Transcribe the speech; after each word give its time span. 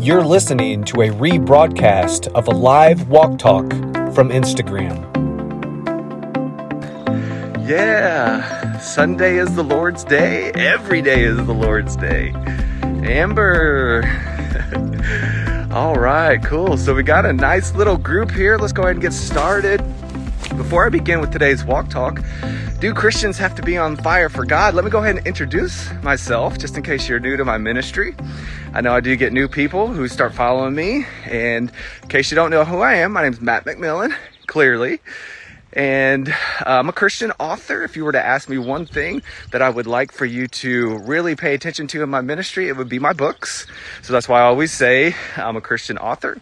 You're 0.00 0.24
listening 0.24 0.84
to 0.84 1.02
a 1.02 1.08
rebroadcast 1.10 2.28
of 2.28 2.48
a 2.48 2.52
live 2.52 3.10
walk 3.10 3.38
talk 3.38 3.70
from 4.14 4.30
Instagram. 4.30 4.96
Yeah, 7.68 8.78
Sunday 8.78 9.36
is 9.36 9.54
the 9.54 9.62
Lord's 9.62 10.02
day. 10.02 10.52
Every 10.52 11.02
day 11.02 11.24
is 11.24 11.36
the 11.36 11.52
Lord's 11.52 11.96
day. 11.96 12.32
Amber. 13.04 14.00
All 15.70 15.96
right, 15.96 16.42
cool. 16.42 16.78
So 16.78 16.94
we 16.94 17.02
got 17.02 17.26
a 17.26 17.34
nice 17.34 17.74
little 17.74 17.98
group 17.98 18.30
here. 18.30 18.56
Let's 18.56 18.72
go 18.72 18.84
ahead 18.84 18.92
and 18.92 19.02
get 19.02 19.12
started. 19.12 19.82
Before 20.56 20.86
I 20.86 20.88
begin 20.88 21.20
with 21.20 21.30
today's 21.30 21.62
walk 21.62 21.90
talk, 21.90 22.22
do 22.78 22.94
Christians 22.94 23.36
have 23.36 23.54
to 23.56 23.62
be 23.62 23.76
on 23.76 23.96
fire 23.96 24.30
for 24.30 24.46
God? 24.46 24.72
Let 24.72 24.86
me 24.86 24.90
go 24.90 25.00
ahead 25.00 25.18
and 25.18 25.26
introduce 25.26 25.92
myself 26.02 26.56
just 26.56 26.78
in 26.78 26.82
case 26.82 27.06
you're 27.06 27.20
new 27.20 27.36
to 27.36 27.44
my 27.44 27.58
ministry. 27.58 28.14
I 28.72 28.82
know 28.82 28.92
I 28.92 29.00
do 29.00 29.16
get 29.16 29.32
new 29.32 29.48
people 29.48 29.88
who 29.88 30.06
start 30.06 30.32
following 30.32 30.76
me. 30.76 31.04
And 31.24 31.72
in 32.02 32.08
case 32.08 32.30
you 32.30 32.36
don't 32.36 32.52
know 32.52 32.64
who 32.64 32.78
I 32.78 32.94
am, 32.94 33.12
my 33.12 33.22
name 33.22 33.32
is 33.32 33.40
Matt 33.40 33.64
McMillen, 33.64 34.14
clearly. 34.46 35.00
And 35.72 36.28
uh, 36.28 36.34
I'm 36.66 36.88
a 36.88 36.92
Christian 36.92 37.32
author. 37.40 37.82
If 37.82 37.96
you 37.96 38.04
were 38.04 38.12
to 38.12 38.24
ask 38.24 38.48
me 38.48 38.58
one 38.58 38.86
thing 38.86 39.22
that 39.50 39.60
I 39.60 39.70
would 39.70 39.88
like 39.88 40.12
for 40.12 40.24
you 40.24 40.46
to 40.46 40.98
really 40.98 41.34
pay 41.34 41.54
attention 41.54 41.88
to 41.88 42.02
in 42.04 42.10
my 42.10 42.20
ministry, 42.20 42.68
it 42.68 42.76
would 42.76 42.88
be 42.88 43.00
my 43.00 43.12
books. 43.12 43.66
So 44.02 44.12
that's 44.12 44.28
why 44.28 44.38
I 44.38 44.44
always 44.44 44.72
say 44.72 45.16
I'm 45.36 45.56
a 45.56 45.60
Christian 45.60 45.98
author. 45.98 46.38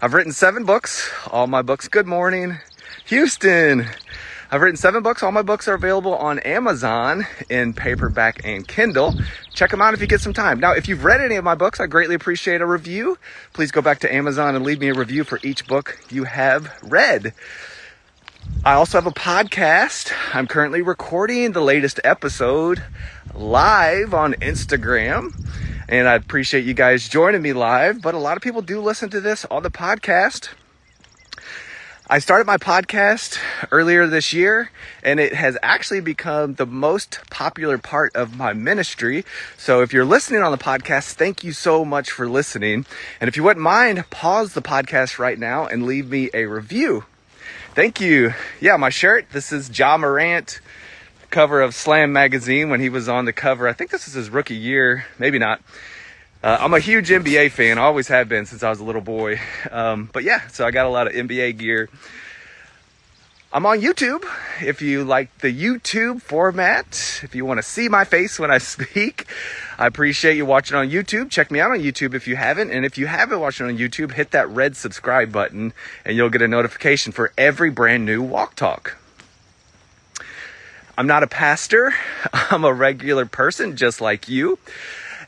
I've 0.00 0.14
written 0.14 0.32
seven 0.32 0.64
books. 0.64 1.10
All 1.32 1.48
my 1.48 1.62
books, 1.62 1.88
Good 1.88 2.06
Morning, 2.06 2.58
Houston. 3.06 3.88
I've 4.52 4.60
written 4.60 4.76
seven 4.76 5.02
books. 5.02 5.22
All 5.22 5.32
my 5.32 5.40
books 5.40 5.66
are 5.66 5.72
available 5.72 6.14
on 6.14 6.38
Amazon 6.40 7.26
in 7.48 7.72
paperback 7.72 8.42
and 8.44 8.68
Kindle. 8.68 9.14
Check 9.54 9.70
them 9.70 9.80
out 9.80 9.94
if 9.94 10.02
you 10.02 10.06
get 10.06 10.20
some 10.20 10.34
time. 10.34 10.60
Now, 10.60 10.72
if 10.72 10.88
you've 10.88 11.04
read 11.04 11.22
any 11.22 11.36
of 11.36 11.44
my 11.44 11.54
books, 11.54 11.80
I 11.80 11.86
greatly 11.86 12.14
appreciate 12.14 12.60
a 12.60 12.66
review. 12.66 13.16
Please 13.54 13.70
go 13.70 13.80
back 13.80 14.00
to 14.00 14.14
Amazon 14.14 14.54
and 14.54 14.62
leave 14.62 14.78
me 14.78 14.90
a 14.90 14.94
review 14.94 15.24
for 15.24 15.40
each 15.42 15.66
book 15.66 15.98
you 16.10 16.24
have 16.24 16.70
read. 16.82 17.32
I 18.62 18.74
also 18.74 19.00
have 19.00 19.06
a 19.06 19.10
podcast. 19.10 20.12
I'm 20.34 20.46
currently 20.46 20.82
recording 20.82 21.52
the 21.52 21.62
latest 21.62 21.98
episode 22.04 22.82
live 23.32 24.12
on 24.12 24.34
Instagram. 24.34 25.32
And 25.88 26.06
I 26.06 26.16
appreciate 26.16 26.66
you 26.66 26.74
guys 26.74 27.08
joining 27.08 27.40
me 27.40 27.54
live. 27.54 28.02
But 28.02 28.14
a 28.14 28.18
lot 28.18 28.36
of 28.36 28.42
people 28.42 28.60
do 28.60 28.82
listen 28.82 29.08
to 29.10 29.20
this 29.22 29.46
on 29.46 29.62
the 29.62 29.70
podcast. 29.70 30.50
I 32.12 32.18
started 32.18 32.46
my 32.46 32.58
podcast 32.58 33.38
earlier 33.70 34.06
this 34.06 34.34
year 34.34 34.70
and 35.02 35.18
it 35.18 35.32
has 35.32 35.56
actually 35.62 36.02
become 36.02 36.56
the 36.56 36.66
most 36.66 37.20
popular 37.30 37.78
part 37.78 38.14
of 38.14 38.36
my 38.36 38.52
ministry. 38.52 39.24
So 39.56 39.80
if 39.80 39.94
you're 39.94 40.04
listening 40.04 40.42
on 40.42 40.52
the 40.52 40.58
podcast, 40.58 41.14
thank 41.14 41.42
you 41.42 41.54
so 41.54 41.86
much 41.86 42.10
for 42.10 42.28
listening. 42.28 42.84
And 43.18 43.28
if 43.28 43.36
you 43.38 43.42
wouldn't 43.42 43.64
mind, 43.64 44.10
pause 44.10 44.52
the 44.52 44.60
podcast 44.60 45.18
right 45.18 45.38
now 45.38 45.64
and 45.64 45.86
leave 45.86 46.10
me 46.10 46.28
a 46.34 46.44
review. 46.44 47.06
Thank 47.74 47.98
you. 47.98 48.34
Yeah, 48.60 48.76
my 48.76 48.90
shirt. 48.90 49.30
This 49.32 49.50
is 49.50 49.70
Ja 49.78 49.96
Morant, 49.96 50.60
cover 51.30 51.62
of 51.62 51.74
Slam 51.74 52.12
magazine 52.12 52.68
when 52.68 52.80
he 52.80 52.90
was 52.90 53.08
on 53.08 53.24
the 53.24 53.32
cover. 53.32 53.66
I 53.66 53.72
think 53.72 53.90
this 53.90 54.06
is 54.06 54.12
his 54.12 54.28
rookie 54.28 54.54
year, 54.54 55.06
maybe 55.18 55.38
not. 55.38 55.62
Uh, 56.42 56.58
I'm 56.58 56.74
a 56.74 56.80
huge 56.80 57.08
NBA 57.08 57.52
fan. 57.52 57.78
I 57.78 57.82
always 57.82 58.08
have 58.08 58.28
been 58.28 58.46
since 58.46 58.64
I 58.64 58.70
was 58.70 58.80
a 58.80 58.84
little 58.84 59.00
boy. 59.00 59.38
Um, 59.70 60.10
but 60.12 60.24
yeah, 60.24 60.48
so 60.48 60.66
I 60.66 60.72
got 60.72 60.86
a 60.86 60.88
lot 60.88 61.06
of 61.06 61.12
NBA 61.12 61.56
gear. 61.56 61.88
I'm 63.52 63.64
on 63.64 63.80
YouTube. 63.80 64.24
If 64.60 64.82
you 64.82 65.04
like 65.04 65.38
the 65.38 65.54
YouTube 65.54 66.20
format, 66.20 67.20
if 67.22 67.36
you 67.36 67.44
want 67.44 67.58
to 67.58 67.62
see 67.62 67.88
my 67.88 68.04
face 68.04 68.40
when 68.40 68.50
I 68.50 68.58
speak, 68.58 69.26
I 69.78 69.86
appreciate 69.86 70.36
you 70.36 70.44
watching 70.44 70.76
on 70.76 70.90
YouTube. 70.90 71.30
Check 71.30 71.52
me 71.52 71.60
out 71.60 71.70
on 71.70 71.78
YouTube 71.78 72.12
if 72.12 72.26
you 72.26 72.34
haven't. 72.34 72.72
And 72.72 72.84
if 72.84 72.98
you 72.98 73.06
haven't 73.06 73.38
watched 73.38 73.60
it 73.60 73.64
on 73.64 73.78
YouTube, 73.78 74.14
hit 74.14 74.32
that 74.32 74.48
red 74.48 74.76
subscribe 74.76 75.30
button 75.30 75.72
and 76.04 76.16
you'll 76.16 76.28
get 76.28 76.42
a 76.42 76.48
notification 76.48 77.12
for 77.12 77.32
every 77.38 77.70
brand 77.70 78.04
new 78.04 78.20
Walk 78.20 78.56
Talk. 78.56 78.96
I'm 80.98 81.06
not 81.06 81.22
a 81.22 81.28
pastor. 81.28 81.94
I'm 82.32 82.64
a 82.64 82.72
regular 82.72 83.26
person 83.26 83.76
just 83.76 84.00
like 84.00 84.28
you. 84.28 84.58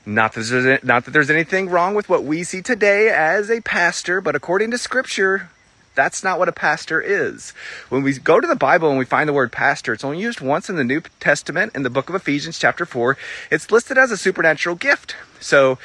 Not 0.07 0.35
that, 0.35 0.43
there's, 0.43 0.85
not 0.85 1.05
that 1.07 1.13
there's 1.13 1.31
anything 1.31 1.71
wrong 1.71 1.95
with 1.95 2.09
what 2.09 2.25
we 2.25 2.45
see 2.45 2.61
today 2.61 3.09
as 3.09 3.51
a 3.51 3.63
pastor, 3.63 4.21
but 4.21 4.37
according 4.37 4.71
to 4.73 4.79
scripture, 4.79 5.49
that's 5.95 6.23
not 6.23 6.39
what 6.39 6.49
a 6.49 6.53
pastor 6.53 7.01
is. 7.01 7.53
When 7.89 8.03
we 8.03 8.13
go 8.19 8.39
to 8.39 8.47
the 8.47 8.57
Bible 8.57 8.91
and 8.91 8.99
we 8.99 9.07
find 9.07 9.29
the 9.29 9.33
word 9.33 9.51
pastor, 9.51 9.95
it's 9.95 10.05
only 10.05 10.21
used 10.21 10.43
once 10.43 10.69
in 10.69 10.77
the 10.77 10.85
New 10.85 11.01
Testament 11.21 11.75
in 11.75 11.85
the 11.85 11.91
book 11.91 12.11
of 12.11 12.15
Ephesians, 12.15 12.59
chapter 12.59 12.85
4. 12.85 13.17
It's 13.51 13.71
listed 13.71 13.97
as 13.97 14.11
a 14.11 14.17
supernatural 14.17 14.77
gift. 14.77 15.17
So, 15.41 15.79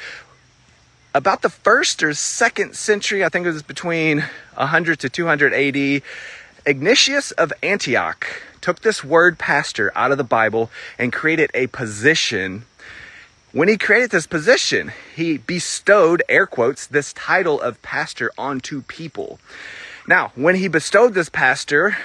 about 1.14 1.42
the 1.42 1.48
first 1.48 2.02
or 2.02 2.12
second 2.12 2.76
century, 2.76 3.24
I 3.24 3.30
think 3.30 3.46
it 3.46 3.52
was 3.52 3.62
between 3.62 4.18
100 4.54 5.00
to 5.00 5.08
200 5.08 5.54
AD, 5.54 6.02
Ignatius 6.66 7.30
of 7.32 7.52
Antioch 7.62 8.26
took 8.60 8.80
this 8.80 9.02
word 9.02 9.38
pastor 9.38 9.90
out 9.96 10.12
of 10.12 10.18
the 10.18 10.24
Bible 10.24 10.70
and 10.98 11.12
created 11.12 11.50
a 11.54 11.66
position 11.68 12.66
when 13.52 13.68
he 13.68 13.76
created 13.76 14.10
this 14.10 14.26
position, 14.26 14.92
he 15.14 15.38
bestowed, 15.38 16.22
air 16.28 16.46
quotes, 16.46 16.86
this 16.86 17.12
title 17.12 17.60
of 17.60 17.80
pastor 17.82 18.30
onto 18.38 18.82
people. 18.82 19.40
Now, 20.06 20.32
when 20.34 20.54
he 20.56 20.68
bestowed 20.68 21.14
this 21.14 21.28
pastor 21.28 21.96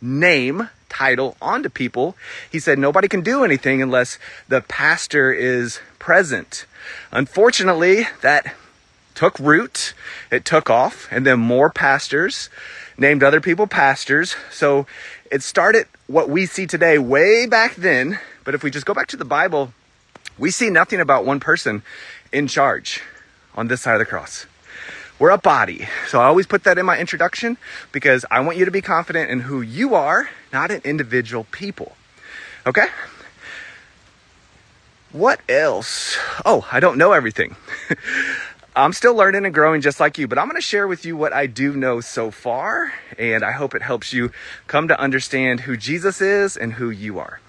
name, 0.00 0.68
title 0.88 1.36
onto 1.40 1.68
people, 1.68 2.16
he 2.50 2.58
said 2.58 2.78
nobody 2.78 3.08
can 3.08 3.22
do 3.22 3.44
anything 3.44 3.82
unless 3.82 4.18
the 4.48 4.60
pastor 4.60 5.32
is 5.32 5.80
present. 5.98 6.66
Unfortunately, 7.10 8.06
that 8.20 8.54
took 9.14 9.38
root, 9.38 9.94
it 10.30 10.44
took 10.44 10.70
off, 10.70 11.08
and 11.10 11.26
then 11.26 11.38
more 11.38 11.70
pastors 11.70 12.50
named 12.98 13.22
other 13.22 13.40
people 13.40 13.66
pastors. 13.66 14.36
So 14.50 14.86
it 15.30 15.42
started 15.42 15.86
what 16.06 16.28
we 16.28 16.46
see 16.46 16.66
today 16.66 16.98
way 16.98 17.46
back 17.46 17.74
then. 17.74 18.18
But 18.44 18.54
if 18.54 18.62
we 18.62 18.70
just 18.70 18.86
go 18.86 18.94
back 18.94 19.06
to 19.08 19.16
the 19.16 19.24
Bible, 19.24 19.72
we 20.38 20.50
see 20.50 20.70
nothing 20.70 21.00
about 21.00 21.24
one 21.24 21.40
person 21.40 21.82
in 22.32 22.46
charge 22.46 23.02
on 23.54 23.68
this 23.68 23.82
side 23.82 23.94
of 23.94 23.98
the 23.98 24.06
cross. 24.06 24.46
We're 25.18 25.30
a 25.30 25.38
body. 25.38 25.86
So 26.08 26.20
I 26.20 26.24
always 26.24 26.46
put 26.46 26.64
that 26.64 26.78
in 26.78 26.86
my 26.86 26.98
introduction 26.98 27.56
because 27.92 28.24
I 28.30 28.40
want 28.40 28.58
you 28.58 28.64
to 28.64 28.70
be 28.70 28.80
confident 28.80 29.30
in 29.30 29.40
who 29.40 29.60
you 29.60 29.94
are, 29.94 30.28
not 30.52 30.70
an 30.70 30.80
individual 30.84 31.44
people. 31.52 31.94
Okay? 32.66 32.86
What 35.12 35.40
else? 35.48 36.18
Oh, 36.44 36.66
I 36.72 36.80
don't 36.80 36.98
know 36.98 37.12
everything. 37.12 37.54
I'm 38.74 38.94
still 38.94 39.14
learning 39.14 39.44
and 39.44 39.54
growing 39.54 39.82
just 39.82 40.00
like 40.00 40.16
you, 40.16 40.26
but 40.26 40.38
I'm 40.38 40.46
going 40.46 40.56
to 40.56 40.62
share 40.62 40.88
with 40.88 41.04
you 41.04 41.14
what 41.14 41.34
I 41.34 41.46
do 41.46 41.76
know 41.76 42.00
so 42.00 42.30
far, 42.30 42.94
and 43.18 43.44
I 43.44 43.52
hope 43.52 43.74
it 43.74 43.82
helps 43.82 44.14
you 44.14 44.32
come 44.66 44.88
to 44.88 44.98
understand 44.98 45.60
who 45.60 45.76
Jesus 45.76 46.22
is 46.22 46.56
and 46.56 46.72
who 46.72 46.88
you 46.88 47.18
are. 47.18 47.40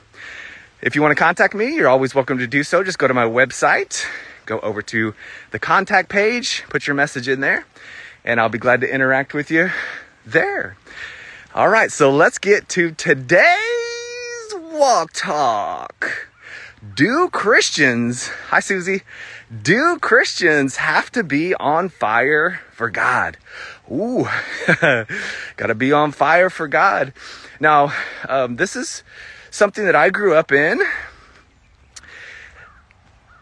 If 0.85 0.97
you 0.97 1.01
want 1.01 1.13
to 1.13 1.23
contact 1.23 1.55
me, 1.55 1.75
you're 1.75 1.87
always 1.87 2.13
welcome 2.13 2.39
to 2.39 2.45
do 2.45 2.61
so. 2.61 2.83
Just 2.83 2.99
go 2.99 3.07
to 3.07 3.13
my 3.13 3.23
website, 3.23 4.05
go 4.45 4.59
over 4.59 4.81
to 4.81 5.15
the 5.51 5.57
contact 5.57 6.09
page, 6.09 6.65
put 6.67 6.87
your 6.87 6.93
message 6.93 7.29
in 7.29 7.39
there, 7.39 7.65
and 8.25 8.37
I'll 8.37 8.49
be 8.49 8.57
glad 8.57 8.81
to 8.81 8.93
interact 8.93 9.33
with 9.33 9.49
you 9.49 9.71
there. 10.25 10.75
All 11.55 11.69
right, 11.69 11.89
so 11.89 12.11
let's 12.11 12.37
get 12.37 12.67
to 12.69 12.91
today's 12.91 13.45
walk 14.73 15.11
talk. 15.13 16.27
Do 16.93 17.29
Christians, 17.29 18.27
hi 18.49 18.59
Susie, 18.59 19.03
do 19.61 19.97
Christians 19.99 20.75
have 20.75 21.09
to 21.13 21.23
be 21.23 21.55
on 21.55 21.87
fire 21.87 22.59
for 22.73 22.89
God? 22.89 23.37
Ooh, 23.89 24.27
gotta 25.55 25.75
be 25.77 25.93
on 25.93 26.11
fire 26.11 26.49
for 26.49 26.67
God. 26.67 27.13
Now, 27.61 27.93
um, 28.27 28.57
this 28.57 28.75
is 28.75 29.01
something 29.53 29.85
that 29.85 29.95
I 29.95 30.09
grew 30.09 30.33
up 30.35 30.51
in. 30.51 30.81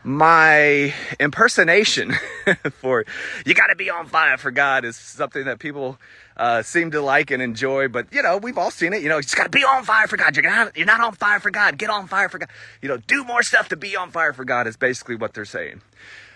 My 0.03 0.93
impersonation 1.19 2.13
for 2.71 3.05
you 3.45 3.53
got 3.53 3.67
to 3.67 3.75
be 3.75 3.89
on 3.89 4.07
fire 4.07 4.37
for 4.37 4.49
God 4.49 4.83
is 4.83 4.95
something 4.95 5.45
that 5.45 5.59
people 5.59 5.99
uh, 6.35 6.63
seem 6.63 6.89
to 6.91 7.01
like 7.01 7.29
and 7.29 7.41
enjoy. 7.41 7.87
But 7.87 8.11
you 8.11 8.23
know, 8.23 8.37
we've 8.37 8.57
all 8.57 8.71
seen 8.71 8.93
it. 8.93 9.03
You 9.03 9.09
know, 9.09 9.17
you 9.17 9.21
just 9.21 9.37
got 9.37 9.43
to 9.43 9.49
be 9.49 9.63
on 9.63 9.83
fire 9.83 10.07
for 10.07 10.17
God. 10.17 10.35
You're 10.35 10.49
not, 10.49 10.75
you're 10.75 10.87
not 10.87 11.01
on 11.01 11.13
fire 11.13 11.39
for 11.39 11.51
God. 11.51 11.77
Get 11.77 11.91
on 11.91 12.07
fire 12.07 12.29
for 12.29 12.39
God. 12.39 12.49
You 12.81 12.89
know, 12.89 12.97
do 12.97 13.23
more 13.23 13.43
stuff 13.43 13.69
to 13.69 13.75
be 13.77 13.95
on 13.95 14.09
fire 14.09 14.33
for 14.33 14.43
God 14.43 14.65
is 14.65 14.75
basically 14.75 15.15
what 15.15 15.35
they're 15.35 15.45
saying. 15.45 15.81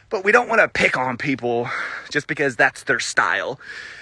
But 0.09 0.23
we 0.23 0.31
don't 0.31 0.47
want 0.47 0.61
to 0.61 0.67
pick 0.67 0.97
on 0.97 1.17
people 1.17 1.69
just 2.09 2.27
because 2.27 2.55
that's 2.55 2.83
their 2.83 2.99
style. 2.99 3.59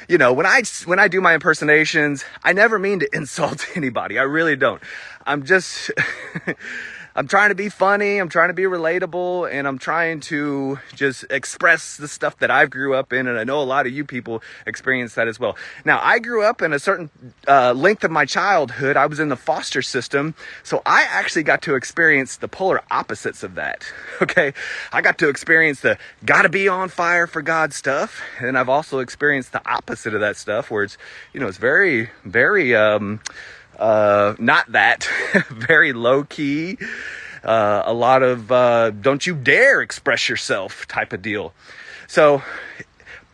You 0.08 0.18
know, 0.18 0.34
when 0.34 0.46
I 0.46 0.64
when 0.86 1.00
I 1.00 1.08
do 1.08 1.22
my 1.22 1.34
impersonations, 1.34 2.26
I 2.44 2.54
never 2.54 2.78
mean 2.78 3.00
to 3.00 3.10
insult 3.16 3.66
anybody. 3.76 4.20
I 4.20 4.24
really 4.24 4.56
don't. 4.56 4.82
I'm 5.26 5.44
just 5.44 5.92
I'm 7.16 7.28
trying 7.28 7.50
to 7.50 7.56
be 7.56 7.70
funny, 7.70 8.18
I'm 8.18 8.30
trying 8.30 8.50
to 8.50 8.56
be 8.56 8.64
relatable, 8.64 9.52
and 9.52 9.68
I'm 9.68 9.78
trying 9.78 10.20
to 10.22 10.80
just 10.96 11.26
express 11.30 11.96
the 11.96 12.08
stuff 12.08 12.40
that 12.40 12.50
I 12.50 12.66
grew 12.66 12.96
up 12.96 13.14
in, 13.14 13.28
and 13.28 13.38
I 13.38 13.44
know 13.44 13.62
a 13.62 13.64
lot 13.64 13.86
of 13.86 13.94
you 13.94 14.04
people 14.04 14.42
experience 14.66 15.14
that 15.14 15.28
as 15.28 15.40
well. 15.40 15.56
Now, 15.86 16.00
I 16.02 16.18
grew 16.18 16.44
up 16.44 16.64
in 16.64 16.74
a 16.74 16.80
certain 16.80 17.12
uh, 17.48 17.74
length 17.74 18.04
of 18.04 18.10
my 18.10 18.26
childhood. 18.26 18.98
I 18.98 19.06
was 19.06 19.20
in 19.20 19.30
the 19.30 19.36
foster 19.36 19.84
system, 19.84 20.34
so 20.64 20.82
I 20.88 21.04
actually 21.08 21.44
got 21.44 21.62
to 21.64 21.76
experience 21.76 22.38
the 22.38 22.48
polar 22.48 22.82
opposites 22.90 23.44
of 23.44 23.56
that. 23.56 23.84
Okay, 24.24 24.54
I 24.94 25.02
got 25.02 25.18
to 25.18 25.28
experience 25.28 25.82
the 25.82 25.98
gotta 26.24 26.48
be 26.48 26.70
on 26.70 26.88
fire 26.88 27.28
for 27.28 27.42
God 27.42 27.74
stuff, 27.74 28.22
and 28.40 28.58
I've 28.58 28.70
also 28.70 29.00
experienced 29.00 29.52
the 29.52 29.62
opposite 29.70 30.14
of 30.14 30.22
that 30.22 30.38
stuff, 30.38 30.72
where 30.72 30.84
it's 30.84 30.98
you 31.34 31.42
know 31.42 31.48
it's 31.48 31.58
very 31.58 32.10
very 32.24 32.74
um, 32.74 33.20
uh, 33.80 34.36
not 34.40 34.72
that, 34.72 35.08
very 35.50 35.94
low 35.94 36.24
key. 36.24 36.78
Uh, 37.44 37.84
a 37.86 37.94
lot 37.94 38.24
of 38.24 38.52
uh, 38.52 38.92
don't 38.92 39.28
you 39.28 39.36
dare 39.36 39.82
express 39.82 40.30
yourself 40.30 40.88
type 40.88 41.12
of 41.12 41.22
deal. 41.22 41.54
So 42.08 42.42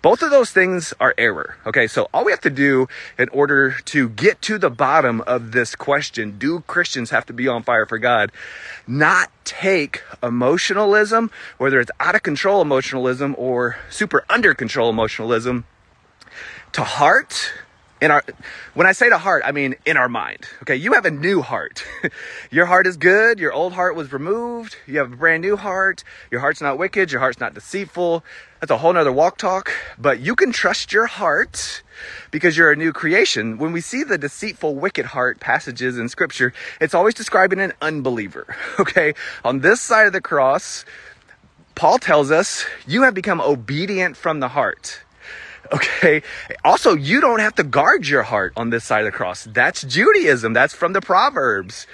both 0.01 0.21
of 0.21 0.31
those 0.31 0.51
things 0.51 0.93
are 0.99 1.13
error. 1.17 1.57
Okay, 1.65 1.85
so 1.87 2.07
all 2.13 2.23
we 2.23 2.31
have 2.31 2.41
to 2.41 2.49
do 2.49 2.87
in 3.17 3.27
order 3.29 3.71
to 3.85 4.09
get 4.09 4.41
to 4.43 4.57
the 4.57 4.69
bottom 4.69 5.21
of 5.21 5.51
this 5.51 5.75
question 5.75 6.37
do 6.39 6.61
Christians 6.61 7.09
have 7.09 7.25
to 7.25 7.33
be 7.33 7.47
on 7.47 7.63
fire 7.63 7.85
for 7.85 7.97
God? 7.97 8.31
Not 8.87 9.29
take 9.43 10.01
emotionalism, 10.23 11.31
whether 11.57 11.79
it's 11.79 11.91
out 11.99 12.15
of 12.15 12.23
control 12.23 12.61
emotionalism 12.61 13.35
or 13.37 13.77
super 13.89 14.25
under 14.29 14.53
control 14.53 14.89
emotionalism, 14.89 15.65
to 16.71 16.83
heart 16.83 17.51
in 18.01 18.11
our 18.11 18.23
when 18.73 18.87
i 18.87 18.91
say 18.91 19.09
to 19.09 19.17
heart 19.17 19.43
i 19.45 19.51
mean 19.51 19.75
in 19.85 19.97
our 19.97 20.09
mind 20.09 20.47
okay? 20.69 20.75
You 20.75 20.93
have 20.93 21.05
a 21.05 21.11
new 21.11 21.41
heart. 21.41 21.83
Your 22.51 22.67
heart 22.67 22.85
is 22.85 22.95
good. 22.95 23.39
Your 23.39 23.51
old 23.51 23.73
heart 23.73 23.95
was 23.95 24.13
removed. 24.13 24.75
You 24.85 24.99
have 24.99 25.11
a 25.11 25.15
brand 25.15 25.41
new 25.41 25.57
heart. 25.57 26.03
Your 26.29 26.41
heart's 26.41 26.61
not 26.61 26.77
wicked. 26.77 27.11
Your 27.11 27.19
heart's 27.19 27.39
not 27.39 27.55
deceitful. 27.55 28.23
That's 28.59 28.71
a 28.71 28.77
whole 28.77 28.93
nother 28.93 29.11
walk 29.11 29.37
talk. 29.37 29.71
But 29.97 30.19
you 30.19 30.35
can 30.35 30.51
trust 30.51 30.93
your 30.93 31.07
heart 31.07 31.81
because 32.29 32.55
you're 32.55 32.71
a 32.71 32.75
new 32.75 32.93
creation. 32.93 33.57
When 33.57 33.71
we 33.71 33.81
see 33.81 34.03
the 34.03 34.17
deceitful 34.17 34.75
wicked 34.75 35.07
heart 35.07 35.39
passages 35.39 35.97
in 35.97 36.07
scripture 36.07 36.53
it's 36.79 36.93
always 36.93 37.13
describing 37.13 37.59
an 37.59 37.73
unbeliever 37.81 38.55
okay? 38.79 39.13
On 39.43 39.59
this 39.59 39.81
side 39.81 40.07
of 40.07 40.13
the 40.13 40.21
cross 40.21 40.85
paul 41.75 41.97
tells 41.97 42.29
us 42.29 42.65
you 42.85 43.03
have 43.03 43.13
become 43.13 43.41
obedient 43.41 44.15
from 44.15 44.39
the 44.39 44.49
heart 44.49 45.01
Okay. 45.71 46.23
Also, 46.63 46.95
you 46.95 47.21
don't 47.21 47.39
have 47.39 47.55
to 47.55 47.63
guard 47.63 48.07
your 48.07 48.23
heart 48.23 48.53
on 48.57 48.69
this 48.69 48.83
side 48.83 48.99
of 48.99 49.05
the 49.05 49.11
cross. 49.11 49.43
That's 49.43 49.83
Judaism. 49.83 50.53
That's 50.53 50.73
from 50.73 50.93
the 50.93 51.01
Proverbs. 51.01 51.85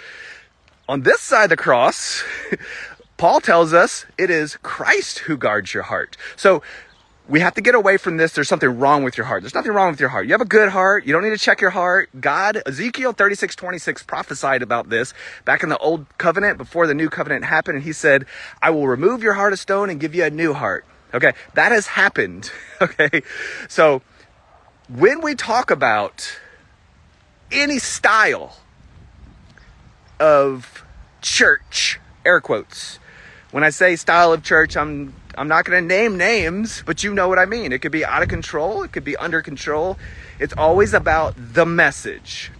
On 0.87 1.01
this 1.01 1.19
side 1.19 1.45
of 1.45 1.49
the 1.49 1.57
cross, 1.57 2.23
Paul 3.17 3.41
tells 3.41 3.73
us 3.73 4.05
it 4.17 4.29
is 4.29 4.57
Christ 4.57 5.19
who 5.19 5.35
guards 5.35 5.73
your 5.73 5.83
heart. 5.83 6.15
So 6.35 6.61
we 7.27 7.39
have 7.39 7.55
to 7.55 7.61
get 7.61 7.73
away 7.73 7.97
from 7.97 8.17
this. 8.17 8.33
There's 8.33 8.47
something 8.47 8.77
wrong 8.77 9.03
with 9.03 9.17
your 9.17 9.25
heart. 9.25 9.41
There's 9.41 9.55
nothing 9.55 9.71
wrong 9.71 9.91
with 9.91 9.99
your 9.99 10.09
heart. 10.09 10.27
You 10.27 10.33
have 10.33 10.41
a 10.41 10.45
good 10.45 10.69
heart. 10.69 11.05
You 11.05 11.13
don't 11.13 11.23
need 11.23 11.31
to 11.31 11.37
check 11.37 11.59
your 11.59 11.71
heart. 11.71 12.09
God, 12.19 12.61
Ezekiel 12.65 13.13
36, 13.13 13.55
26 13.55 14.03
prophesied 14.03 14.61
about 14.61 14.89
this 14.89 15.13
back 15.43 15.63
in 15.63 15.69
the 15.69 15.77
old 15.79 16.05
covenant 16.17 16.57
before 16.57 16.87
the 16.87 16.93
new 16.93 17.09
covenant 17.09 17.45
happened. 17.45 17.77
And 17.77 17.83
he 17.83 17.93
said, 17.93 18.25
I 18.61 18.69
will 18.69 18.87
remove 18.87 19.23
your 19.23 19.33
heart 19.33 19.53
of 19.53 19.59
stone 19.59 19.89
and 19.89 19.99
give 19.99 20.13
you 20.13 20.23
a 20.23 20.29
new 20.29 20.53
heart. 20.53 20.85
Okay, 21.15 21.31
that 21.53 21.71
has 21.71 21.87
happened. 21.87 22.51
Okay, 22.81 23.21
so 23.69 24.01
when 24.89 25.21
we 25.21 25.33
talk 25.33 25.71
about 25.71 26.37
any 27.49 27.79
style 27.79 28.57
of 30.19 30.83
church, 31.21 32.01
air 32.25 32.41
quotes, 32.41 32.99
when 33.51 33.63
I 33.63 33.69
say 33.69 33.95
style 33.95 34.33
of 34.33 34.43
church, 34.43 34.75
I'm 34.75 35.13
I'm 35.37 35.47
not 35.47 35.63
going 35.63 35.81
to 35.81 35.87
name 35.87 36.17
names, 36.17 36.83
but 36.85 37.01
you 37.01 37.13
know 37.13 37.29
what 37.29 37.39
I 37.39 37.45
mean. 37.45 37.71
It 37.71 37.81
could 37.81 37.93
be 37.93 38.03
out 38.03 38.23
of 38.23 38.27
control, 38.27 38.83
it 38.83 38.91
could 38.91 39.05
be 39.05 39.15
under 39.15 39.41
control. 39.41 39.97
It's 40.37 40.53
always 40.57 40.93
about 40.93 41.33
the 41.37 41.65
message. 41.65 42.51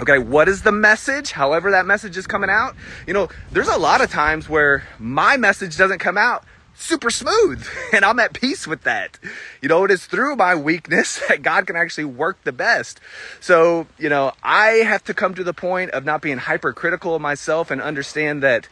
Okay, 0.00 0.18
what 0.18 0.50
is 0.50 0.62
the 0.62 0.72
message? 0.72 1.32
However, 1.32 1.70
that 1.70 1.86
message 1.86 2.18
is 2.18 2.26
coming 2.26 2.50
out. 2.50 2.76
You 3.06 3.14
know, 3.14 3.30
there's 3.52 3.68
a 3.68 3.78
lot 3.78 4.02
of 4.02 4.10
times 4.10 4.50
where 4.50 4.82
my 4.98 5.38
message 5.38 5.78
doesn't 5.78 5.98
come 5.98 6.18
out 6.18 6.44
super 6.74 7.10
smooth 7.10 7.66
and 7.92 8.04
I'm 8.04 8.18
at 8.18 8.32
peace 8.32 8.66
with 8.66 8.82
that. 8.82 9.18
You 9.60 9.68
know, 9.68 9.84
it 9.84 9.90
is 9.90 10.06
through 10.06 10.36
my 10.36 10.54
weakness 10.54 11.20
that 11.28 11.42
God 11.42 11.66
can 11.66 11.76
actually 11.76 12.04
work 12.04 12.42
the 12.44 12.52
best. 12.52 13.00
So, 13.40 13.86
you 13.98 14.08
know, 14.08 14.32
I 14.42 14.68
have 14.84 15.04
to 15.04 15.14
come 15.14 15.34
to 15.34 15.44
the 15.44 15.54
point 15.54 15.90
of 15.92 16.04
not 16.04 16.22
being 16.22 16.38
hypercritical 16.38 17.14
of 17.14 17.22
myself 17.22 17.70
and 17.70 17.80
understand 17.80 18.42
that 18.42 18.68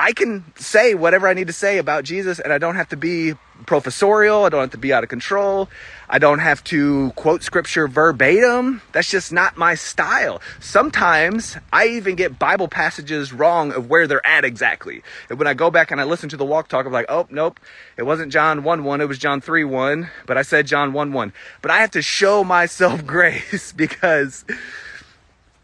I 0.00 0.12
can 0.12 0.44
say 0.54 0.94
whatever 0.94 1.26
I 1.26 1.34
need 1.34 1.48
to 1.48 1.52
say 1.52 1.78
about 1.78 2.04
Jesus 2.04 2.38
and 2.38 2.52
I 2.52 2.58
don't 2.58 2.76
have 2.76 2.88
to 2.90 2.96
be 2.96 3.34
professorial. 3.66 4.44
I 4.44 4.48
don't 4.48 4.60
have 4.60 4.70
to 4.70 4.78
be 4.78 4.92
out 4.92 5.02
of 5.02 5.10
control. 5.10 5.68
I 6.08 6.20
don't 6.20 6.38
have 6.38 6.62
to 6.64 7.10
quote 7.16 7.42
scripture 7.42 7.88
verbatim. 7.88 8.80
That's 8.92 9.10
just 9.10 9.32
not 9.32 9.56
my 9.56 9.74
style. 9.74 10.40
Sometimes 10.60 11.56
I 11.72 11.88
even 11.88 12.14
get 12.14 12.38
Bible 12.38 12.68
passages 12.68 13.32
wrong 13.32 13.72
of 13.72 13.90
where 13.90 14.06
they're 14.06 14.24
at 14.24 14.44
exactly. 14.44 15.02
And 15.28 15.36
when 15.36 15.48
I 15.48 15.54
go 15.54 15.68
back 15.68 15.90
and 15.90 16.00
I 16.00 16.04
listen 16.04 16.28
to 16.28 16.36
the 16.36 16.44
walk 16.44 16.68
talk, 16.68 16.86
I'm 16.86 16.92
like, 16.92 17.06
oh, 17.08 17.26
nope, 17.28 17.58
it 17.96 18.04
wasn't 18.04 18.32
John 18.32 18.62
1 18.62 18.84
1, 18.84 19.00
it 19.00 19.08
was 19.08 19.18
John 19.18 19.40
3 19.40 19.64
1, 19.64 20.08
but 20.26 20.38
I 20.38 20.42
said 20.42 20.68
John 20.68 20.92
1 20.92 21.12
1. 21.12 21.32
But 21.60 21.72
I 21.72 21.80
have 21.80 21.90
to 21.90 22.02
show 22.02 22.44
myself 22.44 23.04
grace 23.06 23.72
because 23.72 24.44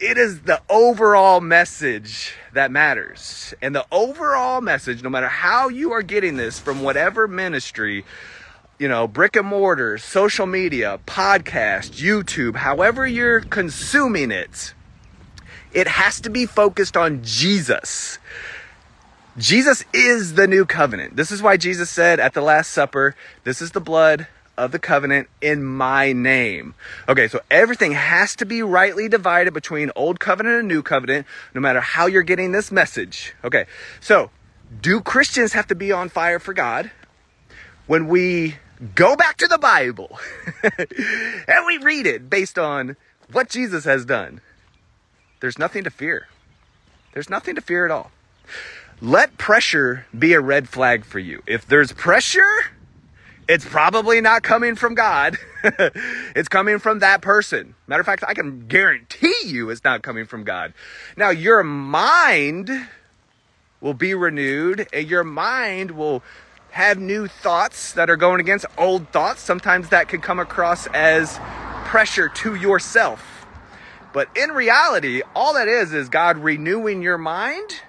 it 0.00 0.18
is 0.18 0.42
the 0.42 0.60
overall 0.68 1.40
message 1.40 2.34
that 2.52 2.70
matters. 2.70 3.54
And 3.62 3.74
the 3.74 3.86
overall 3.92 4.60
message, 4.60 5.02
no 5.02 5.10
matter 5.10 5.28
how 5.28 5.68
you 5.68 5.92
are 5.92 6.02
getting 6.02 6.36
this 6.36 6.58
from 6.58 6.82
whatever 6.82 7.28
ministry, 7.28 8.04
you 8.78 8.88
know, 8.88 9.06
brick 9.06 9.36
and 9.36 9.46
mortar, 9.46 9.98
social 9.98 10.46
media, 10.46 10.98
podcast, 11.06 11.92
YouTube, 11.92 12.56
however 12.56 13.06
you're 13.06 13.40
consuming 13.40 14.30
it, 14.30 14.74
it 15.72 15.86
has 15.86 16.20
to 16.22 16.30
be 16.30 16.46
focused 16.46 16.96
on 16.96 17.22
Jesus. 17.22 18.18
Jesus 19.36 19.84
is 19.92 20.34
the 20.34 20.46
new 20.46 20.64
covenant. 20.64 21.16
This 21.16 21.32
is 21.32 21.42
why 21.42 21.56
Jesus 21.56 21.90
said 21.90 22.20
at 22.20 22.34
the 22.34 22.40
Last 22.40 22.70
Supper, 22.70 23.16
This 23.42 23.60
is 23.60 23.72
the 23.72 23.80
blood 23.80 24.26
of 24.56 24.72
the 24.72 24.78
covenant 24.78 25.28
in 25.40 25.64
my 25.64 26.12
name. 26.12 26.74
Okay, 27.08 27.28
so 27.28 27.40
everything 27.50 27.92
has 27.92 28.36
to 28.36 28.46
be 28.46 28.62
rightly 28.62 29.08
divided 29.08 29.52
between 29.54 29.90
old 29.96 30.20
covenant 30.20 30.60
and 30.60 30.68
new 30.68 30.82
covenant, 30.82 31.26
no 31.54 31.60
matter 31.60 31.80
how 31.80 32.06
you're 32.06 32.22
getting 32.22 32.52
this 32.52 32.70
message. 32.70 33.34
Okay, 33.44 33.66
so 34.00 34.30
do 34.80 35.00
Christians 35.00 35.52
have 35.52 35.66
to 35.68 35.74
be 35.74 35.92
on 35.92 36.08
fire 36.08 36.38
for 36.38 36.54
God? 36.54 36.90
When 37.86 38.08
we 38.08 38.56
go 38.94 39.16
back 39.16 39.36
to 39.38 39.46
the 39.46 39.58
Bible 39.58 40.18
and 41.48 41.66
we 41.66 41.78
read 41.78 42.06
it 42.06 42.30
based 42.30 42.58
on 42.58 42.96
what 43.32 43.48
Jesus 43.48 43.84
has 43.84 44.04
done, 44.04 44.40
there's 45.40 45.58
nothing 45.58 45.84
to 45.84 45.90
fear. 45.90 46.28
There's 47.12 47.30
nothing 47.30 47.54
to 47.54 47.60
fear 47.60 47.84
at 47.84 47.90
all. 47.90 48.10
Let 49.00 49.36
pressure 49.38 50.06
be 50.16 50.32
a 50.32 50.40
red 50.40 50.68
flag 50.68 51.04
for 51.04 51.18
you. 51.18 51.42
If 51.46 51.66
there's 51.66 51.92
pressure, 51.92 52.46
it's 53.48 53.64
probably 53.64 54.20
not 54.20 54.42
coming 54.42 54.74
from 54.74 54.94
God. 54.94 55.36
it's 55.64 56.48
coming 56.48 56.78
from 56.78 57.00
that 57.00 57.20
person. 57.20 57.74
Matter 57.86 58.00
of 58.00 58.06
fact, 58.06 58.24
I 58.26 58.34
can 58.34 58.66
guarantee 58.66 59.34
you 59.44 59.70
it's 59.70 59.84
not 59.84 60.02
coming 60.02 60.26
from 60.26 60.44
God. 60.44 60.72
Now, 61.16 61.30
your 61.30 61.62
mind 61.62 62.70
will 63.80 63.94
be 63.94 64.14
renewed, 64.14 64.86
and 64.92 65.08
your 65.08 65.24
mind 65.24 65.90
will 65.90 66.22
have 66.70 66.98
new 66.98 67.28
thoughts 67.28 67.92
that 67.92 68.10
are 68.10 68.16
going 68.16 68.40
against 68.40 68.66
old 68.78 69.08
thoughts. 69.10 69.40
Sometimes 69.40 69.90
that 69.90 70.08
can 70.08 70.20
come 70.20 70.38
across 70.38 70.86
as 70.88 71.38
pressure 71.84 72.28
to 72.28 72.54
yourself. 72.54 73.46
But 74.12 74.28
in 74.36 74.50
reality, 74.50 75.22
all 75.34 75.54
that 75.54 75.68
is 75.68 75.92
is 75.92 76.08
God 76.08 76.38
renewing 76.38 77.02
your 77.02 77.18
mind 77.18 77.82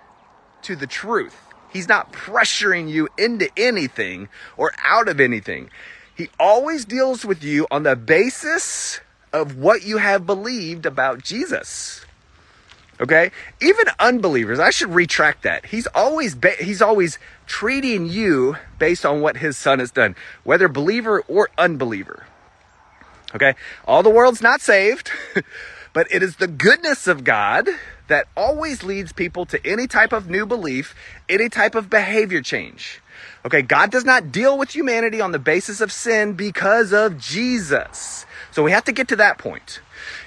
to 0.63 0.75
the 0.75 0.87
truth. 0.87 1.44
He's 1.75 1.89
not 1.89 2.13
pressuring 2.13 2.89
you 2.89 3.09
into 3.17 3.49
anything 3.57 4.29
or 4.55 4.71
out 4.81 5.09
of 5.09 5.19
anything. 5.19 5.69
He 6.15 6.29
always 6.39 6.85
deals 6.85 7.25
with 7.25 7.43
you 7.43 7.67
on 7.69 7.83
the 7.83 7.97
basis 7.97 9.01
of 9.33 9.57
what 9.57 9.83
you 9.83 9.97
have 9.97 10.25
believed 10.25 10.85
about 10.85 11.21
Jesus. 11.21 12.05
Okay? 13.01 13.31
Even 13.61 13.87
unbelievers, 13.99 14.57
I 14.57 14.69
should 14.69 14.93
retract 14.93 15.43
that. 15.43 15.65
He's 15.65 15.85
always 15.87 16.33
ba- 16.33 16.55
he's 16.57 16.81
always 16.81 17.19
treating 17.45 18.07
you 18.07 18.55
based 18.79 19.05
on 19.05 19.19
what 19.19 19.35
his 19.35 19.57
son 19.57 19.79
has 19.79 19.91
done, 19.91 20.15
whether 20.45 20.69
believer 20.69 21.25
or 21.27 21.49
unbeliever. 21.57 22.25
Okay? 23.35 23.53
All 23.85 24.01
the 24.01 24.09
world's 24.09 24.41
not 24.41 24.61
saved, 24.61 25.11
but 25.91 26.07
it 26.09 26.23
is 26.23 26.37
the 26.37 26.47
goodness 26.47 27.05
of 27.05 27.25
God 27.25 27.67
that 28.07 28.27
always 28.35 28.83
leads 28.83 29.11
people 29.13 29.45
to 29.47 29.65
any 29.65 29.87
type 29.87 30.13
of 30.13 30.29
new 30.29 30.45
belief, 30.45 30.95
any 31.27 31.49
type 31.49 31.75
of 31.75 31.89
behavior 31.89 32.41
change. 32.41 33.01
Okay, 33.45 33.61
God 33.61 33.91
does 33.91 34.05
not 34.05 34.31
deal 34.31 34.57
with 34.57 34.75
humanity 34.75 35.21
on 35.21 35.31
the 35.31 35.39
basis 35.39 35.81
of 35.81 35.91
sin 35.91 36.33
because 36.33 36.93
of 36.93 37.17
Jesus. 37.17 38.25
So 38.51 38.63
we 38.63 38.71
have 38.71 38.85
to 38.85 38.91
get 38.91 39.07
to 39.09 39.15
that 39.17 39.37
point. 39.37 39.79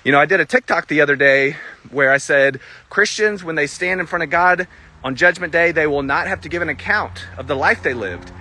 You 0.04 0.12
know, 0.12 0.20
I 0.20 0.26
did 0.26 0.40
a 0.40 0.44
TikTok 0.44 0.88
the 0.88 1.00
other 1.00 1.16
day 1.16 1.56
where 1.90 2.10
I 2.10 2.18
said 2.18 2.60
Christians, 2.90 3.42
when 3.44 3.56
they 3.56 3.66
stand 3.66 4.00
in 4.00 4.06
front 4.06 4.22
of 4.22 4.30
God, 4.30 4.68
On 5.04 5.14
Judgment 5.14 5.52
Day, 5.52 5.70
they 5.70 5.86
will 5.86 6.02
not 6.02 6.26
have 6.26 6.40
to 6.40 6.48
give 6.48 6.60
an 6.62 6.68
account 6.68 7.24
of 7.36 7.46
the 7.46 7.54
life 7.54 7.82
they 7.82 7.94
lived. 7.94 8.32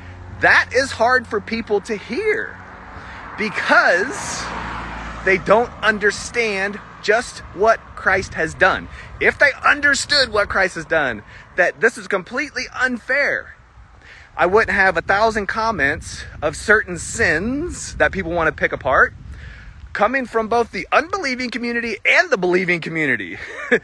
That 0.41 0.69
is 0.73 0.91
hard 0.91 1.27
for 1.27 1.39
people 1.39 1.81
to 1.81 1.95
hear 1.95 2.57
because 3.37 4.43
they 5.23 5.37
don't 5.37 5.71
understand 5.83 6.79
just 7.03 7.39
what 7.53 7.79
Christ 7.95 8.33
has 8.33 8.53
done. 8.55 8.87
If 9.19 9.39
they 9.39 9.51
understood 9.65 10.29
what 10.29 10.49
Christ 10.49 10.75
has 10.75 10.85
done, 10.85 11.23
that 11.55 11.81
this 11.81 11.97
is 11.97 12.07
completely 12.07 12.65
unfair. 12.73 13.55
I 14.35 14.45
wouldn't 14.45 14.75
have 14.75 14.97
a 14.97 15.01
thousand 15.01 15.47
comments 15.47 16.23
of 16.41 16.55
certain 16.55 16.99
sins 16.99 17.95
that 17.95 18.11
people 18.11 18.31
want 18.31 18.47
to 18.47 18.51
pick 18.51 18.71
apart 18.71 19.13
coming 19.97 20.27
from 20.27 20.47
both 20.47 20.71
the 20.71 20.87
unbelieving 20.91 21.49
community 21.49 21.97
and 22.05 22.29
the 22.29 22.37
believing 22.37 22.79
community. 22.79 23.39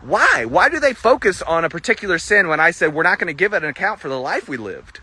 Why? 0.00 0.44
Why 0.44 0.68
do 0.68 0.78
they 0.78 0.94
focus 0.94 1.42
on 1.42 1.64
a 1.64 1.68
particular 1.68 2.18
sin 2.18 2.46
when 2.46 2.60
I 2.60 2.70
said 2.70 2.94
we're 2.94 3.02
not 3.02 3.18
going 3.18 3.26
to 3.26 3.34
give 3.34 3.52
it 3.52 3.64
an 3.64 3.70
account 3.70 3.98
for 3.98 4.08
the 4.08 4.20
life 4.20 4.48
we 4.48 4.56
lived? 4.56 5.00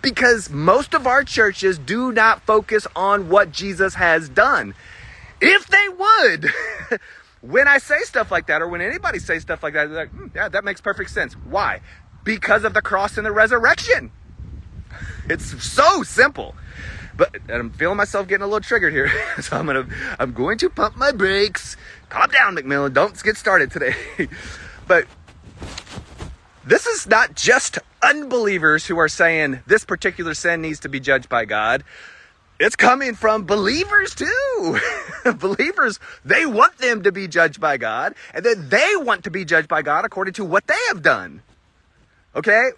Because 0.00 0.48
most 0.48 0.94
of 0.94 1.06
our 1.06 1.22
churches 1.22 1.76
do 1.76 2.12
not 2.12 2.40
focus 2.46 2.86
on 2.96 3.28
what 3.28 3.52
Jesus 3.52 3.96
has 3.96 4.30
done. 4.30 4.74
If 5.42 5.66
they 5.66 5.86
would, 5.90 6.50
when 7.46 7.68
I 7.68 7.78
say 7.78 8.00
stuff 8.04 8.30
like 8.30 8.46
that, 8.46 8.62
or 8.62 8.68
when 8.68 8.80
anybody 8.80 9.18
says 9.18 9.42
stuff 9.42 9.62
like 9.62 9.74
that, 9.74 9.90
they're 9.90 9.98
like, 10.04 10.10
hmm, 10.10 10.28
yeah, 10.34 10.48
that 10.48 10.64
makes 10.64 10.80
perfect 10.80 11.10
sense. 11.10 11.34
Why? 11.34 11.80
Because 12.24 12.64
of 12.64 12.72
the 12.72 12.80
cross 12.80 13.16
and 13.16 13.26
the 13.26 13.32
resurrection. 13.32 14.10
It's 15.26 15.64
so 15.64 16.02
simple. 16.02 16.54
But 17.16 17.36
I'm 17.48 17.70
feeling 17.70 17.96
myself 17.96 18.28
getting 18.28 18.42
a 18.42 18.46
little 18.46 18.60
triggered 18.60 18.92
here. 18.92 19.10
so 19.40 19.56
I'm 19.56 19.64
gonna 19.64 19.88
I'm 20.18 20.34
going 20.34 20.58
to 20.58 20.68
pump 20.68 20.96
my 20.96 21.12
brakes. 21.12 21.78
Calm 22.10 22.28
down, 22.30 22.54
McMillen. 22.54 22.92
Don't 22.92 23.20
get 23.22 23.38
started 23.38 23.70
today. 23.70 23.94
but 24.86 25.06
this 26.66 26.86
is 26.86 27.06
not 27.06 27.34
just 27.34 27.78
unbelievers 28.02 28.86
who 28.86 28.98
are 28.98 29.08
saying 29.08 29.62
this 29.66 29.86
particular 29.86 30.34
sin 30.34 30.60
needs 30.60 30.80
to 30.80 30.90
be 30.90 31.00
judged 31.00 31.30
by 31.30 31.46
God. 31.46 31.84
It's 32.64 32.76
coming 32.76 33.14
from 33.14 33.44
believers 33.44 34.14
too. 34.14 34.80
believers, 35.36 36.00
they 36.24 36.46
want 36.46 36.78
them 36.78 37.02
to 37.02 37.12
be 37.12 37.28
judged 37.28 37.60
by 37.60 37.76
God, 37.76 38.14
and 38.32 38.42
then 38.42 38.70
they 38.70 38.92
want 38.96 39.24
to 39.24 39.30
be 39.30 39.44
judged 39.44 39.68
by 39.68 39.82
God 39.82 40.06
according 40.06 40.32
to 40.34 40.46
what 40.46 40.66
they 40.66 40.78
have 40.88 41.02
done. 41.02 41.42
Okay? 42.34 42.70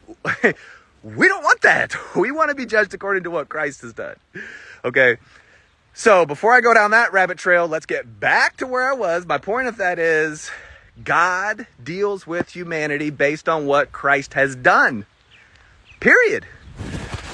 We 1.04 1.28
don't 1.28 1.44
want 1.44 1.60
that. 1.60 1.94
We 2.16 2.32
want 2.32 2.48
to 2.48 2.56
be 2.56 2.66
judged 2.66 2.92
according 2.94 3.22
to 3.24 3.30
what 3.30 3.48
Christ 3.48 3.82
has 3.82 3.92
done. 3.92 4.16
Okay. 4.84 5.18
So 5.94 6.26
before 6.26 6.52
I 6.52 6.60
go 6.60 6.74
down 6.74 6.90
that 6.90 7.12
rabbit 7.12 7.38
trail, 7.38 7.68
let's 7.68 7.86
get 7.86 8.18
back 8.18 8.56
to 8.56 8.66
where 8.66 8.90
I 8.90 8.92
was. 8.92 9.24
My 9.24 9.38
point 9.38 9.68
of 9.68 9.76
that 9.76 10.00
is 10.00 10.50
God 11.04 11.68
deals 11.80 12.26
with 12.26 12.50
humanity 12.50 13.10
based 13.10 13.48
on 13.48 13.66
what 13.66 13.92
Christ 13.92 14.34
has 14.34 14.56
done. 14.56 15.06
Period. 16.00 16.44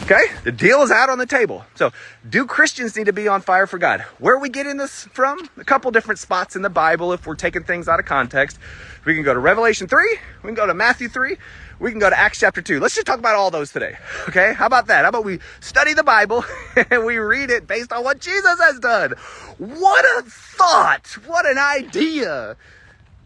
Okay? 0.02 0.24
The 0.42 0.50
deal 0.50 0.82
is 0.82 0.90
out 0.90 1.10
on 1.10 1.18
the 1.18 1.26
table. 1.26 1.64
So, 1.76 1.92
do 2.28 2.44
Christians 2.44 2.96
need 2.96 3.06
to 3.06 3.12
be 3.12 3.28
on 3.28 3.40
fire 3.40 3.68
for 3.68 3.78
God? 3.78 4.00
Where 4.18 4.34
are 4.34 4.40
we 4.40 4.48
getting 4.48 4.76
this 4.76 5.04
from? 5.12 5.48
A 5.58 5.64
couple 5.64 5.92
different 5.92 6.18
spots 6.18 6.56
in 6.56 6.62
the 6.62 6.70
Bible 6.70 7.12
if 7.12 7.24
we're 7.24 7.36
taking 7.36 7.62
things 7.62 7.86
out 7.86 8.00
of 8.00 8.04
context. 8.04 8.58
We 9.04 9.14
can 9.14 9.22
go 9.22 9.32
to 9.32 9.38
Revelation 9.38 9.86
3, 9.86 10.18
we 10.42 10.48
can 10.48 10.54
go 10.54 10.66
to 10.66 10.74
Matthew 10.74 11.08
3, 11.08 11.36
we 11.78 11.90
can 11.90 12.00
go 12.00 12.10
to 12.10 12.18
Acts 12.18 12.40
chapter 12.40 12.60
2. 12.60 12.80
Let's 12.80 12.96
just 12.96 13.06
talk 13.06 13.20
about 13.20 13.36
all 13.36 13.52
those 13.52 13.70
today. 13.70 13.96
Okay? 14.28 14.54
How 14.54 14.66
about 14.66 14.88
that? 14.88 15.02
How 15.02 15.10
about 15.10 15.24
we 15.24 15.38
study 15.60 15.94
the 15.94 16.04
Bible 16.04 16.44
and 16.90 17.04
we 17.04 17.18
read 17.18 17.50
it 17.50 17.68
based 17.68 17.92
on 17.92 18.02
what 18.02 18.18
Jesus 18.18 18.58
has 18.58 18.80
done? 18.80 19.12
What 19.58 20.04
a 20.18 20.28
thought! 20.28 21.06
What 21.26 21.46
an 21.46 21.58
idea! 21.58 22.56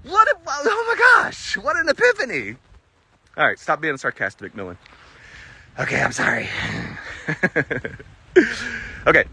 What 0.02 0.28
a, 0.28 0.36
oh 0.46 0.84
my 0.86 1.22
gosh, 1.22 1.56
what 1.56 1.76
an 1.76 1.88
epiphany! 1.88 2.56
All 3.36 3.46
right, 3.46 3.58
stop 3.58 3.80
being 3.80 3.96
sarcastic, 3.96 4.54
Millen. 4.54 4.76
Okay, 5.78 6.00
I'm 6.00 6.12
sorry. 6.12 6.48
okay, 9.06 9.24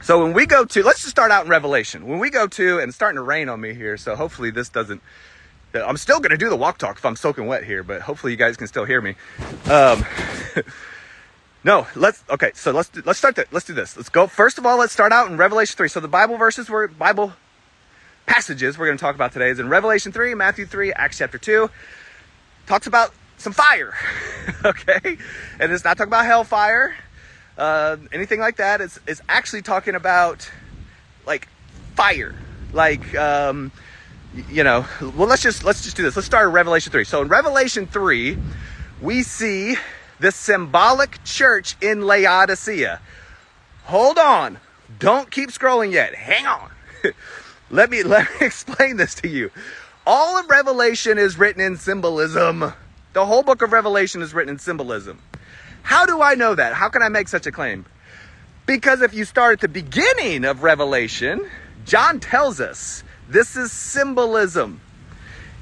so 0.00 0.22
when 0.22 0.32
we 0.32 0.46
go 0.46 0.64
to, 0.64 0.82
let's 0.82 1.00
just 1.00 1.10
start 1.10 1.30
out 1.30 1.44
in 1.44 1.50
Revelation. 1.50 2.06
When 2.06 2.18
we 2.18 2.30
go 2.30 2.46
to, 2.46 2.78
and 2.78 2.88
it's 2.88 2.96
starting 2.96 3.16
to 3.16 3.22
rain 3.22 3.48
on 3.48 3.60
me 3.60 3.74
here, 3.74 3.96
so 3.96 4.14
hopefully 4.14 4.50
this 4.50 4.68
doesn't 4.68 5.02
I'm 5.74 5.96
still 5.96 6.20
going 6.20 6.30
to 6.30 6.36
do 6.36 6.48
the 6.48 6.56
walk 6.56 6.78
talk 6.78 6.98
if 6.98 7.04
I'm 7.04 7.16
soaking 7.16 7.46
wet 7.46 7.64
here, 7.64 7.82
but 7.82 8.02
hopefully 8.02 8.32
you 8.32 8.36
guys 8.36 8.56
can 8.56 8.66
still 8.66 8.84
hear 8.84 9.00
me. 9.00 9.14
Um, 9.70 10.04
no, 11.64 11.86
let's 11.96 12.22
okay. 12.28 12.52
So 12.54 12.72
let's 12.72 12.90
do, 12.90 13.02
let's 13.06 13.18
start 13.18 13.36
that. 13.36 13.52
Let's 13.52 13.64
do 13.64 13.72
this. 13.72 13.96
Let's 13.96 14.08
go. 14.08 14.26
First 14.26 14.58
of 14.58 14.66
all, 14.66 14.78
let's 14.78 14.92
start 14.92 15.12
out 15.12 15.30
in 15.30 15.36
Revelation 15.36 15.76
three. 15.76 15.88
So 15.88 16.00
the 16.00 16.08
Bible 16.08 16.36
verses 16.36 16.68
were 16.68 16.88
Bible 16.88 17.32
passages 18.26 18.78
we're 18.78 18.86
going 18.86 18.98
to 18.98 19.02
talk 19.02 19.14
about 19.14 19.32
today 19.32 19.50
is 19.50 19.58
in 19.58 19.68
Revelation 19.68 20.12
three, 20.12 20.34
Matthew 20.34 20.66
three, 20.66 20.92
Acts 20.92 21.18
chapter 21.18 21.38
two. 21.38 21.70
Talks 22.66 22.86
about 22.86 23.14
some 23.42 23.52
fire, 23.52 23.94
okay, 24.64 25.18
and 25.58 25.72
it's 25.72 25.84
not 25.84 25.96
talking 25.96 26.10
about 26.10 26.24
hellfire, 26.24 26.94
uh, 27.58 27.96
anything 28.12 28.40
like 28.40 28.56
that. 28.56 28.80
It's 28.80 28.98
it's 29.06 29.20
actually 29.28 29.62
talking 29.62 29.94
about 29.94 30.50
like 31.26 31.48
fire, 31.94 32.34
like. 32.72 33.14
Um, 33.14 33.72
you 34.50 34.64
know, 34.64 34.86
well, 35.00 35.28
let's 35.28 35.42
just 35.42 35.62
let's 35.62 35.82
just 35.82 35.96
do 35.96 36.02
this. 36.02 36.16
Let's 36.16 36.24
start 36.24 36.48
at 36.48 36.54
Revelation 36.54 36.90
three. 36.90 37.04
So 37.04 37.20
in 37.20 37.28
Revelation 37.28 37.86
three, 37.86 38.38
we 39.02 39.22
see 39.22 39.76
the 40.20 40.32
symbolic 40.32 41.22
church 41.24 41.76
in 41.82 42.02
Laodicea. 42.02 43.00
Hold 43.84 44.18
on, 44.18 44.58
don't 44.98 45.30
keep 45.30 45.50
scrolling 45.50 45.92
yet. 45.92 46.14
Hang 46.14 46.46
on. 46.46 46.70
let 47.70 47.90
me 47.90 48.02
let 48.04 48.28
me 48.40 48.46
explain 48.46 48.96
this 48.96 49.14
to 49.16 49.28
you. 49.28 49.50
All 50.06 50.38
of 50.38 50.48
Revelation 50.48 51.18
is 51.18 51.38
written 51.38 51.60
in 51.62 51.76
symbolism. 51.76 52.72
The 53.12 53.26
whole 53.26 53.42
book 53.42 53.62
of 53.62 53.72
Revelation 53.72 54.22
is 54.22 54.32
written 54.32 54.54
in 54.54 54.58
symbolism. 54.58 55.18
How 55.82 56.06
do 56.06 56.22
I 56.22 56.34
know 56.34 56.54
that? 56.54 56.72
How 56.72 56.88
can 56.88 57.02
I 57.02 57.08
make 57.08 57.28
such 57.28 57.46
a 57.46 57.52
claim? 57.52 57.84
Because 58.66 59.02
if 59.02 59.12
you 59.12 59.24
start 59.24 59.54
at 59.54 59.60
the 59.60 59.68
beginning 59.68 60.44
of 60.44 60.62
Revelation, 60.62 61.48
John 61.84 62.20
tells 62.20 62.60
us 62.60 63.02
this 63.28 63.56
is 63.56 63.72
symbolism. 63.72 64.80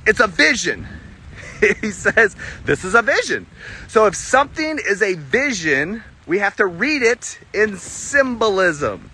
It's 0.07 0.21
a 0.21 0.26
vision. 0.26 0.87
he 1.80 1.90
says, 1.90 2.37
This 2.64 2.85
is 2.85 2.95
a 2.95 3.02
vision. 3.02 3.47
So 3.88 4.07
if 4.07 4.14
something 4.14 4.78
is 4.78 5.02
a 5.02 5.14
vision, 5.14 6.02
we 6.26 6.38
have 6.38 6.57
to 6.57 6.66
read 6.66 7.02
it 7.02 7.38
in 7.52 7.76
symbolism. 7.76 9.11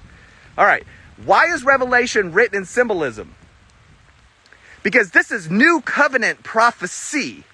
All 0.58 0.66
right, 0.66 0.84
why 1.24 1.46
is 1.46 1.64
Revelation 1.64 2.32
written 2.32 2.58
in 2.58 2.64
symbolism? 2.64 3.34
Because 4.82 5.10
this 5.10 5.30
is 5.30 5.50
new 5.50 5.80
covenant 5.80 6.42
prophecy. 6.42 7.44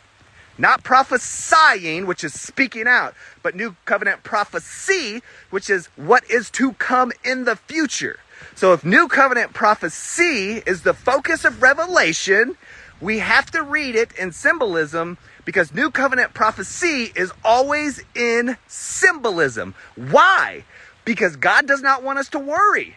Not 0.59 0.85
prophesying, 0.85 2.07
which 2.07 2.25
is 2.25 2.39
speaking 2.39 2.87
out, 2.87 3.15
but 3.43 3.55
new 3.55 3.75
covenant 3.85 4.23
prophecy, 4.23 5.23
which 5.51 5.71
is 5.71 5.87
what 5.97 6.29
is 6.31 6.51
to 6.53 6.75
come 6.75 7.13
in 7.25 7.45
the 7.45 7.57
future. 7.57 8.19
So 8.55 8.73
if 8.73 8.85
New 8.85 9.09
Covenant 9.09 9.55
prophecy 9.55 10.63
is 10.67 10.83
the 10.83 10.95
focus 10.95 11.45
of 11.45 11.63
Revelation, 11.63 12.57
we 13.01 13.19
have 13.19 13.51
to 13.53 13.63
read 13.63 13.97
it 13.97 14.13
in 14.13 14.33
symbolism 14.33 15.19
because 15.45 15.75
New 15.75 15.91
Covenant 15.91 16.35
prophecy 16.35 17.13
is 17.17 17.33
always 17.45 18.03
in 18.15 18.57
symbolism. 18.69 19.75
Why? 19.97 20.65
Because 21.05 21.37
God 21.37 21.67
does 21.67 21.83
not 21.83 22.03
want 22.03 22.19
us 22.19 22.29
to 22.31 22.39
worry. 22.39 22.97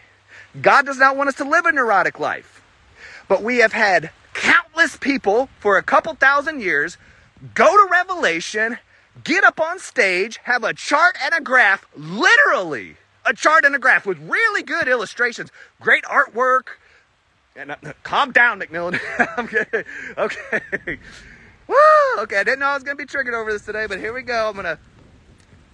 God 0.60 0.86
does 0.86 0.98
not 0.98 1.16
want 1.16 1.28
us 1.28 1.34
to 1.36 1.44
live 1.44 1.66
a 1.66 1.72
neurotic 1.72 2.20
life. 2.20 2.62
But 3.28 3.42
we 3.42 3.58
have 3.58 3.72
had 3.72 4.10
countless 4.34 4.96
people 4.96 5.48
for 5.58 5.76
a 5.76 5.82
couple 5.82 6.14
thousand 6.14 6.60
years 6.60 6.98
go 7.54 7.66
to 7.66 7.90
Revelation, 7.90 8.78
get 9.24 9.44
up 9.44 9.60
on 9.60 9.78
stage, 9.78 10.38
have 10.44 10.64
a 10.64 10.74
chart 10.74 11.16
and 11.22 11.34
a 11.34 11.40
graph, 11.40 11.86
literally 11.96 12.96
a 13.24 13.34
chart 13.34 13.64
and 13.64 13.74
a 13.74 13.78
graph 13.78 14.06
with 14.06 14.18
really 14.20 14.62
good 14.62 14.88
illustrations, 14.88 15.50
great 15.80 16.04
artwork. 16.04 16.78
And 17.54 17.72
uh, 17.72 17.76
calm 18.02 18.32
down, 18.32 18.60
McMillen. 18.60 19.00
okay, 19.38 19.84
okay. 20.16 20.98
Woo! 21.66 21.76
Okay, 22.18 22.38
I 22.38 22.44
didn't 22.44 22.60
know 22.60 22.66
I 22.66 22.74
was 22.74 22.84
gonna 22.84 22.96
be 22.96 23.06
triggered 23.06 23.34
over 23.34 23.52
this 23.52 23.64
today, 23.64 23.86
but 23.86 23.98
here 23.98 24.12
we 24.12 24.22
go. 24.22 24.48
I'm 24.48 24.56
gonna 24.56 24.78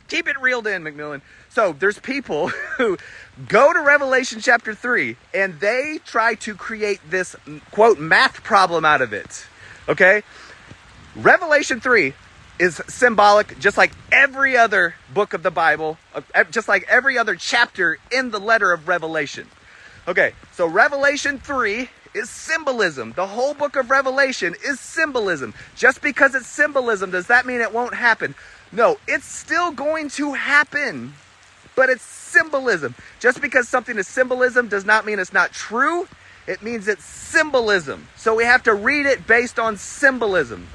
keep 0.09 0.29
it 0.29 0.41
reeled 0.41 0.67
in, 0.67 0.83
McMillen. 0.83 1.21
So 1.49 1.73
there's 1.73 1.99
people 1.99 2.49
who 2.77 2.97
go 3.49 3.73
to 3.73 3.81
Revelation 3.81 4.41
chapter 4.41 4.75
3 4.75 5.17
and 5.35 5.59
they 5.61 6.01
try 6.05 6.35
to 6.37 6.55
create 6.55 7.01
this 7.09 7.37
quote 7.71 7.99
math 7.99 8.43
problem 8.43 8.85
out 8.85 9.03
of 9.03 9.13
it. 9.13 9.47
Okay? 9.89 10.23
Revelation 11.15 11.81
3 11.81 12.15
is 12.59 12.81
symbolic, 12.89 13.59
just 13.59 13.77
like 13.77 13.93
every 14.11 14.57
other 14.57 14.95
book 15.13 15.35
of 15.35 15.43
the 15.43 15.51
Bible, 15.51 15.99
uh, 16.15 16.45
just 16.45 16.69
like 16.69 16.85
every 16.89 17.19
other 17.19 17.35
chapter 17.35 17.99
in 18.11 18.31
the 18.31 18.39
letter 18.41 18.73
of 18.73 18.89
Revelation. 18.89 19.47
Okay, 20.09 20.33
so 20.53 20.67
Revelation 20.67 21.39
3 21.39 21.91
is 22.15 22.31
symbolism. 22.31 23.13
The 23.13 23.27
whole 23.27 23.53
book 23.53 23.77
of 23.77 23.91
Revelation 23.91 24.55
is 24.65 24.81
symbolism. 24.81 25.55
Just 25.77 26.01
because 26.01 26.35
it's 26.35 26.47
symbolism, 26.47 27.11
does 27.11 27.27
that 27.27 27.47
mean 27.47 27.61
it 27.61 27.73
won't 27.73 27.95
happen? 27.95 28.35
No, 28.71 28.97
it's 29.07 29.27
still 29.27 29.71
going 29.71 30.09
to 30.11 30.33
happen, 30.33 31.13
but 31.77 31.91
it's 31.91 32.03
symbolism. 32.03 32.95
Just 33.21 33.43
because 33.43 33.69
something 33.69 33.99
is 33.99 34.09
symbolism 34.09 34.69
does 34.69 34.87
not 34.87 35.05
mean 35.05 35.19
it's 35.19 35.33
not 35.33 35.53
true. 35.53 36.09
It 36.47 36.63
means 36.63 36.89
it's 36.89 37.05
symbolism. 37.05 38.09
So 38.17 38.35
we 38.35 38.45
have 38.45 38.63
to 38.65 38.75
read 38.75 39.07
it 39.07 39.27
based 39.27 39.59
on 39.59 39.77
symbolism. 39.77 40.67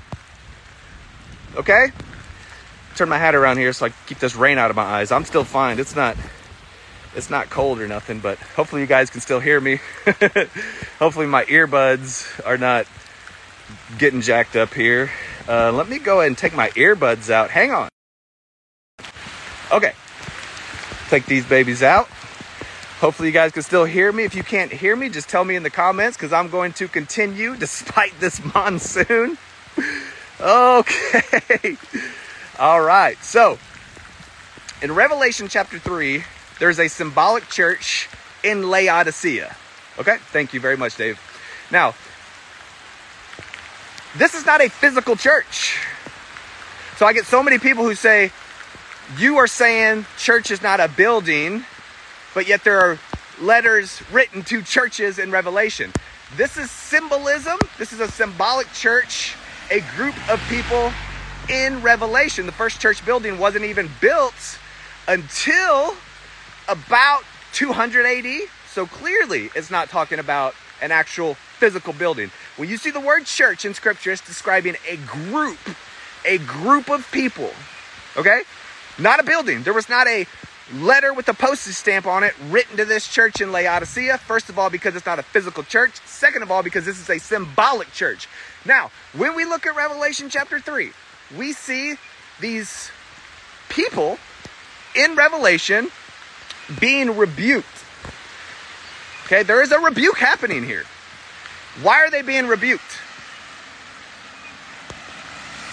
Okay? 1.56 1.92
Turn 2.96 3.10
my 3.10 3.18
hat 3.18 3.36
around 3.36 3.58
here 3.58 3.74
so 3.74 3.86
I 3.86 3.90
keep 4.08 4.20
this 4.20 4.36
rain 4.36 4.58
out 4.58 4.70
of 4.70 4.76
my 4.76 4.84
eyes. 4.84 5.12
I'm 5.12 5.26
still 5.26 5.44
fine. 5.44 5.80
It's 5.80 5.96
not 5.96 6.18
it's 7.16 7.30
not 7.30 7.50
cold 7.50 7.80
or 7.80 7.88
nothing, 7.88 8.20
but 8.20 8.38
hopefully 8.38 8.82
you 8.82 8.88
guys 8.88 9.10
can 9.10 9.22
still 9.22 9.40
hear 9.40 9.60
me. 9.60 9.80
hopefully 11.00 11.26
my 11.26 11.46
earbuds 11.46 12.46
are 12.46 12.58
not 12.58 12.86
getting 13.98 14.22
jacked 14.22 14.56
up 14.56 14.74
here. 14.74 15.10
Uh, 15.48 15.72
let 15.72 15.90
me 15.90 15.98
go 15.98 16.20
ahead 16.20 16.28
and 16.28 16.38
take 16.38 16.54
my 16.54 16.70
earbuds 16.70 17.30
out. 17.30 17.50
Hang 17.50 17.72
on. 17.72 17.90
Okay. 19.72 19.94
Take 21.10 21.26
these 21.26 21.46
babies 21.46 21.82
out. 21.82 22.08
Hopefully, 23.00 23.30
you 23.30 23.34
guys 23.34 23.52
can 23.52 23.62
still 23.62 23.86
hear 23.86 24.12
me. 24.12 24.24
If 24.24 24.34
you 24.34 24.44
can't 24.44 24.72
hear 24.72 24.96
me, 24.96 25.10
just 25.10 25.30
tell 25.30 25.46
me 25.46 25.56
in 25.56 25.64
the 25.64 25.70
comments 25.70 26.18
because 26.18 26.34
I'm 26.34 26.50
going 26.50 26.74
to 26.74 26.88
continue 26.88 27.56
despite 27.60 28.20
this 28.20 28.44
monsoon. 28.54 29.38
Okay. 30.40 31.78
All 32.60 32.82
right. 32.82 33.18
So, 33.24 33.58
in 34.82 34.92
Revelation 34.92 35.48
chapter 35.48 35.80
3, 35.80 36.24
there's 36.60 36.80
a 36.80 36.88
symbolic 36.88 37.48
church 37.50 38.10
in 38.44 38.70
Laodicea. 38.70 39.56
Okay? 40.00 40.18
Thank 40.32 40.54
you 40.54 40.60
very 40.60 40.78
much, 40.78 40.96
Dave. 40.96 41.20
Now, 41.72 41.96
this 44.16 44.34
is 44.34 44.46
not 44.46 44.62
a 44.62 44.70
physical 44.70 45.16
church. 45.16 45.86
So 46.98 47.06
I 47.06 47.14
get 47.14 47.26
so 47.26 47.44
many 47.44 47.60
people 47.60 47.84
who 47.84 47.94
say, 47.94 48.32
you 49.18 49.38
are 49.38 49.48
saying 49.48 50.06
church 50.18 50.52
is 50.52 50.62
not 50.62 50.80
a 50.80 50.88
building, 50.88 51.64
but 52.34 52.48
yet 52.48 52.64
there 52.64 52.80
are 52.80 53.00
letters 53.40 54.02
written 54.12 54.44
to 54.44 54.62
churches 54.62 55.20
in 55.20 55.32
Revelation. 55.32 55.92
This 56.36 56.58
is 56.58 56.72
symbolism. 56.72 57.60
This 57.78 57.94
is 57.94 58.00
a 58.00 58.10
symbolic 58.10 58.72
church, 58.74 59.36
a 59.72 59.82
group 59.96 60.16
of 60.30 60.42
people 60.50 60.92
in 61.50 61.82
Revelation. 61.82 62.46
The 62.46 62.52
first 62.52 62.80
church 62.82 63.06
building 63.06 63.38
wasn't 63.40 63.66
even 63.66 63.90
built 64.02 64.60
until 65.08 65.96
about 66.68 67.24
200 67.54 68.06
AD. 68.06 68.50
So 68.72 68.86
clearly, 68.86 69.50
it's 69.56 69.72
not 69.72 69.90
talking 69.90 70.20
about 70.20 70.54
an 70.82 70.92
actual 70.92 71.34
physical 71.34 71.94
building. 71.94 72.32
When 72.58 72.70
you 72.70 72.78
see 72.78 72.92
the 72.92 73.00
word 73.00 73.26
church 73.26 73.66
in 73.66 73.74
scripture, 73.74 74.12
it's 74.12 74.26
describing 74.26 74.76
a 74.88 74.98
group, 74.98 75.60
a 76.26 76.38
group 76.40 76.90
of 76.90 77.10
people. 77.12 77.50
Okay? 78.16 78.44
Not 79.00 79.20
a 79.20 79.24
building. 79.24 79.64
There 79.64 79.74
was 79.74 79.90
not 79.90 80.08
a 80.08 80.26
letter 80.74 81.14
with 81.14 81.30
a 81.30 81.34
postage 81.34 81.76
stamp 81.76 82.06
on 82.06 82.24
it 82.24 82.34
written 82.50 82.78
to 82.78 82.86
this 82.86 83.08
church 83.08 83.42
in 83.42 83.52
Laodicea. 83.52 84.18
First 84.18 84.50
of 84.50 84.60
all, 84.60 84.70
because 84.70 84.96
it's 84.96 85.06
not 85.06 85.18
a 85.18 85.24
physical 85.24 85.64
church. 85.64 86.00
Second 86.06 86.44
of 86.44 86.52
all, 86.52 86.62
because 86.62 86.86
this 86.86 87.00
is 87.00 87.10
a 87.10 87.20
symbolic 87.20 87.92
church. 87.94 88.28
Now, 88.66 88.92
when 89.14 89.36
we 89.36 89.46
look 89.46 89.66
at 89.66 89.76
Revelation 89.76 90.30
chapter 90.30 90.60
3, 90.60 90.92
we 91.38 91.54
see 91.54 91.96
these 92.40 92.92
people 93.70 94.18
in 94.96 95.16
Revelation 95.16 95.90
being 96.80 97.18
rebuked. 97.18 97.68
Okay, 99.26 99.44
there 99.44 99.62
is 99.62 99.72
a 99.72 99.80
rebuke 99.80 100.18
happening 100.18 100.64
here. 100.64 100.84
Why 101.82 102.04
are 102.04 102.10
they 102.10 102.22
being 102.22 102.48
rebuked? 102.48 102.82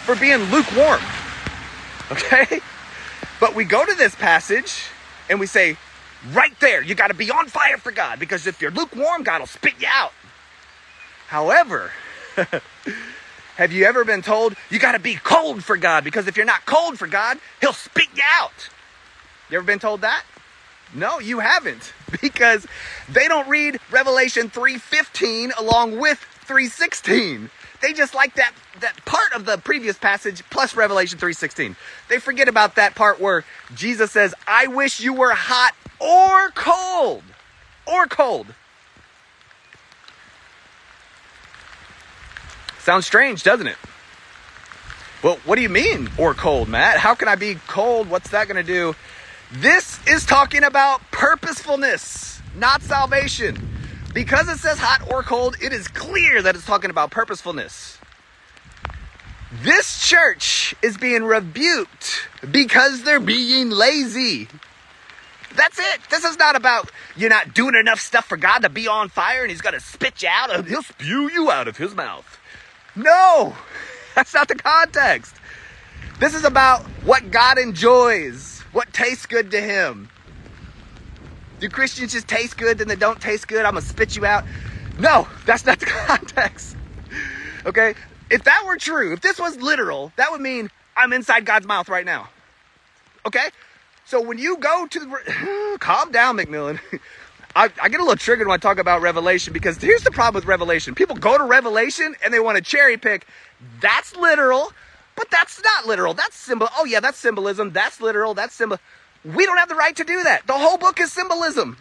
For 0.05 0.17
being 0.17 0.41
lukewarm. 0.51 1.01
Okay? 2.11 2.61
But 3.41 3.55
we 3.55 3.65
go 3.65 3.85
to 3.85 3.95
this 3.95 4.15
passage 4.15 4.85
and 5.29 5.39
we 5.41 5.47
say, 5.47 5.77
right 6.33 6.59
there, 6.61 6.83
you 6.83 6.95
got 6.95 7.09
to 7.09 7.15
be 7.15 7.31
on 7.31 7.47
fire 7.49 7.77
for 7.77 7.93
God 7.93 8.19
because 8.19 8.47
if 8.47 8.63
you're 8.63 8.71
lukewarm, 8.71 9.23
God 9.23 9.41
will 9.41 9.47
spit 9.47 9.75
you 9.81 9.89
out. 9.91 10.13
However, 11.27 11.91
have 13.57 13.73
you 13.73 13.85
ever 13.85 14.05
been 14.05 14.23
told 14.23 14.55
you 14.71 14.79
got 14.79 14.93
to 14.93 14.99
be 14.99 15.15
cold 15.15 15.63
for 15.65 15.77
God 15.77 16.05
because 16.05 16.27
if 16.27 16.37
you're 16.37 16.47
not 16.47 16.67
cold 16.67 16.99
for 16.99 17.07
God, 17.07 17.39
He'll 17.61 17.73
spit 17.73 18.09
you 18.15 18.23
out? 18.41 18.71
You 19.51 19.59
ever 19.59 19.67
been 19.67 19.79
told 19.79 20.01
that? 20.03 20.25
No, 20.95 21.19
you 21.19 21.41
haven't 21.41 21.93
because 22.21 22.67
they 23.09 23.29
don't 23.29 23.49
read 23.49 23.79
Revelation 23.91 24.49
3:15 24.49 25.53
along 25.59 25.99
with 25.99 26.25
3:16. 26.47 27.51
They 27.81 27.93
just 27.93 28.15
like 28.15 28.35
that 28.35 28.53
that 28.81 29.05
part 29.05 29.33
of 29.35 29.45
the 29.45 29.59
previous 29.59 29.99
passage 29.99 30.43
plus 30.51 30.75
Revelation 30.75 31.19
3:16. 31.19 31.77
They 32.09 32.19
forget 32.19 32.49
about 32.49 32.77
that 32.77 32.95
part 32.95 33.21
where 33.21 33.45
Jesus 33.75 34.11
says, 34.13 34.35
"I 34.47 34.67
wish 34.67 35.01
you 35.01 35.13
were 35.13 35.35
hot 35.35 35.75
or 35.99 36.51
cold." 36.51 37.23
Or 37.87 38.07
cold. 38.07 38.47
Sounds 42.85 43.07
strange, 43.07 43.43
doesn't 43.43 43.67
it? 43.67 43.79
Well, 45.23 45.39
what 45.47 45.57
do 45.57 45.63
you 45.63 45.71
mean 45.71 46.11
or 46.19 46.35
cold, 46.35 46.69
Matt? 46.69 46.99
How 46.99 47.15
can 47.15 47.29
I 47.29 47.35
be 47.35 47.55
cold? 47.67 48.11
What's 48.11 48.29
that 48.29 48.47
going 48.47 48.59
to 48.59 48.63
do? 48.63 48.95
This 49.53 50.07
is 50.07 50.27
talking 50.27 50.63
about 50.65 51.01
purposefulness, 51.11 52.43
not 52.57 52.83
salvation. 52.83 53.71
Because 54.13 54.51
it 54.51 54.59
says 54.59 54.79
hot 54.79 55.11
or 55.11 55.23
cold, 55.23 55.57
it 55.63 55.73
is 55.73 55.89
clear 55.89 56.43
that 56.43 56.57
it's 56.57 56.67
talking 56.67 56.91
about 56.91 57.11
purposefulness. 57.11 57.97
This 59.63 60.07
church 60.07 60.75
is 60.83 60.99
being 60.99 61.25
rebuked 61.25 62.29
because 62.51 63.03
they're 63.03 63.19
being 63.19 63.71
lazy. 63.71 64.47
That's 65.57 65.79
it. 65.79 66.01
This 66.11 66.25
is 66.25 66.39
not 66.39 66.55
about 66.55 66.91
you're 67.17 67.31
not 67.31 67.55
doing 67.55 67.77
enough 67.77 68.01
stuff 68.01 68.27
for 68.27 68.37
God 68.37 68.59
to 68.59 68.69
be 68.69 68.89
on 68.89 69.09
fire 69.09 69.41
and 69.41 69.51
He's 69.51 69.63
going 69.63 69.73
to 69.73 69.81
spit 69.81 70.23
you 70.23 70.29
out 70.31 70.55
and 70.55 70.69
He'll 70.69 70.83
spew 70.83 71.31
you 71.31 71.51
out 71.51 71.67
of 71.67 71.79
His 71.79 71.95
mouth. 71.95 72.41
No, 72.97 73.55
that's 74.15 74.35
not 74.35 74.49
the 74.49 74.55
context. 74.55 75.35
This 76.21 76.35
is 76.35 76.45
about 76.45 76.83
what 77.05 77.31
God 77.31 77.59
enjoys 77.59 78.55
what 78.75 78.93
tastes 78.93 79.27
good 79.27 79.53
to 79.53 79.61
him? 79.61 80.11
Do 81.61 81.69
Christians 81.69 82.13
just 82.13 82.27
taste 82.27 82.59
good, 82.59 82.79
then 82.79 82.89
they 82.89 82.97
don't 82.97 83.21
taste 83.21 83.47
good? 83.47 83.65
I'm 83.65 83.75
gonna 83.75 83.83
spit 83.87 84.17
you 84.17 84.27
out. 84.27 84.45
No, 84.99 85.29
that's 85.47 85.65
not 85.65 85.79
the 85.79 85.87
context. 86.07 86.77
Okay? 87.65 87.95
If 88.31 88.45
that 88.45 88.65
were 88.67 88.77
true, 88.77 89.13
if 89.13 89.21
this 89.21 89.39
was 89.39 89.57
literal, 89.57 90.13
that 90.17 90.33
would 90.33 90.41
mean 90.41 90.71
I'm 90.97 91.13
inside 91.13 91.47
God's 91.47 91.67
mouth 91.67 91.89
right 91.89 92.05
now. 92.05 92.29
Okay? 93.25 93.49
So 94.07 94.21
when 94.21 94.39
you 94.39 94.59
go 94.59 94.87
to 94.87 94.99
the. 94.99 95.77
calm 95.81 96.11
down, 96.11 96.37
McMillen. 96.37 96.81
I, 97.57 97.71
I, 97.81 97.89
get 97.89 98.01
a 98.01 98.03
little 98.03 98.17
triggered 98.17 98.47
when 98.47 98.55
I 98.55 98.59
talk 98.59 98.79
about 98.79 99.01
Revelation 99.01 99.53
because 99.53 99.77
here's 99.77 100.03
the 100.03 100.11
problem 100.11 100.41
with 100.41 100.47
Revelation. 100.47 100.95
People 100.95 101.17
go 101.17 101.39
to 101.39 101.45
Revelation 101.45 102.15
and 102.25 102.35
they 102.35 102.41
want 102.41 102.57
to 102.57 102.63
cherry 102.63 102.97
pick. 102.97 103.27
That's 103.81 104.17
literal. 104.17 104.73
But 105.17 105.31
that's 105.31 105.63
not 105.63 105.87
literal. 105.87 106.15
That's 106.15 106.37
symbol. 106.37 106.69
Oh 106.77 106.85
yeah, 106.85 107.01
that's 107.01 107.19
symbolism. 107.19 107.71
That's 107.73 108.01
literal. 108.01 108.35
That's 108.35 108.55
symbol. 108.55 108.79
We 109.25 109.47
don't 109.47 109.59
have 109.59 109.69
the 109.69 109.75
right 109.75 109.95
to 109.97 110.05
do 110.05 110.23
that. 110.25 110.47
The 110.47 110.55
whole 110.55 110.77
book 110.77 111.01
is 111.01 111.13
symbolism. 111.13 111.77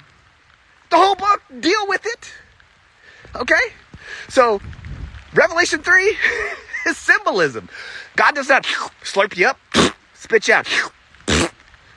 The 0.89 0.97
whole 0.97 1.15
book 1.15 1.41
deal 1.59 1.88
with 1.88 2.05
it. 2.05 2.31
Okay? 3.36 3.62
So, 4.29 4.62
Revelation 5.33 5.81
3 5.81 6.17
is 6.88 6.97
symbolism. 6.97 7.67
God 8.15 8.36
does 8.36 8.47
not 8.47 8.63
slurp 9.03 9.36
you 9.36 9.47
up, 9.47 9.59
spit 10.13 10.47
you 10.47 10.53
out. 10.53 10.67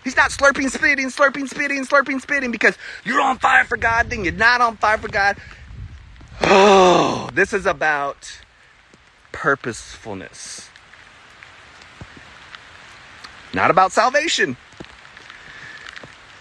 He's 0.06 0.16
not 0.16 0.30
slurping, 0.30 0.70
spitting, 0.70 1.08
slurping, 1.08 1.48
spitting, 1.48 1.84
slurping, 1.84 2.20
spitting 2.20 2.52
because 2.52 2.78
you're 3.04 3.20
on 3.20 3.38
fire 3.38 3.64
for 3.64 3.76
God, 3.76 4.08
then 4.08 4.22
you're 4.22 4.32
not 4.32 4.60
on 4.60 4.76
fire 4.76 4.98
for 4.98 5.08
God. 5.08 5.36
Oh, 6.42 7.28
this 7.34 7.52
is 7.52 7.66
about 7.66 8.40
purposefulness 9.32 10.70
not 13.56 13.70
about 13.70 13.90
salvation. 13.90 14.56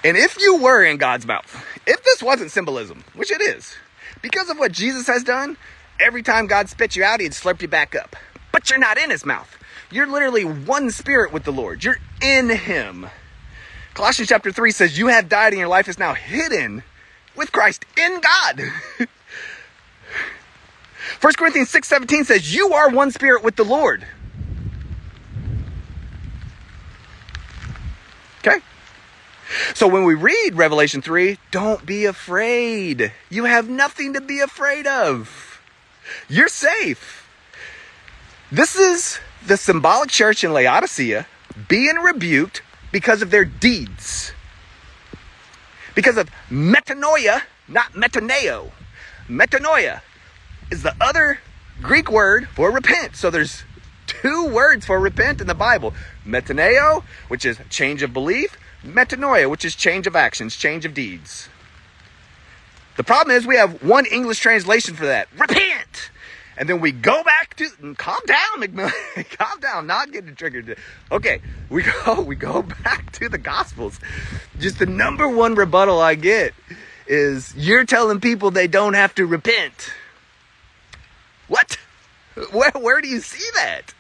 And 0.04 0.18
if 0.18 0.40
you 0.40 0.58
were 0.58 0.84
in 0.84 0.98
God's 0.98 1.26
mouth, 1.26 1.66
if 1.88 2.04
this 2.04 2.22
wasn't 2.22 2.52
symbolism, 2.52 3.04
which 3.16 3.32
it 3.32 3.42
is, 3.42 3.74
because 4.22 4.50
of 4.50 4.60
what 4.60 4.72
Jesus 4.72 5.08
has 5.08 5.24
done, 5.24 5.58
every 6.00 6.22
time 6.22 6.46
God 6.46 6.70
spit 6.70 6.96
you 6.96 7.04
out, 7.04 7.22
he'd 7.22 7.32
slurp 7.32 7.62
you 7.62 7.68
back 7.68 7.96
up. 7.96 8.16
But 8.52 8.70
you're 8.70 8.78
not 8.78 9.00
in 9.00 9.10
his 9.10 9.26
mouth. 9.26 9.58
You're 9.90 10.08
literally 10.08 10.44
one 10.44 10.92
spirit 10.92 11.32
with 11.34 11.44
the 11.44 11.52
Lord. 11.52 11.84
You're 11.84 12.00
in 12.22 12.50
him. 12.50 13.08
Colossians 13.96 14.30
chapter 14.30 14.52
3 14.52 14.72
says, 14.72 15.00
You 15.00 15.08
have 15.08 15.30
died 15.30 15.54
and 15.54 15.60
your 15.60 15.70
life 15.70 15.88
is 15.88 15.98
now 15.98 16.14
hidden 16.14 16.84
with 17.36 17.52
Christ 17.54 17.86
in 17.98 18.20
God. 18.20 18.62
1 21.22 21.34
Corinthians 21.38 21.70
6 21.70 21.88
17 21.88 22.26
says, 22.26 22.54
You 22.54 22.74
are 22.74 22.90
one 22.90 23.10
spirit 23.12 23.42
with 23.42 23.56
the 23.56 23.64
Lord. 23.64 24.06
Okay? 28.40 28.60
So 29.74 29.88
when 29.88 30.04
we 30.04 30.14
read 30.14 30.56
Revelation 30.56 31.02
3, 31.02 31.38
don't 31.52 31.86
be 31.86 32.04
afraid. 32.04 33.14
You 33.30 33.46
have 33.46 33.70
nothing 33.70 34.14
to 34.14 34.22
be 34.22 34.42
afraid 34.42 34.86
of. 34.88 35.62
You're 36.28 36.50
safe. 36.50 37.30
This 38.52 38.76
is 38.76 39.20
the 39.48 39.56
symbolic 39.56 40.10
church 40.10 40.44
in 40.44 40.52
Laodicea 40.52 41.28
being 41.70 41.96
rebuked 41.96 42.62
because 42.96 43.22
of 43.22 43.30
their 43.30 43.44
deeds. 43.44 44.32
Because 45.96 46.16
of 46.16 46.30
metanoia, 46.50 47.42
not 47.68 47.92
metaneo. 47.92 48.72
Metanoia 49.28 50.00
is 50.72 50.82
the 50.82 50.96
other 51.02 51.40
Greek 51.82 52.10
word 52.10 52.48
for 52.56 52.72
repent. 52.72 53.18
So 53.18 53.30
there's 53.30 53.66
two 54.08 54.48
words 54.48 54.86
for 54.86 54.98
repent 54.98 55.42
in 55.42 55.48
the 55.48 55.54
Bible 55.54 55.94
metaneo, 56.26 57.04
which 57.28 57.44
is 57.44 57.60
change 57.70 58.02
of 58.02 58.14
belief, 58.14 58.58
metanoia, 58.86 59.50
which 59.50 59.66
is 59.66 59.76
change 59.76 60.08
of 60.08 60.16
actions, 60.16 60.56
change 60.56 60.86
of 60.86 60.94
deeds. 60.94 61.50
The 62.96 63.04
problem 63.04 63.36
is 63.36 63.46
we 63.46 63.58
have 63.58 63.84
one 63.84 64.06
English 64.06 64.40
translation 64.40 64.96
for 64.96 65.06
that 65.06 65.28
repent. 65.38 66.12
And 66.56 66.70
then 66.70 66.80
we 66.80 66.94
go 66.94 67.22
back 67.26 67.35
to 67.58 67.96
calm 67.96 68.20
down, 68.26 68.62
McMillen. 68.62 69.30
calm 69.38 69.60
down, 69.60 69.88
not 69.88 70.12
getting 70.12 70.36
triggered. 70.36 70.78
Okay, 71.12 71.42
we 71.70 71.84
go 71.84 72.22
we 72.28 72.36
go 72.36 72.62
back 72.62 73.12
to 73.14 73.30
the 73.30 73.38
Gospels. 73.38 74.00
Just 74.60 74.80
the 74.80 74.86
number 74.86 75.28
one 75.28 75.56
rebuttal 75.56 76.00
I 76.00 76.16
get 76.16 76.54
is 77.08 77.54
you're 77.56 77.86
telling 77.86 78.20
people 78.20 78.52
they 78.52 78.68
don't 78.68 78.94
have 78.94 79.14
to 79.16 79.26
repent. 79.26 79.94
What? 81.48 81.78
Where, 82.52 82.72
where 82.72 83.02
do 83.02 83.08
you 83.08 83.20
see 83.20 83.48
that? 83.56 83.94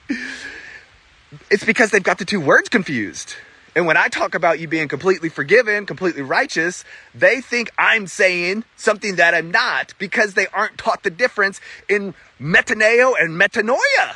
It's 1.50 1.64
because 1.64 1.92
they've 1.92 2.04
got 2.04 2.18
the 2.18 2.26
two 2.26 2.42
words 2.42 2.70
confused. 2.70 3.36
And 3.76 3.86
when 3.86 3.98
I 3.98 4.08
talk 4.08 4.36
about 4.36 4.60
you 4.60 4.70
being 4.70 4.88
completely 4.88 5.28
forgiven, 5.28 5.86
completely 5.86 6.22
righteous, 6.22 6.86
they 7.14 7.42
think 7.42 7.72
I'm 7.78 8.08
saying 8.08 8.64
something 8.78 9.18
that 9.18 9.34
I'm 9.34 9.52
not 9.52 9.94
because 10.00 10.34
they 10.34 10.48
aren't 10.48 10.78
taught 10.78 11.04
the 11.04 11.10
difference 11.10 11.60
in 11.90 12.14
metaneo 12.40 13.14
and 13.20 13.40
metanoia. 13.40 14.16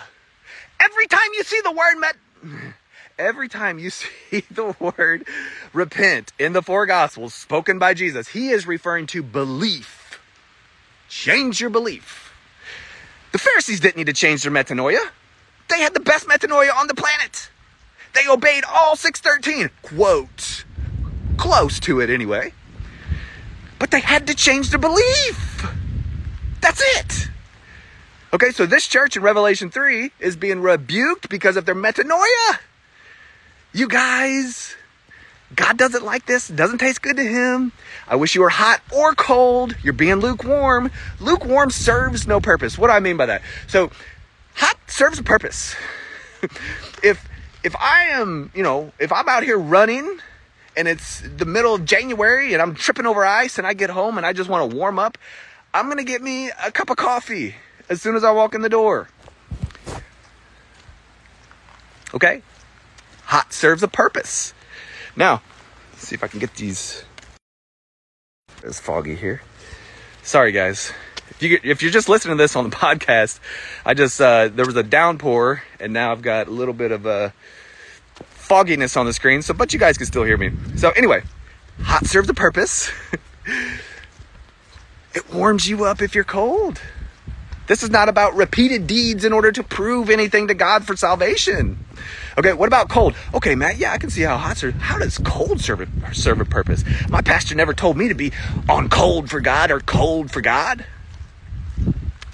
Every 0.79 1.07
time 1.07 1.27
you 1.33 1.43
see 1.43 1.59
the 1.61 1.73
word 1.73 1.95
met, 1.95 2.15
every 3.17 3.49
time 3.49 3.79
you 3.79 3.89
see 4.29 4.45
the 4.49 4.73
word 4.79 5.27
repent 5.73 6.31
in 6.39 6.53
the 6.53 6.61
four 6.61 6.85
gospels 6.85 7.33
spoken 7.33 7.77
by 7.79 7.93
Jesus, 7.93 8.29
he 8.29 8.51
is 8.51 8.65
referring 8.65 9.07
to 9.07 9.21
belief. 9.21 10.21
Change 11.09 11.59
your 11.59 11.69
belief. 11.69 12.33
The 13.33 13.39
Pharisees 13.39 13.81
didn't 13.81 13.97
need 13.97 14.07
to 14.07 14.13
change 14.13 14.43
their 14.43 14.51
metanoia. 14.53 15.05
They 15.67 15.81
had 15.81 15.93
the 15.93 15.99
best 15.99 16.27
metanoia 16.27 16.73
on 16.73 16.87
the 16.87 16.95
planet. 16.95 17.49
They 18.13 18.27
obeyed 18.29 18.63
all 18.65 18.95
613. 18.95 19.69
Quote. 19.81 20.65
Close 21.37 21.79
to 21.81 21.99
it 22.01 22.09
anyway. 22.09 22.53
But 23.77 23.91
they 23.91 24.01
had 24.01 24.27
to 24.27 24.35
change 24.35 24.69
their 24.69 24.79
belief. 24.79 25.65
That's 26.61 26.81
it. 26.97 27.29
Okay, 28.33 28.51
so 28.51 28.65
this 28.65 28.87
church 28.87 29.15
in 29.15 29.23
Revelation 29.23 29.71
3 29.71 30.11
is 30.19 30.35
being 30.35 30.61
rebuked 30.61 31.29
because 31.29 31.57
of 31.57 31.65
their 31.65 31.75
metanoia. 31.75 32.59
You 33.73 33.87
guys, 33.87 34.75
God 35.55 35.77
doesn't 35.77 36.03
like 36.03 36.25
this. 36.25 36.49
It 36.49 36.55
doesn't 36.55 36.79
taste 36.79 37.01
good 37.01 37.17
to 37.17 37.23
him. 37.23 37.71
I 38.07 38.15
wish 38.15 38.35
you 38.35 38.41
were 38.41 38.49
hot 38.49 38.81
or 38.91 39.15
cold. 39.15 39.75
You're 39.83 39.93
being 39.93 40.15
lukewarm. 40.15 40.91
Lukewarm 41.19 41.71
serves 41.71 42.27
no 42.27 42.39
purpose. 42.39 42.77
What 42.77 42.87
do 42.87 42.93
I 42.93 42.99
mean 42.99 43.17
by 43.17 43.27
that? 43.27 43.41
So, 43.67 43.91
hot 44.55 44.77
serves 44.87 45.19
a 45.19 45.23
purpose. 45.23 45.75
if 47.03 47.28
if 47.63 47.75
I 47.75 48.05
am, 48.11 48.51
you 48.53 48.63
know, 48.63 48.91
if 48.99 49.11
I'm 49.11 49.27
out 49.27 49.43
here 49.43 49.57
running 49.57 50.19
and 50.77 50.87
it's 50.87 51.21
the 51.21 51.45
middle 51.45 51.75
of 51.75 51.85
January 51.85 52.53
and 52.53 52.61
I'm 52.61 52.75
tripping 52.75 53.05
over 53.05 53.25
ice 53.25 53.57
and 53.57 53.67
I 53.67 53.73
get 53.73 53.89
home 53.89 54.17
and 54.17 54.25
I 54.25 54.33
just 54.33 54.49
want 54.49 54.69
to 54.69 54.77
warm 54.77 54.99
up, 54.99 55.17
I'm 55.73 55.85
going 55.85 55.97
to 55.97 56.03
get 56.03 56.21
me 56.21 56.49
a 56.63 56.71
cup 56.71 56.89
of 56.89 56.97
coffee 56.97 57.55
as 57.89 58.01
soon 58.01 58.15
as 58.15 58.23
I 58.23 58.31
walk 58.31 58.55
in 58.55 58.61
the 58.61 58.69
door. 58.69 59.09
Okay? 62.13 62.41
Hot 63.25 63.53
serves 63.53 63.83
a 63.83 63.87
purpose. 63.87 64.53
Now, 65.15 65.41
see 65.97 66.15
if 66.15 66.23
I 66.23 66.27
can 66.27 66.39
get 66.39 66.55
these. 66.55 67.03
It's 68.63 68.79
foggy 68.79 69.15
here. 69.15 69.41
Sorry, 70.23 70.51
guys. 70.51 70.91
If 71.29 71.41
you 71.41 71.59
if 71.63 71.81
you're 71.81 71.91
just 71.91 72.09
listening 72.09 72.37
to 72.37 72.43
this 72.43 72.55
on 72.55 72.69
the 72.69 72.75
podcast, 72.75 73.39
I 73.85 73.93
just 73.93 74.19
uh, 74.19 74.49
there 74.49 74.65
was 74.65 74.75
a 74.75 74.83
downpour, 74.83 75.63
and 75.79 75.93
now 75.93 76.11
I've 76.11 76.21
got 76.21 76.47
a 76.47 76.51
little 76.51 76.73
bit 76.73 76.91
of 76.91 77.05
a 77.05 77.33
fogginess 78.49 78.97
on 78.97 79.05
the 79.05 79.13
screen. 79.13 79.41
So, 79.41 79.53
but 79.53 79.73
you 79.73 79.79
guys 79.79 79.97
can 79.97 80.07
still 80.07 80.23
hear 80.23 80.37
me. 80.37 80.51
So, 80.75 80.89
anyway, 80.91 81.21
hot 81.81 82.05
serves 82.05 82.29
a 82.29 82.33
purpose. 82.33 82.91
it 85.13 85.33
warms 85.33 85.69
you 85.69 85.85
up 85.85 86.01
if 86.01 86.15
you're 86.15 86.23
cold. 86.23 86.81
This 87.67 87.83
is 87.83 87.91
not 87.91 88.09
about 88.09 88.35
repeated 88.35 88.87
deeds 88.87 89.23
in 89.23 89.31
order 89.31 89.51
to 89.51 89.61
prove 89.61 90.09
anything 90.09 90.47
to 90.47 90.55
God 90.55 90.87
for 90.87 90.97
salvation. 90.97 91.85
Okay, 92.35 92.53
what 92.53 92.65
about 92.65 92.89
cold? 92.89 93.13
Okay, 93.35 93.53
Matt, 93.53 93.77
yeah, 93.77 93.91
I 93.91 93.99
can 93.99 94.09
see 94.09 94.23
how 94.23 94.37
hot 94.37 94.57
serve. 94.57 94.73
How 94.75 94.97
does 94.97 95.19
cold 95.19 95.61
serve 95.61 95.81
a, 95.81 96.15
serve 96.15 96.41
a 96.41 96.45
purpose? 96.45 96.83
My 97.09 97.21
pastor 97.21 97.53
never 97.53 97.75
told 97.75 97.95
me 97.95 98.07
to 98.07 98.15
be 98.15 98.31
on 98.67 98.89
cold 98.89 99.29
for 99.29 99.39
God 99.39 99.69
or 99.69 99.81
cold 99.81 100.31
for 100.31 100.41
God. 100.41 100.83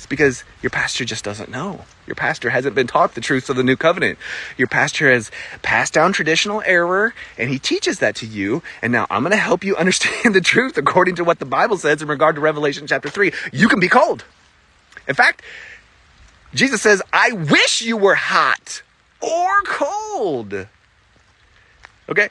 It's 0.06 0.10
because 0.12 0.44
your 0.62 0.70
pastor 0.70 1.04
just 1.04 1.24
doesn't 1.24 1.50
know. 1.50 1.84
Your 2.06 2.14
pastor 2.14 2.52
hasn't 2.52 2.76
been 2.76 2.86
taught 2.86 3.16
the 3.16 3.22
truths 3.22 3.50
of 3.50 3.56
the 3.56 3.64
new 3.64 3.76
covenant. 3.76 4.20
Your 4.56 4.68
pastor 4.68 5.12
has 5.12 5.32
passed 5.64 5.96
down 5.96 6.14
traditional 6.14 6.62
error 6.64 7.16
and 7.40 7.50
he 7.50 7.58
teaches 7.58 7.98
that 7.98 8.14
to 8.18 8.28
you. 8.28 8.62
And 8.84 8.94
now 8.94 9.08
I'm 9.10 9.24
going 9.24 9.32
to 9.32 9.38
help 9.38 9.64
you 9.64 9.76
understand 9.78 10.36
the 10.36 10.42
truth 10.42 10.78
according 10.78 11.16
to 11.16 11.24
what 11.24 11.40
the 11.40 11.46
Bible 11.46 11.80
says 11.80 12.04
in 12.04 12.08
regard 12.08 12.36
to 12.36 12.42
Revelation 12.42 12.86
chapter 12.86 13.10
3. 13.10 13.32
You 13.52 13.68
can 13.68 13.80
be 13.80 13.88
cold. 13.88 14.26
In 15.08 15.16
fact, 15.16 15.42
Jesus 16.54 16.84
says, 16.84 17.02
I 17.12 17.32
wish 17.32 17.82
you 17.82 17.98
were 17.98 18.14
hot 18.14 18.84
or 19.22 19.50
cold. 19.64 20.68
Okay? 22.10 22.30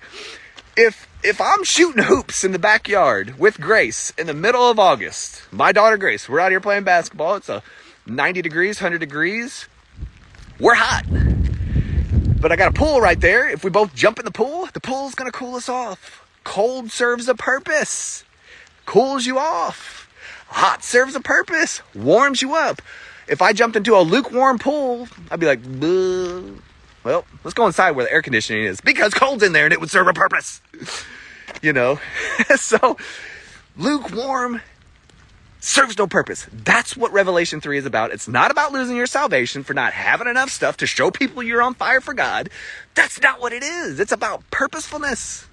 If 0.77 1.07
if 1.23 1.41
I'm 1.41 1.63
shooting 1.63 2.03
hoops 2.03 2.43
in 2.43 2.51
the 2.51 2.59
backyard 2.59 3.39
with 3.39 3.61
Grace 3.61 4.13
in 4.19 4.27
the 4.27 4.35
middle 4.35 4.69
of 4.69 4.81
August, 4.81 5.43
my 5.53 5.71
daughter 5.71 5.97
Grace, 5.97 6.29
we're 6.29 6.41
out 6.41 6.51
here 6.51 6.61
playing 6.61 6.83
basketball. 6.83 7.37
It's 7.37 7.49
a 7.49 7.63
90 8.07 8.43
degrees, 8.43 8.81
100 8.81 8.99
degrees. 8.99 9.69
We're 10.59 10.75
hot. 10.75 11.05
But 12.41 12.51
I 12.51 12.57
got 12.57 12.71
a 12.71 12.79
pool 12.79 13.01
right 13.01 13.21
there. 13.21 13.49
If 13.49 13.63
we 13.63 13.71
both 13.71 13.95
jump 13.95 14.19
in 14.19 14.25
the 14.25 14.33
pool, 14.33 14.69
the 14.73 14.81
pool's 14.81 15.15
going 15.15 15.31
to 15.31 15.37
cool 15.37 15.55
us 15.55 15.69
off. 15.69 16.27
Cold 16.43 16.91
serves 16.91 17.29
a 17.29 17.37
purpose. 17.37 18.25
Cools 18.85 19.25
you 19.27 19.39
off. 19.39 20.11
Hot 20.49 20.83
serves 20.83 21.15
a 21.15 21.21
purpose, 21.21 21.83
warms 21.95 22.43
you 22.43 22.55
up. 22.55 22.83
If 23.29 23.41
I 23.41 23.53
jumped 23.53 23.77
into 23.77 23.97
a 23.97 24.03
lukewarm 24.03 24.59
pool, 24.59 25.09
I'd 25.31 25.41
be 25.41 25.47
like, 25.47 25.61
well, 27.05 27.25
let's 27.45 27.55
go 27.55 27.67
inside 27.67 27.93
where 27.93 28.07
the 28.07 28.13
air 28.13 28.23
conditioning 28.23 28.65
is 28.65 28.81
because 28.81 29.15
cold's 29.15 29.43
in 29.43 29.53
there 29.53 29.65
and 29.65 29.73
it 29.73 29.81
would 29.81 29.91
serve 29.91 30.09
a 30.09 30.13
purpose. 30.13 30.61
You 31.63 31.73
know? 31.73 32.01
so, 32.57 32.97
lukewarm 33.77 34.61
serves 35.61 35.97
no 35.97 36.07
purpose. 36.07 36.47
That's 36.53 36.97
what 36.97 37.13
Revelation 37.13 37.61
3 37.61 37.79
is 37.79 37.87
about. 37.87 38.13
It's 38.13 38.29
not 38.29 38.51
about 38.51 38.73
losing 38.73 38.97
your 38.97 39.07
salvation 39.07 39.65
for 39.65 39.75
not 39.75 39.93
having 39.93 40.29
enough 40.29 40.51
stuff 40.51 40.79
to 40.79 40.87
show 40.87 41.11
people 41.11 41.43
you're 41.43 41.63
on 41.63 41.75
fire 41.75 42.01
for 42.01 42.15
God. 42.15 42.51
That's 42.95 43.21
not 43.21 43.41
what 43.41 43.53
it 43.53 43.63
is. 43.63 44.01
It's 44.01 44.13
about 44.13 44.43
purposefulness. 44.51 45.47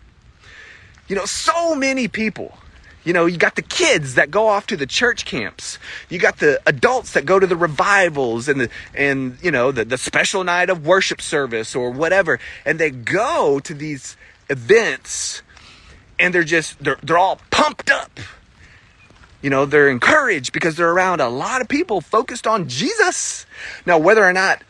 You 1.08 1.16
know, 1.16 1.26
so 1.26 1.76
many 1.76 2.08
people 2.08 2.58
you 3.04 3.14
know, 3.14 3.26
you 3.26 3.38
got 3.38 3.56
the 3.56 3.62
kids 3.62 4.16
that 4.16 4.30
go 4.30 4.48
off 4.48 4.68
to 4.68 4.78
the 4.78 4.86
church 4.86 5.26
camps. 5.26 5.80
You 6.10 6.20
got 6.20 6.38
the 6.38 6.62
adults 6.66 7.14
that 7.14 7.26
go 7.26 7.40
to 7.40 7.48
the 7.48 7.56
revivals 7.56 8.48
and 8.48 8.62
the 8.62 8.70
and 8.94 9.38
you 9.42 9.52
know 9.52 9.72
the, 9.72 9.86
the 9.86 9.98
special 9.98 10.44
night 10.44 10.70
of 10.70 10.86
worship 10.86 11.22
service 11.22 11.76
or 11.76 11.90
whatever. 11.90 12.40
And 12.66 12.80
they 12.80 12.92
go 12.92 13.60
to 13.62 13.74
these 13.74 14.18
events 14.50 15.42
and 16.20 16.34
they're 16.34 16.44
just 16.44 16.78
they're 16.80 17.00
they're 17.02 17.18
all 17.18 17.40
pumped 17.50 17.90
up. 17.90 18.20
You 19.42 19.50
know, 19.50 19.66
they're 19.66 19.90
encouraged 19.90 20.54
because 20.54 20.76
they're 20.76 20.92
around 20.92 21.20
a 21.20 21.30
lot 21.30 21.62
of 21.62 21.68
people 21.68 22.00
focused 22.00 22.46
on 22.46 22.70
Jesus. 22.70 23.48
Now, 23.88 23.98
whether 23.98 24.24
or 24.24 24.34
not 24.34 24.62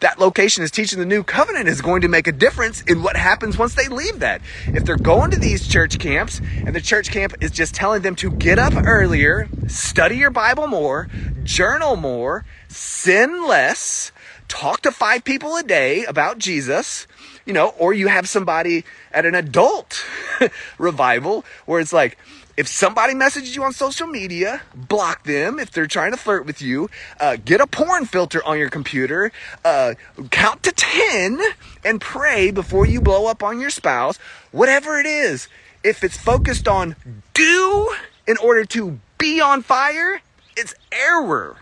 that 0.00 0.18
location 0.18 0.64
is 0.64 0.70
teaching 0.70 0.98
the 0.98 1.06
new 1.06 1.22
covenant 1.22 1.68
is 1.68 1.80
going 1.80 2.02
to 2.02 2.08
make 2.08 2.26
a 2.26 2.32
difference 2.32 2.82
in 2.82 3.02
what 3.02 3.16
happens 3.16 3.56
once 3.56 3.74
they 3.74 3.88
leave 3.88 4.18
that. 4.20 4.40
If 4.66 4.84
they're 4.84 4.96
going 4.96 5.30
to 5.30 5.38
these 5.38 5.68
church 5.68 5.98
camps 5.98 6.40
and 6.56 6.74
the 6.74 6.80
church 6.80 7.10
camp 7.10 7.34
is 7.40 7.50
just 7.50 7.74
telling 7.74 8.02
them 8.02 8.16
to 8.16 8.30
get 8.30 8.58
up 8.58 8.74
earlier, 8.74 9.48
study 9.68 10.16
your 10.16 10.30
Bible 10.30 10.66
more, 10.66 11.08
journal 11.44 11.96
more, 11.96 12.44
sin 12.68 13.46
less, 13.46 14.12
talk 14.48 14.80
to 14.82 14.90
five 14.90 15.24
people 15.24 15.56
a 15.56 15.62
day 15.62 16.04
about 16.04 16.38
Jesus, 16.38 17.06
you 17.44 17.52
know, 17.52 17.68
or 17.78 17.92
you 17.92 18.08
have 18.08 18.28
somebody 18.28 18.84
at 19.12 19.26
an 19.26 19.34
adult 19.34 20.04
revival 20.78 21.44
where 21.66 21.80
it's 21.80 21.92
like, 21.92 22.18
if 22.56 22.68
somebody 22.68 23.14
messages 23.14 23.54
you 23.54 23.64
on 23.64 23.72
social 23.72 24.06
media, 24.06 24.62
block 24.74 25.24
them 25.24 25.58
if 25.58 25.70
they're 25.70 25.86
trying 25.86 26.10
to 26.10 26.16
flirt 26.16 26.46
with 26.46 26.60
you. 26.60 26.90
Uh, 27.18 27.36
get 27.42 27.60
a 27.60 27.66
porn 27.66 28.06
filter 28.06 28.44
on 28.44 28.58
your 28.58 28.70
computer. 28.70 29.32
Uh, 29.64 29.94
count 30.30 30.62
to 30.62 30.72
10 30.72 31.40
and 31.84 32.00
pray 32.00 32.50
before 32.50 32.86
you 32.86 33.00
blow 33.00 33.26
up 33.26 33.42
on 33.42 33.60
your 33.60 33.70
spouse. 33.70 34.18
Whatever 34.52 34.98
it 34.98 35.06
is, 35.06 35.48
if 35.82 36.04
it's 36.04 36.16
focused 36.16 36.68
on 36.68 36.96
do 37.34 37.94
in 38.26 38.36
order 38.38 38.64
to 38.64 38.98
be 39.18 39.40
on 39.40 39.62
fire, 39.62 40.20
it's 40.56 40.74
error. 40.92 41.56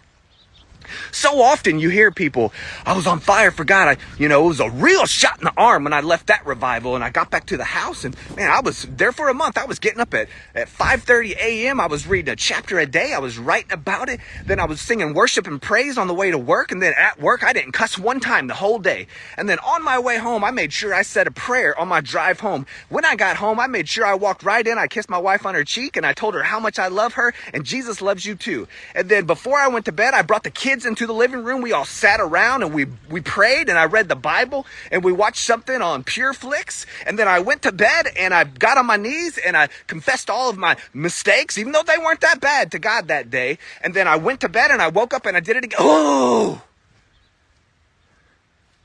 So 1.13 1.41
often 1.43 1.79
you 1.79 1.89
hear 1.89 2.11
people, 2.11 2.53
I 2.85 2.95
was 2.95 3.07
on 3.07 3.21
fire 3.21 3.51
for 3.51 3.65
God. 3.65 3.97
I, 3.99 4.19
you 4.19 4.29
know, 4.29 4.45
it 4.45 4.49
was 4.49 4.61
a 4.61 4.71
real 4.71 5.07
shot 5.07 5.39
in 5.39 5.45
the 5.45 5.53
arm 5.57 5.85
when 5.85 5.93
I 5.93 6.01
left 6.01 6.29
that 6.29 6.45
revival 6.47 6.95
and 6.95 7.05
I 7.05 7.11
got 7.11 7.31
back 7.31 7.47
to 7.47 7.57
the 7.57 7.65
house 7.65 8.05
and 8.05 8.17
man, 8.37 8.51
I 8.51 8.61
was 8.61 8.87
there 8.91 9.13
for 9.13 9.29
a 9.29 9.35
month. 9.35 9.59
I 9.59 9.65
was 9.65 9.79
getting 9.79 10.01
up 10.01 10.15
at, 10.15 10.29
at 10.55 10.69
5.30 10.69 11.37
a.m. 11.37 11.81
I 11.81 11.87
was 11.87 12.07
reading 12.07 12.33
a 12.33 12.37
chapter 12.37 12.79
a 12.79 12.87
day. 12.87 13.13
I 13.13 13.19
was 13.19 13.39
writing 13.39 13.73
about 13.73 14.09
it. 14.09 14.21
Then 14.47 14.61
I 14.61 14.65
was 14.65 14.81
singing 14.81 15.15
worship 15.15 15.47
and 15.47 15.61
praise 15.61 15.99
on 15.99 16.07
the 16.07 16.15
way 16.15 16.31
to 16.31 16.39
work. 16.39 16.73
And 16.73 16.83
then 16.83 16.95
at 16.97 17.21
work, 17.21 17.45
I 17.45 17.53
didn't 17.53 17.73
cuss 17.73 17.99
one 17.99 18.21
time 18.21 18.47
the 18.47 18.55
whole 18.55 18.79
day. 18.79 19.07
And 19.37 19.49
then 19.49 19.59
on 19.61 19.85
my 19.85 19.99
way 19.99 20.19
home, 20.19 20.45
I 20.45 20.51
made 20.51 20.73
sure 20.73 20.95
I 20.95 21.03
said 21.03 21.27
a 21.27 21.31
prayer 21.31 21.79
on 21.79 21.89
my 21.89 22.01
drive 22.01 22.41
home. 22.41 22.67
When 22.89 23.05
I 23.05 23.17
got 23.17 23.37
home, 23.37 23.61
I 23.61 23.67
made 23.67 23.89
sure 23.89 24.07
I 24.07 24.15
walked 24.15 24.43
right 24.43 24.67
in. 24.67 24.79
I 24.79 24.87
kissed 24.87 25.11
my 25.11 25.19
wife 25.19 25.47
on 25.47 25.55
her 25.55 25.65
cheek 25.65 25.97
and 25.97 26.07
I 26.07 26.13
told 26.13 26.35
her 26.35 26.43
how 26.43 26.61
much 26.61 26.79
I 26.79 26.89
love 26.89 27.15
her 27.15 27.35
and 27.53 27.65
Jesus 27.65 28.01
loves 28.01 28.25
you 28.25 28.35
too. 28.35 28.69
And 28.95 29.09
then 29.09 29.27
before 29.27 29.59
I 29.59 29.69
went 29.69 29.85
to 29.87 29.93
bed, 29.93 30.15
I 30.15 30.23
brought 30.23 30.45
the 30.45 30.51
kids 30.51 30.78
into 30.85 31.07
the 31.07 31.13
living 31.13 31.45
room. 31.45 31.63
We 31.63 31.73
all 31.73 31.85
sat 31.85 32.21
around 32.21 32.63
and 32.63 32.75
we, 32.75 32.87
we 33.11 33.21
prayed 33.21 33.69
and 33.69 33.79
I 33.79 33.85
read 33.85 34.09
the 34.09 34.17
Bible 34.17 34.67
and 34.91 35.05
we 35.05 35.13
watched 35.13 35.45
something 35.45 35.81
on 35.81 36.05
Pure 36.05 36.35
Flix. 36.35 36.87
And 37.07 37.19
then 37.19 37.29
I 37.29 37.41
went 37.41 37.63
to 37.63 37.73
bed 37.73 38.09
and 38.17 38.35
I 38.35 38.45
got 38.45 38.79
on 38.79 38.87
my 38.87 38.97
knees 38.97 39.39
and 39.39 39.57
I 39.57 39.69
confessed 39.87 40.31
all 40.31 40.51
of 40.51 40.57
my 40.57 40.77
mistakes, 40.93 41.59
even 41.59 41.73
though 41.73 41.83
they 41.83 41.99
weren't 41.99 42.21
that 42.21 42.41
bad 42.41 42.73
to 42.73 42.79
God 42.79 43.09
that 43.09 43.31
day. 43.31 43.59
And 43.83 43.95
then 43.95 44.09
I 44.09 44.17
went 44.17 44.41
to 44.41 44.49
bed 44.49 44.71
and 44.71 44.83
I 44.83 44.89
woke 44.89 45.15
up 45.15 45.27
and 45.27 45.37
I 45.37 45.41
did 45.41 45.57
it 45.57 45.65
again. 45.65 45.79
Oh! 45.81 46.63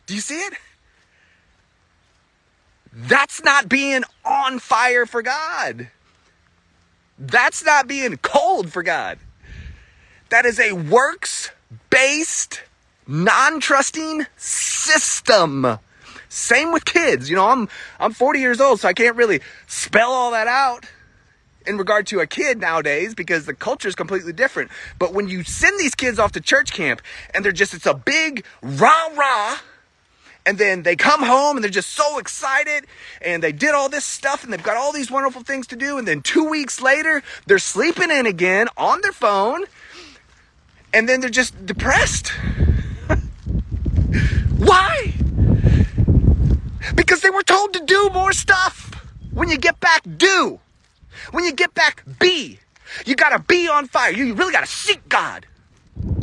Do 0.06 0.16
you 0.16 0.22
see 0.22 0.40
it? 0.40 0.54
That's 2.96 3.44
not 3.44 3.68
being 3.68 4.04
on 4.24 4.60
fire 4.60 5.06
for 5.06 5.22
God. 5.22 5.90
That's 7.18 7.64
not 7.64 7.88
being 7.88 8.18
cold 8.18 8.72
for 8.72 8.84
God. 8.84 9.18
That 10.30 10.46
is 10.46 10.60
a 10.60 10.74
works 10.74 11.52
based, 11.90 12.62
non 13.08 13.60
trusting 13.60 14.26
system. 14.38 15.80
Same 16.30 16.72
with 16.72 16.86
kids. 16.86 17.30
You 17.30 17.36
know, 17.36 17.48
I'm, 17.48 17.70
I'm 18.00 18.12
40 18.12 18.40
years 18.40 18.60
old, 18.60 18.80
so 18.80 18.88
I 18.88 18.94
can't 18.94 19.16
really 19.16 19.42
spell 19.68 20.12
all 20.12 20.32
that 20.32 20.48
out 20.48 20.86
in 21.66 21.78
regard 21.78 22.08
to 22.08 22.20
a 22.20 22.28
kid 22.28 22.60
nowadays 22.60 23.14
because 23.14 23.46
the 23.46 23.54
culture 23.54 23.88
is 23.88 23.96
completely 23.96 24.34
different. 24.34 24.72
But 25.00 25.14
when 25.14 25.28
you 25.28 25.44
send 25.44 25.80
these 25.80 25.96
kids 25.96 26.20
off 26.20 26.32
to 26.34 26.42
church 26.42 26.74
camp 26.74 27.02
and 27.34 27.46
they're 27.46 27.52
just, 27.52 27.74
it's 27.74 27.86
a 27.86 27.94
big 27.94 28.46
rah 28.62 29.10
rah, 29.16 29.58
and 30.46 30.58
then 30.58 30.84
they 30.84 30.96
come 30.96 31.24
home 31.24 31.56
and 31.56 31.64
they're 31.64 31.72
just 31.72 31.92
so 31.92 32.18
excited 32.18 32.86
and 33.22 33.42
they 33.42 33.52
did 33.52 33.74
all 33.74 33.88
this 33.88 34.04
stuff 34.04 34.44
and 34.44 34.52
they've 34.52 34.62
got 34.62 34.76
all 34.76 34.92
these 34.92 35.10
wonderful 35.10 35.42
things 35.42 35.68
to 35.68 35.76
do. 35.76 35.98
And 35.98 36.08
then 36.08 36.22
two 36.22 36.50
weeks 36.50 36.82
later, 36.82 37.24
they're 37.48 37.60
sleeping 37.60 38.12
in 38.12 38.26
again 38.26 38.68
on 38.76 39.02
their 39.02 39.14
phone 39.14 39.66
and 40.94 41.10
then 41.10 41.20
they're 41.20 41.30
just 41.30 41.66
depressed. 41.66 42.28
Why? 44.58 45.14
Because 46.96 47.22
they 47.22 47.30
were 47.30 47.44
told 47.44 47.74
to 47.74 47.84
do 47.86 48.10
more 48.14 48.34
stuff. 48.34 48.92
When 49.34 49.50
you 49.50 49.58
get 49.58 49.80
back, 49.80 50.04
do. 50.18 50.60
When 51.32 51.44
you 51.44 51.52
get 51.52 51.74
back, 51.74 52.04
be. 52.20 52.60
You 53.06 53.16
gotta 53.16 53.40
be 53.40 53.68
on 53.68 53.88
fire. 53.88 54.12
You 54.12 54.34
really 54.36 54.52
gotta 54.52 54.68
seek 54.68 55.08
God. 55.10 55.48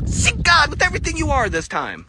Seek 0.07 0.43
God 0.43 0.71
with 0.71 0.83
everything 0.83 1.17
you 1.17 1.31
are 1.31 1.49
this 1.49 1.67
time. 1.67 2.07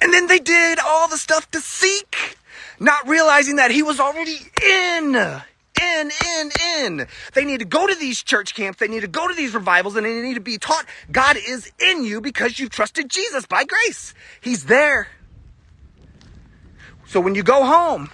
And 0.00 0.12
then 0.12 0.26
they 0.26 0.38
did 0.38 0.78
all 0.78 1.08
the 1.08 1.16
stuff 1.16 1.50
to 1.52 1.60
seek, 1.60 2.36
not 2.78 3.08
realizing 3.08 3.56
that 3.56 3.70
he 3.70 3.82
was 3.82 3.98
already 3.98 4.38
in. 4.62 5.12
In, 5.80 6.10
in, 6.26 6.50
in. 6.78 7.06
They 7.34 7.44
need 7.44 7.60
to 7.60 7.64
go 7.64 7.86
to 7.86 7.94
these 7.94 8.22
church 8.22 8.54
camps. 8.54 8.78
They 8.78 8.88
need 8.88 9.00
to 9.00 9.08
go 9.08 9.28
to 9.28 9.34
these 9.34 9.54
revivals 9.54 9.96
and 9.96 10.04
they 10.04 10.20
need 10.22 10.34
to 10.34 10.40
be 10.40 10.58
taught 10.58 10.86
God 11.10 11.36
is 11.36 11.70
in 11.78 12.04
you 12.04 12.20
because 12.20 12.58
you've 12.58 12.70
trusted 12.70 13.08
Jesus 13.08 13.46
by 13.46 13.64
grace. 13.64 14.14
He's 14.40 14.64
there. 14.64 15.08
So 17.06 17.20
when 17.20 17.34
you 17.34 17.42
go 17.42 17.64
home, 17.64 18.10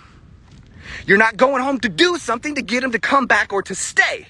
you're 1.07 1.19
not 1.19 1.37
going 1.37 1.63
home 1.63 1.81
to 1.81 1.89
do 1.89 2.17
something 2.19 2.55
to 2.55 2.63
get 2.63 2.85
him 2.85 2.93
to 2.93 2.99
come 2.99 3.27
back 3.27 3.53
or 3.53 3.63
to 3.63 3.75
stay. 3.75 4.27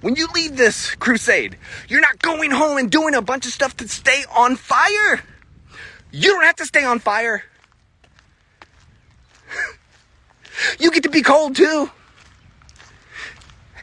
When 0.00 0.14
you 0.14 0.28
leave 0.34 0.56
this 0.56 0.94
crusade, 0.94 1.56
you're 1.88 2.00
not 2.00 2.20
going 2.20 2.50
home 2.50 2.78
and 2.78 2.90
doing 2.90 3.14
a 3.14 3.22
bunch 3.22 3.46
of 3.46 3.52
stuff 3.52 3.76
to 3.78 3.88
stay 3.88 4.24
on 4.34 4.56
fire. 4.56 5.22
You 6.10 6.32
don't 6.32 6.44
have 6.44 6.56
to 6.56 6.66
stay 6.66 6.84
on 6.84 7.00
fire. 7.00 7.42
You 10.78 10.90
get 10.90 11.02
to 11.04 11.10
be 11.10 11.22
cold 11.22 11.56
too. 11.56 11.90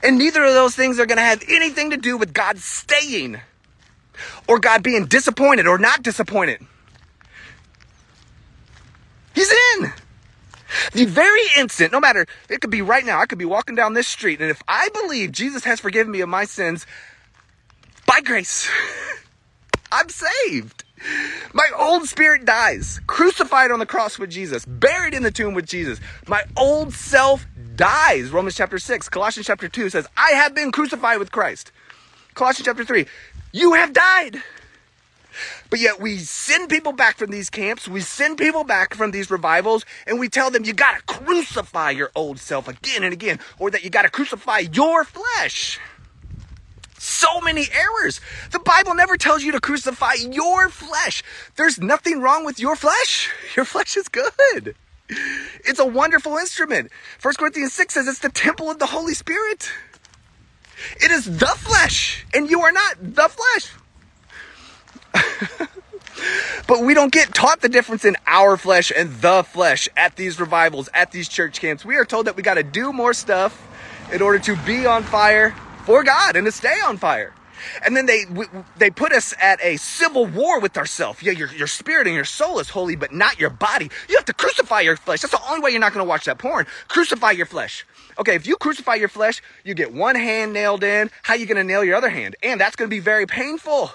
And 0.04 0.18
neither 0.18 0.44
of 0.44 0.54
those 0.54 0.76
things 0.76 1.00
are 1.00 1.06
going 1.06 1.18
to 1.18 1.24
have 1.24 1.44
anything 1.48 1.90
to 1.90 1.98
do 1.98 2.16
with 2.18 2.34
God 2.34 2.60
staying 2.60 3.40
or 4.48 4.60
God 4.60 4.84
being 4.84 5.06
disappointed 5.06 5.68
or 5.68 5.78
not 5.78 6.04
disappointed. 6.04 6.62
He's 9.34 9.52
in. 9.52 9.94
The 10.94 11.06
very 11.06 11.42
instant, 11.58 11.92
no 11.92 12.00
matter, 12.00 12.26
it 12.50 12.62
could 12.62 12.70
be 12.70 12.82
right 12.82 13.06
now, 13.06 13.20
I 13.20 13.26
could 13.26 13.38
be 13.38 13.46
walking 13.46 13.76
down 13.76 13.94
this 13.94 14.08
street, 14.08 14.42
and 14.42 14.50
if 14.50 14.62
I 14.68 14.90
believe 14.90 15.32
Jesus 15.32 15.64
has 15.64 15.80
forgiven 15.80 16.12
me 16.12 16.22
of 16.22 16.30
my 16.30 16.46
sins 16.46 16.86
by 18.06 18.22
grace, 18.22 18.70
I'm 19.92 20.10
saved. 20.10 20.85
My 21.54 21.70
old 21.78 22.08
spirit 22.08 22.46
dies, 22.46 23.00
crucified 23.08 23.72
on 23.72 23.80
the 23.80 23.86
cross 23.86 24.20
with 24.20 24.30
Jesus, 24.30 24.66
buried 24.66 25.14
in 25.14 25.24
the 25.24 25.32
tomb 25.32 25.54
with 25.54 25.66
Jesus. 25.66 26.00
My 26.28 26.44
old 26.58 26.94
self 26.94 27.46
dies. 27.76 28.30
Romans 28.30 28.56
chapter 28.56 28.78
6, 28.78 29.10
Colossians 29.10 29.48
chapter 29.48 29.70
2 29.70 29.90
says, 29.90 30.08
I 30.18 30.32
have 30.32 30.56
been 30.56 30.72
crucified 30.72 31.20
with 31.20 31.32
Christ. 31.32 31.72
Colossians 32.34 32.66
chapter 32.66 32.84
3, 32.84 33.06
you 33.52 33.74
have 33.74 33.94
died. 33.94 34.42
But 35.70 35.80
yet 35.80 36.00
we 36.00 36.18
send 36.20 36.70
people 36.70 36.94
back 36.94 37.18
from 37.18 37.32
these 37.32 37.50
camps, 37.50 37.88
we 37.88 38.02
send 38.02 38.38
people 38.38 38.64
back 38.64 38.94
from 38.94 39.12
these 39.12 39.30
revivals, 39.30 39.86
and 40.08 40.20
we 40.20 40.30
tell 40.30 40.52
them 40.52 40.66
you 40.66 40.74
gotta 40.74 41.02
crucify 41.04 41.92
your 41.92 42.12
old 42.16 42.40
self 42.40 42.68
again 42.68 43.04
and 43.04 43.14
again, 43.14 43.40
or 43.60 43.72
that 43.72 43.84
you 43.84 43.90
gotta 43.90 44.10
crucify 44.10 44.60
your 44.60 45.04
flesh. 45.04 45.80
So 47.16 47.40
many 47.40 47.68
errors. 47.72 48.20
The 48.52 48.60
Bible 48.60 48.94
never 48.94 49.16
tells 49.16 49.42
you 49.42 49.54
to 49.54 49.62
crucify 49.62 50.16
your 50.20 50.68
flesh. 50.68 51.24
There's 51.56 51.80
nothing 51.80 52.20
wrong 52.20 52.44
with 52.44 52.60
your 52.60 52.76
flesh. 52.76 53.30
Your 53.56 53.64
flesh 53.64 53.96
is 53.96 54.10
good. 54.10 54.76
It's 55.64 55.80
a 55.80 55.86
wonderful 55.86 56.36
instrument. 56.36 56.92
1 57.22 57.34
Corinthians 57.36 57.72
6 57.72 57.94
says 57.94 58.08
it's 58.10 58.20
the 58.20 58.28
temple 58.28 58.70
of 58.70 58.80
the 58.80 58.88
Holy 58.88 59.14
Spirit. 59.14 59.72
It 60.98 61.10
is 61.10 61.24
the 61.24 61.46
flesh, 61.46 62.26
and 62.34 62.50
you 62.50 62.60
are 62.64 62.74
not 62.74 62.98
the 63.00 63.30
flesh. 63.30 63.72
but 66.68 66.84
we 66.84 66.94
don't 66.94 67.14
get 67.14 67.34
taught 67.34 67.62
the 67.62 67.70
difference 67.70 68.04
in 68.04 68.18
our 68.28 68.58
flesh 68.58 68.92
and 68.94 69.10
the 69.22 69.44
flesh 69.44 69.88
at 69.96 70.18
these 70.18 70.38
revivals, 70.38 70.90
at 70.94 71.14
these 71.14 71.30
church 71.30 71.62
camps. 71.62 71.86
We 71.86 71.96
are 71.96 72.06
told 72.06 72.28
that 72.28 72.36
we 72.36 72.44
got 72.44 72.56
to 72.56 72.64
do 72.64 72.92
more 72.92 73.14
stuff 73.14 73.66
in 74.12 74.22
order 74.22 74.40
to 74.40 74.58
be 74.66 74.86
on 74.86 75.04
fire 75.04 75.56
for 75.86 76.04
God 76.04 76.36
and 76.36 76.46
to 76.46 76.52
stay 76.52 76.80
on 76.86 76.98
fire. 76.98 77.34
And 77.86 77.96
then 77.96 78.06
they 78.06 78.26
they 78.78 78.90
put 78.90 79.12
us 79.12 79.34
at 79.40 79.64
a 79.64 79.78
civil 79.78 80.26
war 80.26 80.60
with 80.60 80.78
ourselves. 80.78 81.22
Yeah, 81.22 81.32
your, 81.32 81.52
your 81.54 81.68
spirit 81.68 82.08
and 82.08 82.16
your 82.16 82.26
soul 82.26 82.60
is 82.60 82.70
holy, 82.70 82.96
but 82.96 83.14
not 83.14 83.40
your 83.40 83.50
body. 83.50 83.90
You 84.10 84.16
have 84.18 84.26
to 84.26 84.34
crucify 84.34 84.82
your 84.82 84.98
flesh. 84.98 85.22
That's 85.22 85.32
the 85.32 85.50
only 85.50 85.62
way 85.62 85.72
you're 85.72 85.80
not 85.80 85.94
going 85.94 86.06
to 86.06 86.10
watch 86.10 86.26
that 86.26 86.38
porn. 86.38 86.66
Crucify 86.88 87.32
your 87.32 87.46
flesh. 87.46 87.86
Okay, 88.20 88.36
if 88.36 88.46
you 88.46 88.58
crucify 88.58 88.96
your 88.96 89.10
flesh, 89.10 89.42
you 89.64 89.74
get 89.74 89.94
one 89.94 90.16
hand 90.16 90.54
nailed 90.54 90.84
in. 90.84 91.10
How 91.24 91.34
you 91.34 91.46
going 91.46 91.58
to 91.58 91.64
nail 91.64 91.84
your 91.84 91.96
other 91.96 92.10
hand? 92.10 92.36
And 92.44 92.60
that's 92.60 92.76
going 92.76 92.90
to 92.90 92.94
be 92.96 93.00
very 93.00 93.26
painful. 93.26 93.92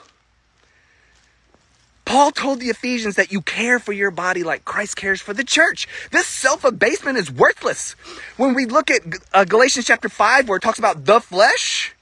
Paul 2.11 2.33
told 2.33 2.59
the 2.59 2.71
Ephesians 2.71 3.15
that 3.15 3.31
you 3.31 3.41
care 3.41 3.79
for 3.79 3.93
your 3.93 4.11
body 4.11 4.43
like 4.43 4.65
Christ 4.65 4.97
cares 4.97 5.21
for 5.21 5.33
the 5.33 5.45
church. 5.45 5.87
This 6.11 6.27
self 6.27 6.65
abasement 6.65 7.19
is 7.19 7.31
worthless. 7.31 7.93
When 8.37 8.53
we 8.53 8.67
look 8.67 8.91
at 8.91 9.03
uh, 9.33 9.45
Galatians 9.45 9.87
chapter 9.87 10.09
5, 10.09 10.49
where 10.49 10.57
it 10.57 10.61
talks 10.61 10.81
about 10.81 11.05
the 11.05 11.21
flesh, 11.21 11.95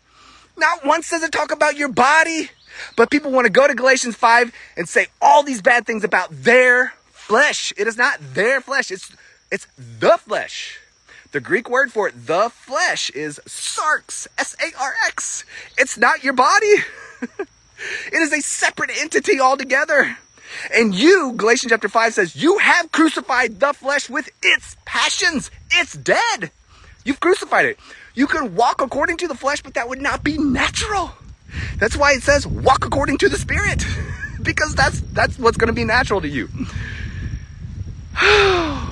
not 0.57 0.83
once 0.87 1.11
does 1.11 1.23
it 1.23 1.31
talk 1.31 1.53
about 1.53 1.77
your 1.77 1.91
body, 1.91 2.49
but 2.97 3.11
people 3.11 3.31
want 3.31 3.45
to 3.45 3.53
go 3.53 3.69
to 3.69 3.75
Galatians 3.75 4.17
5 4.17 4.51
and 4.79 4.89
say 4.89 5.09
all 5.21 5.43
these 5.43 5.61
bad 5.61 5.85
things 5.85 6.05
about 6.05 6.31
their 6.31 6.95
flesh. 7.11 7.75
It 7.77 7.87
is 7.87 7.99
not 7.99 8.19
their 8.33 8.63
flesh, 8.63 8.91
it's, 8.91 9.15
it's 9.53 9.67
the 9.77 10.17
flesh. 10.17 10.81
The 11.33 11.41
Greek 11.41 11.69
word 11.69 11.93
for 11.93 12.09
it, 12.09 12.15
the 12.27 12.49
flesh, 12.49 13.11
is 13.11 13.43
sarx, 13.45 14.27
S 14.39 14.57
A 14.59 14.81
R 14.81 14.95
X. 15.07 15.45
It's 15.77 15.99
not 15.99 16.25
your 16.25 16.33
body. 16.33 16.77
It 18.13 18.17
is 18.17 18.33
a 18.33 18.41
separate 18.41 18.91
entity 18.99 19.41
altogether. 19.41 20.17
And 20.75 20.95
you, 20.95 21.35
Galatians 21.37 21.71
chapter 21.71 21.89
5 21.89 22.15
says, 22.15 22.37
you 22.37 22.59
have 22.59 22.91
crucified 22.91 23.61
the 23.61 23.73
flesh 23.73 24.09
with 24.09 24.31
its 24.43 24.77
passions. 24.85 25.51
It's 25.71 25.93
dead. 25.93 26.51
You've 27.05 27.21
crucified 27.21 27.67
it. 27.67 27.79
You 28.15 28.27
can 28.27 28.55
walk 28.55 28.81
according 28.81 29.19
to 29.19 29.29
the 29.29 29.35
flesh, 29.35 29.63
but 29.63 29.75
that 29.75 29.89
would 29.89 30.01
not 30.01 30.25
be 30.25 30.39
natural. 30.39 31.13
That's 31.79 31.97
why 31.97 32.13
it 32.13 32.23
says 32.23 32.47
walk 32.47 32.85
according 32.85 33.19
to 33.19 33.29
the 33.29 33.39
spirit. 33.39 33.85
because 34.43 34.75
that's 34.75 35.01
that's 35.13 35.39
what's 35.39 35.57
going 35.57 35.69
to 35.69 35.75
be 35.75 35.85
natural 35.85 36.21
to 36.21 36.29
you. 36.29 36.49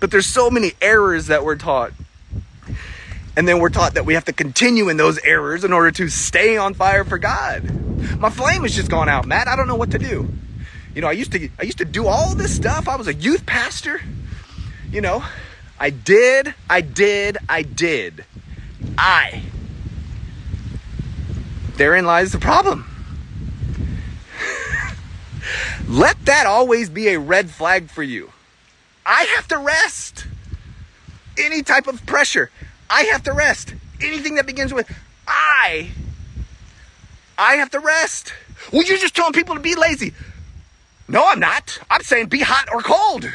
but 0.00 0.10
there's 0.10 0.26
so 0.26 0.50
many 0.50 0.72
errors 0.80 1.26
that 1.26 1.44
we're 1.44 1.56
taught. 1.56 1.92
And 3.36 3.46
then 3.46 3.58
we're 3.60 3.70
taught 3.70 3.94
that 3.94 4.04
we 4.04 4.14
have 4.14 4.24
to 4.26 4.32
continue 4.32 4.88
in 4.88 4.96
those 4.96 5.18
errors 5.18 5.64
in 5.64 5.72
order 5.72 5.90
to 5.92 6.08
stay 6.08 6.56
on 6.56 6.74
fire 6.74 7.04
for 7.04 7.18
God. 7.18 7.64
My 8.18 8.30
flame 8.30 8.62
has 8.62 8.74
just 8.74 8.90
gone 8.90 9.08
out, 9.08 9.26
Matt. 9.26 9.48
I 9.48 9.56
don't 9.56 9.68
know 9.68 9.76
what 9.76 9.92
to 9.92 9.98
do. 9.98 10.28
You 10.94 11.00
know, 11.00 11.08
I 11.08 11.12
used 11.12 11.32
to 11.32 11.48
I 11.58 11.62
used 11.62 11.78
to 11.78 11.84
do 11.84 12.06
all 12.06 12.34
this 12.34 12.54
stuff. 12.54 12.88
I 12.88 12.96
was 12.96 13.06
a 13.06 13.14
youth 13.14 13.46
pastor. 13.46 14.00
You 14.90 15.00
know, 15.00 15.24
I 15.78 15.90
did, 15.90 16.54
I 16.68 16.80
did, 16.80 17.38
I 17.48 17.62
did. 17.62 18.24
I. 18.98 19.42
Therein 21.76 22.04
lies 22.04 22.32
the 22.32 22.38
problem. 22.38 22.86
Let 25.88 26.22
that 26.26 26.46
always 26.46 26.90
be 26.90 27.08
a 27.08 27.18
red 27.18 27.50
flag 27.50 27.88
for 27.88 28.02
you. 28.02 28.32
I 29.06 29.22
have 29.36 29.48
to 29.48 29.58
rest. 29.58 30.26
Any 31.38 31.62
type 31.62 31.86
of 31.86 32.04
pressure, 32.04 32.50
I 32.90 33.04
have 33.04 33.22
to 33.22 33.32
rest. 33.32 33.74
Anything 34.02 34.34
that 34.34 34.46
begins 34.46 34.74
with 34.74 34.90
I, 35.26 35.90
I 37.38 37.54
have 37.54 37.70
to 37.70 37.78
rest. 37.78 38.34
Well, 38.72 38.82
you're 38.82 38.98
just 38.98 39.14
telling 39.14 39.32
people 39.32 39.54
to 39.54 39.60
be 39.60 39.76
lazy. 39.76 40.12
No, 41.08 41.24
I'm 41.26 41.38
not. 41.38 41.78
I'm 41.88 42.02
saying 42.02 42.26
be 42.26 42.40
hot 42.40 42.68
or 42.72 42.82
cold. 42.82 43.30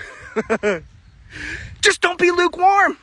just 1.82 2.02
don't 2.02 2.20
be 2.20 2.32
lukewarm. 2.32 2.98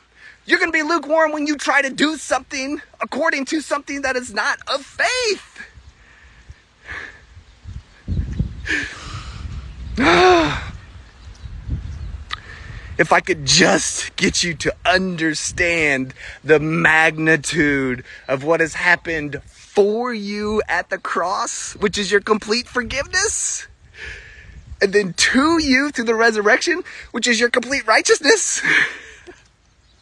You're 0.45 0.59
going 0.59 0.71
to 0.71 0.77
be 0.77 0.83
lukewarm 0.83 1.31
when 1.31 1.47
you 1.47 1.55
try 1.57 1.81
to 1.81 1.89
do 1.89 2.17
something 2.17 2.81
according 3.01 3.45
to 3.45 3.61
something 3.61 4.03
that 4.03 4.15
is 4.15 4.33
not 4.33 4.59
of 4.67 4.85
faith. 4.85 5.49
if 12.97 13.11
I 13.11 13.19
could 13.19 13.45
just 13.45 14.15
get 14.15 14.43
you 14.43 14.53
to 14.55 14.75
understand 14.85 16.13
the 16.43 16.59
magnitude 16.59 18.03
of 18.27 18.43
what 18.43 18.59
has 18.59 18.75
happened 18.75 19.41
for 19.43 20.13
you 20.13 20.61
at 20.67 20.89
the 20.89 20.97
cross, 20.97 21.73
which 21.77 21.97
is 21.97 22.11
your 22.11 22.21
complete 22.21 22.67
forgiveness, 22.67 23.67
and 24.81 24.93
then 24.93 25.13
to 25.13 25.61
you 25.61 25.89
through 25.89 26.05
the 26.05 26.15
resurrection, 26.15 26.83
which 27.11 27.27
is 27.27 27.39
your 27.39 27.49
complete 27.49 27.87
righteousness. 27.87 28.61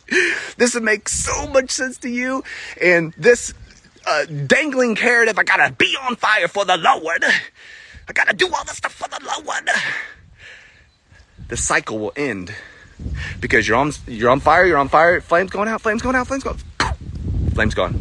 this 0.58 0.74
would 0.74 0.84
make 0.84 1.08
so 1.08 1.48
much 1.48 1.70
sense 1.70 1.98
to 2.00 2.10
you, 2.10 2.44
and 2.82 3.14
this 3.14 3.54
uh, 4.06 4.26
dangling 4.26 4.96
carrot 4.96 5.30
if 5.30 5.40
I 5.40 5.44
gotta 5.44 5.72
be 5.72 5.96
on 6.02 6.18
fire 6.18 6.48
for 6.50 6.66
the 6.66 6.76
Lord, 6.76 7.24
I 7.24 8.14
gotta 8.14 8.36
do 8.36 8.48
all 8.54 8.66
this 8.66 8.78
stuff 8.78 8.94
for 8.94 9.08
the 9.08 9.24
Lord. 9.24 9.70
The 11.48 11.58
cycle 11.58 12.00
will 12.00 12.14
end 12.16 12.54
because 13.40 13.68
you're 13.68 13.78
on 13.78 13.92
you're 14.08 14.30
on 14.30 14.40
fire, 14.40 14.66
you're 14.66 14.78
on 14.78 14.90
fire, 14.90 15.22
flames 15.22 15.52
going 15.52 15.68
out, 15.68 15.82
flames 15.82 16.02
going 16.02 16.16
out, 16.16 16.28
flames 16.28 16.44
going, 16.44 16.58
flames 17.54 17.74
gone. 17.74 17.96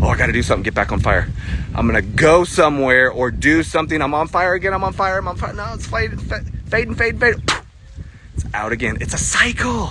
Oh, 0.00 0.08
I 0.08 0.16
got 0.16 0.26
to 0.26 0.32
do 0.32 0.42
something, 0.42 0.64
get 0.64 0.74
back 0.74 0.90
on 0.90 1.00
fire. 1.00 1.28
I'm 1.74 1.86
gonna 1.86 2.02
go 2.02 2.44
somewhere 2.44 3.10
or 3.10 3.30
do 3.30 3.62
something. 3.62 4.02
I'm 4.02 4.12
on 4.12 4.28
fire 4.28 4.54
again. 4.54 4.74
I'm 4.74 4.84
on 4.84 4.92
fire. 4.92 5.18
I'm 5.18 5.28
on 5.28 5.36
fire. 5.36 5.54
No, 5.54 5.72
it's 5.72 5.86
fading, 5.86 6.18
fading, 6.18 6.94
fading, 6.94 7.18
fading. 7.18 7.42
It's 8.34 8.44
out 8.52 8.72
again. 8.72 8.98
It's 9.00 9.14
a 9.14 9.18
cycle. 9.18 9.90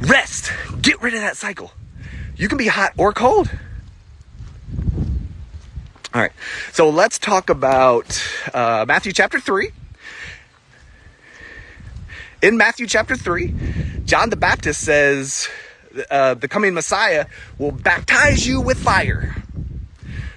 Rest. 0.00 0.52
Get 0.80 1.00
rid 1.00 1.14
of 1.14 1.20
that 1.20 1.36
cycle. 1.36 1.72
You 2.36 2.48
can 2.48 2.58
be 2.58 2.66
hot 2.66 2.92
or 2.96 3.12
cold. 3.12 3.50
All 6.12 6.20
right. 6.20 6.32
So 6.72 6.90
let's 6.90 7.18
talk 7.18 7.50
about 7.50 8.20
uh, 8.52 8.84
Matthew 8.86 9.12
chapter 9.12 9.38
3 9.38 9.70
in 12.42 12.56
Matthew 12.56 12.86
chapter 12.86 13.16
3, 13.16 13.54
John 14.04 14.28
the 14.28 14.36
Baptist 14.36 14.82
says 14.82 15.48
uh, 16.10 16.34
the 16.34 16.48
coming 16.48 16.74
Messiah 16.74 17.26
will 17.56 17.70
baptize 17.70 18.46
you 18.46 18.60
with 18.60 18.78
fire. 18.78 19.34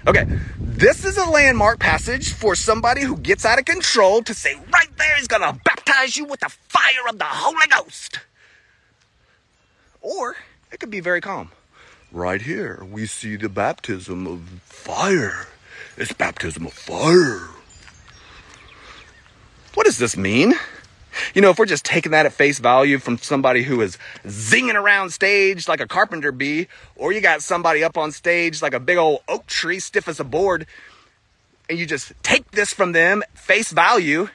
Okay, 0.08 0.26
this 0.60 1.04
is 1.04 1.18
a 1.18 1.26
landmark 1.26 1.80
passage 1.80 2.32
for 2.32 2.54
somebody 2.54 3.02
who 3.02 3.18
gets 3.18 3.44
out 3.44 3.58
of 3.58 3.65
control 3.65 4.22
to 4.22 4.36
say, 4.36 4.54
right 4.72 4.98
there, 4.98 5.15
he's 5.18 5.28
gonna 5.28 5.60
baptize 5.65 6.15
you 6.15 6.26
with 6.26 6.39
the 6.41 6.50
fire 6.50 7.10
of 7.10 7.18
the 7.18 7.26
Holy 7.26 7.68
Ghost. 7.68 8.20
Or 10.02 10.36
it 10.72 10.80
could 10.80 10.91
be 10.91 11.00
very 11.00 11.22
calm. 11.22 11.50
Right 12.12 12.41
here, 12.44 12.86
we 12.89 13.08
see 13.08 13.36
the 13.36 13.50
baptism 13.50 14.28
of 14.28 14.41
fire. 14.65 15.48
It's 15.98 16.13
baptism 16.13 16.68
of 16.68 16.74
fire. 16.74 17.50
What 19.74 19.88
does 19.88 19.98
this 19.98 20.15
mean? 20.15 20.54
You 21.34 21.41
know, 21.41 21.49
if 21.49 21.60
we're 21.60 21.65
just 21.65 21.86
taking 21.86 22.12
that 22.12 22.25
at 22.25 22.34
face 22.34 22.60
value 22.60 22.99
from 22.99 23.17
somebody 23.17 23.63
who 23.63 23.82
is 23.82 23.97
zinging 24.25 24.75
around 24.75 25.12
stage 25.12 25.67
like 25.67 25.80
a 25.80 25.88
carpenter 25.88 26.32
bee, 26.32 26.67
or 26.95 27.12
you 27.12 27.21
got 27.21 27.41
somebody 27.41 27.84
up 27.84 27.97
on 27.97 28.12
stage 28.12 28.62
like 28.62 28.73
a 28.73 28.80
big 28.80 28.97
old 28.97 29.21
oak 29.28 29.45
tree 29.47 29.80
stiff 29.80 30.08
as 30.08 30.19
a 30.19 30.23
board, 30.23 30.67
and 31.69 31.80
you 31.80 31.86
just 31.86 32.12
take 32.23 32.51
this 32.51 32.73
from 32.73 32.91
them, 32.91 33.23
face 33.34 33.71
value, 33.71 34.30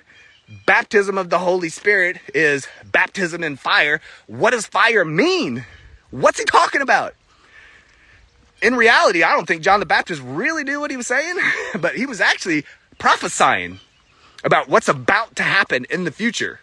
baptism 0.66 1.16
of 1.16 1.30
the 1.30 1.38
Holy 1.38 1.68
Spirit 1.68 2.18
is 2.34 2.66
baptism 2.84 3.44
in 3.44 3.56
fire. 3.56 4.00
What 4.26 4.50
does 4.50 4.66
fire 4.66 5.04
mean? 5.04 5.64
What's 6.10 6.38
he 6.38 6.44
talking 6.44 6.80
about? 6.80 7.14
In 8.62 8.74
reality, 8.74 9.22
I 9.22 9.34
don't 9.34 9.46
think 9.46 9.62
John 9.62 9.80
the 9.80 9.86
Baptist 9.86 10.20
really 10.22 10.64
knew 10.64 10.80
what 10.80 10.90
he 10.90 10.96
was 10.96 11.06
saying, 11.06 11.36
but 11.80 11.94
he 11.94 12.04
was 12.04 12.20
actually 12.20 12.64
prophesying 12.98 13.80
about 14.44 14.68
what's 14.68 14.88
about 14.88 15.36
to 15.36 15.42
happen 15.42 15.86
in 15.88 16.04
the 16.04 16.10
future 16.10 16.60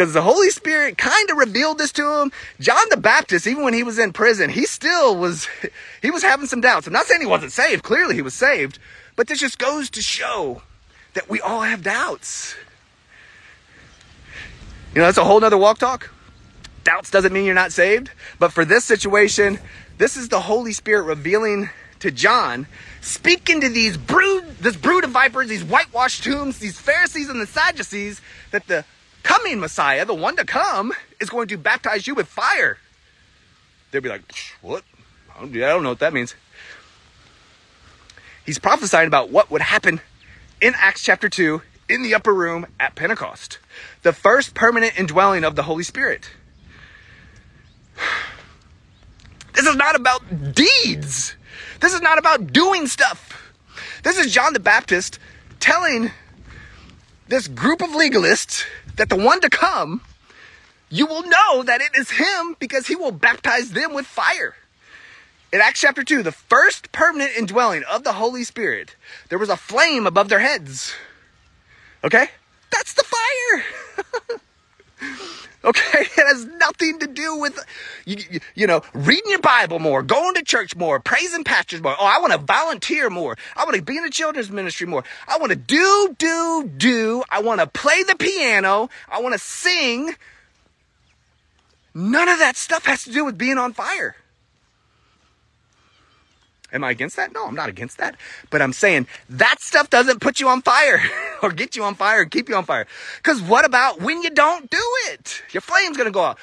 because 0.00 0.14
the 0.14 0.22
Holy 0.22 0.48
Spirit 0.48 0.96
kind 0.96 1.28
of 1.28 1.36
revealed 1.36 1.76
this 1.76 1.92
to 1.92 2.22
him. 2.22 2.32
John 2.58 2.86
the 2.88 2.96
Baptist, 2.96 3.46
even 3.46 3.64
when 3.64 3.74
he 3.74 3.82
was 3.82 3.98
in 3.98 4.14
prison, 4.14 4.48
he 4.48 4.64
still 4.64 5.14
was, 5.14 5.46
he 6.00 6.10
was 6.10 6.22
having 6.22 6.46
some 6.46 6.62
doubts. 6.62 6.86
I'm 6.86 6.94
not 6.94 7.04
saying 7.04 7.20
he 7.20 7.26
wasn't 7.26 7.52
saved. 7.52 7.82
Clearly 7.82 8.14
he 8.14 8.22
was 8.22 8.32
saved, 8.32 8.78
but 9.14 9.26
this 9.26 9.40
just 9.40 9.58
goes 9.58 9.90
to 9.90 10.00
show 10.00 10.62
that 11.12 11.28
we 11.28 11.42
all 11.42 11.60
have 11.60 11.82
doubts. 11.82 12.56
You 14.94 15.02
know, 15.02 15.06
that's 15.06 15.18
a 15.18 15.24
whole 15.24 15.38
nother 15.38 15.58
walk 15.58 15.76
talk. 15.76 16.08
Doubts 16.82 17.10
doesn't 17.10 17.34
mean 17.34 17.44
you're 17.44 17.54
not 17.54 17.70
saved, 17.70 18.10
but 18.38 18.54
for 18.54 18.64
this 18.64 18.86
situation, 18.86 19.58
this 19.98 20.16
is 20.16 20.30
the 20.30 20.40
Holy 20.40 20.72
Spirit 20.72 21.02
revealing 21.02 21.68
to 21.98 22.10
John, 22.10 22.66
speaking 23.02 23.60
to 23.60 23.68
these 23.68 23.98
brood, 23.98 24.46
this 24.60 24.76
brood 24.76 25.04
of 25.04 25.10
vipers, 25.10 25.48
these 25.48 25.62
whitewashed 25.62 26.24
tombs, 26.24 26.58
these 26.58 26.80
Pharisees 26.80 27.28
and 27.28 27.38
the 27.38 27.46
Sadducees, 27.46 28.22
that 28.50 28.66
the 28.66 28.86
coming 29.22 29.60
Messiah, 29.60 30.04
the 30.04 30.14
one 30.14 30.36
to 30.36 30.44
come, 30.44 30.92
is 31.20 31.30
going 31.30 31.48
to 31.48 31.58
baptize 31.58 32.06
you 32.06 32.14
with 32.14 32.28
fire. 32.28 32.78
They'll 33.90 34.00
be 34.00 34.08
like, 34.08 34.22
what? 34.62 34.84
I 35.34 35.40
don't, 35.40 35.54
I 35.56 35.68
don't 35.68 35.82
know 35.82 35.90
what 35.90 35.98
that 36.00 36.12
means. 36.12 36.34
He's 38.44 38.58
prophesying 38.58 39.06
about 39.06 39.30
what 39.30 39.50
would 39.50 39.62
happen 39.62 40.00
in 40.60 40.74
Acts 40.76 41.02
chapter 41.02 41.28
2 41.28 41.62
in 41.88 42.02
the 42.02 42.14
upper 42.14 42.32
room 42.32 42.66
at 42.78 42.94
Pentecost, 42.94 43.58
the 44.02 44.12
first 44.12 44.54
permanent 44.54 44.98
indwelling 44.98 45.44
of 45.44 45.56
the 45.56 45.64
Holy 45.64 45.84
Spirit. 45.84 46.30
This 49.52 49.66
is 49.66 49.76
not 49.76 49.96
about 49.96 50.54
deeds. 50.54 51.34
This 51.80 51.92
is 51.92 52.00
not 52.00 52.18
about 52.18 52.52
doing 52.52 52.86
stuff. 52.86 53.52
This 54.04 54.16
is 54.16 54.32
John 54.32 54.52
the 54.52 54.60
Baptist 54.60 55.18
telling 55.58 56.12
this 57.28 57.48
group 57.48 57.82
of 57.82 57.90
legalists 57.90 58.64
that 58.96 59.08
the 59.08 59.16
one 59.16 59.40
to 59.40 59.50
come, 59.50 60.02
you 60.88 61.06
will 61.06 61.22
know 61.22 61.62
that 61.62 61.80
it 61.80 61.90
is 61.94 62.10
him 62.10 62.56
because 62.58 62.86
he 62.86 62.96
will 62.96 63.12
baptize 63.12 63.70
them 63.70 63.94
with 63.94 64.06
fire. 64.06 64.54
In 65.52 65.60
Acts 65.60 65.80
chapter 65.80 66.04
2, 66.04 66.22
the 66.22 66.32
first 66.32 66.92
permanent 66.92 67.32
indwelling 67.36 67.82
of 67.90 68.04
the 68.04 68.12
Holy 68.12 68.44
Spirit, 68.44 68.94
there 69.28 69.38
was 69.38 69.48
a 69.48 69.56
flame 69.56 70.06
above 70.06 70.28
their 70.28 70.38
heads. 70.38 70.94
Okay? 72.04 72.28
That's 72.70 72.94
the 72.94 73.04
fire. 73.04 74.40
Okay, 75.62 76.00
it 76.00 76.26
has 76.26 76.46
nothing 76.46 76.98
to 77.00 77.06
do 77.06 77.36
with, 77.36 77.58
you, 78.06 78.40
you, 78.54 78.66
know, 78.66 78.82
reading 78.94 79.30
your 79.30 79.40
Bible 79.40 79.78
more, 79.78 80.02
going 80.02 80.34
to 80.34 80.42
church 80.42 80.74
more, 80.74 81.00
praising 81.00 81.44
pastors 81.44 81.82
more. 81.82 81.94
Oh, 81.98 82.06
I 82.06 82.18
want 82.18 82.32
to 82.32 82.38
volunteer 82.38 83.10
more. 83.10 83.36
I 83.56 83.64
want 83.64 83.76
to 83.76 83.82
be 83.82 83.96
in 83.96 84.04
the 84.04 84.10
children's 84.10 84.50
ministry 84.50 84.86
more. 84.86 85.04
I 85.28 85.38
want 85.38 85.50
to 85.50 85.56
do, 85.56 86.14
do, 86.18 86.70
do. 86.76 87.22
I 87.30 87.42
want 87.42 87.60
to 87.60 87.66
play 87.66 88.02
the 88.04 88.16
piano. 88.16 88.88
I 89.08 89.20
want 89.20 89.34
to 89.34 89.38
sing. 89.38 90.14
None 91.92 92.28
of 92.28 92.38
that 92.38 92.56
stuff 92.56 92.86
has 92.86 93.04
to 93.04 93.12
do 93.12 93.24
with 93.24 93.36
being 93.36 93.58
on 93.58 93.72
fire. 93.72 94.16
Am 96.72 96.84
I 96.84 96.90
against 96.90 97.16
that? 97.16 97.32
No, 97.32 97.46
I'm 97.46 97.54
not 97.54 97.68
against 97.68 97.98
that. 97.98 98.16
But 98.50 98.62
I'm 98.62 98.72
saying 98.72 99.06
that 99.28 99.60
stuff 99.60 99.90
doesn't 99.90 100.20
put 100.20 100.40
you 100.40 100.48
on 100.48 100.62
fire 100.62 101.02
or 101.42 101.50
get 101.50 101.76
you 101.76 101.84
on 101.84 101.94
fire 101.94 102.22
or 102.22 102.26
keep 102.26 102.48
you 102.48 102.56
on 102.56 102.64
fire. 102.64 102.86
Because 103.16 103.42
what 103.42 103.64
about 103.64 104.00
when 104.00 104.22
you 104.22 104.30
don't 104.30 104.70
do 104.70 104.82
it? 105.08 105.42
Your 105.52 105.60
flame's 105.60 105.96
going 105.96 106.06
to 106.06 106.12
go 106.12 106.22
out. 106.22 106.38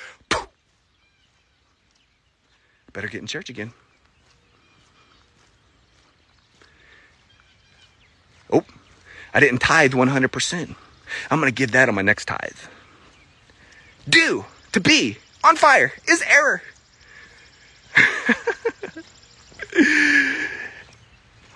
Better 2.97 3.07
get 3.07 3.21
in 3.21 3.27
church 3.27 3.49
again. 3.49 3.71
Oh, 8.51 8.65
I 9.35 9.39
didn't 9.39 9.59
tithe 9.59 9.93
100%. 9.93 10.75
I'm 11.29 11.39
going 11.39 11.51
to 11.51 11.55
give 11.55 11.73
that 11.73 11.89
on 11.89 11.95
my 11.95 12.01
next 12.01 12.25
tithe. 12.25 12.57
Do, 14.09 14.45
to 14.71 14.79
be 14.79 15.19
on 15.43 15.57
fire 15.57 15.93
is 16.07 16.23
error. 16.23 16.63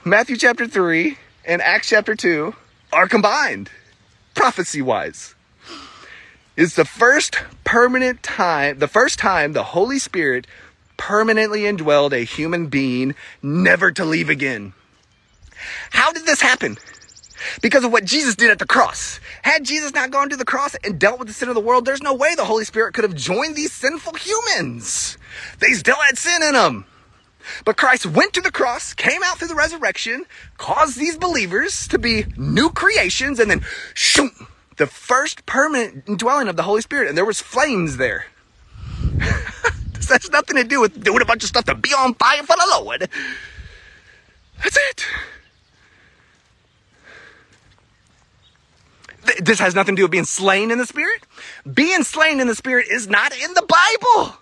Matthew 0.03 0.35
chapter 0.35 0.65
3 0.65 1.15
and 1.45 1.61
Acts 1.61 1.89
chapter 1.89 2.15
2 2.15 2.55
are 2.91 3.07
combined, 3.07 3.69
prophecy 4.33 4.81
wise. 4.81 5.35
It's 6.57 6.75
the 6.75 6.85
first 6.85 7.37
permanent 7.65 8.23
time, 8.23 8.79
the 8.79 8.87
first 8.87 9.19
time 9.19 9.53
the 9.53 9.61
Holy 9.61 9.99
Spirit 9.99 10.47
permanently 10.97 11.61
indwelled 11.61 12.13
a 12.13 12.23
human 12.23 12.65
being, 12.65 13.13
never 13.43 13.91
to 13.91 14.03
leave 14.03 14.29
again. 14.29 14.73
How 15.91 16.11
did 16.11 16.25
this 16.25 16.41
happen? 16.41 16.77
Because 17.61 17.83
of 17.83 17.91
what 17.91 18.03
Jesus 18.03 18.35
did 18.35 18.49
at 18.49 18.57
the 18.57 18.65
cross. 18.65 19.19
Had 19.43 19.65
Jesus 19.65 19.93
not 19.93 20.09
gone 20.09 20.29
to 20.29 20.35
the 20.35 20.45
cross 20.45 20.73
and 20.83 20.99
dealt 20.99 21.19
with 21.19 21.27
the 21.27 21.33
sin 21.35 21.47
of 21.47 21.53
the 21.53 21.61
world, 21.61 21.85
there's 21.85 22.01
no 22.01 22.15
way 22.15 22.33
the 22.33 22.45
Holy 22.45 22.65
Spirit 22.65 22.95
could 22.95 23.03
have 23.03 23.13
joined 23.13 23.55
these 23.55 23.71
sinful 23.71 24.15
humans. 24.15 25.19
They 25.59 25.73
still 25.73 25.97
had 25.97 26.17
sin 26.17 26.41
in 26.41 26.53
them. 26.53 26.85
But 27.65 27.77
Christ 27.77 28.05
went 28.05 28.33
to 28.33 28.41
the 28.41 28.51
cross, 28.51 28.93
came 28.93 29.21
out 29.23 29.39
through 29.39 29.49
the 29.49 29.55
resurrection, 29.55 30.25
caused 30.57 30.97
these 30.97 31.17
believers 31.17 31.87
to 31.89 31.99
be 31.99 32.25
new 32.37 32.69
creations, 32.69 33.39
and 33.39 33.49
then 33.49 33.63
shoom, 33.93 34.47
the 34.77 34.87
first 34.87 35.45
permanent 35.45 36.03
indwelling 36.07 36.47
of 36.47 36.55
the 36.55 36.63
Holy 36.63 36.81
Spirit. 36.81 37.07
And 37.07 37.17
there 37.17 37.25
was 37.25 37.41
flames 37.41 37.97
there. 37.97 38.25
this 39.93 40.09
has 40.09 40.29
nothing 40.31 40.57
to 40.57 40.63
do 40.63 40.81
with 40.81 41.03
doing 41.03 41.21
a 41.21 41.25
bunch 41.25 41.43
of 41.43 41.49
stuff 41.49 41.65
to 41.65 41.75
be 41.75 41.89
on 41.93 42.13
fire 42.15 42.43
for 42.43 42.55
the 42.55 42.67
Lord. 42.79 43.09
That's 44.63 44.77
it. 44.77 45.05
This 49.39 49.59
has 49.59 49.75
nothing 49.75 49.95
to 49.95 49.99
do 49.99 50.03
with 50.03 50.11
being 50.11 50.25
slain 50.25 50.71
in 50.71 50.77
the 50.77 50.85
Spirit. 50.85 51.23
Being 51.71 52.03
slain 52.03 52.39
in 52.39 52.47
the 52.47 52.55
Spirit 52.55 52.87
is 52.89 53.07
not 53.07 53.33
in 53.37 53.53
the 53.53 53.61
Bible. 53.61 54.40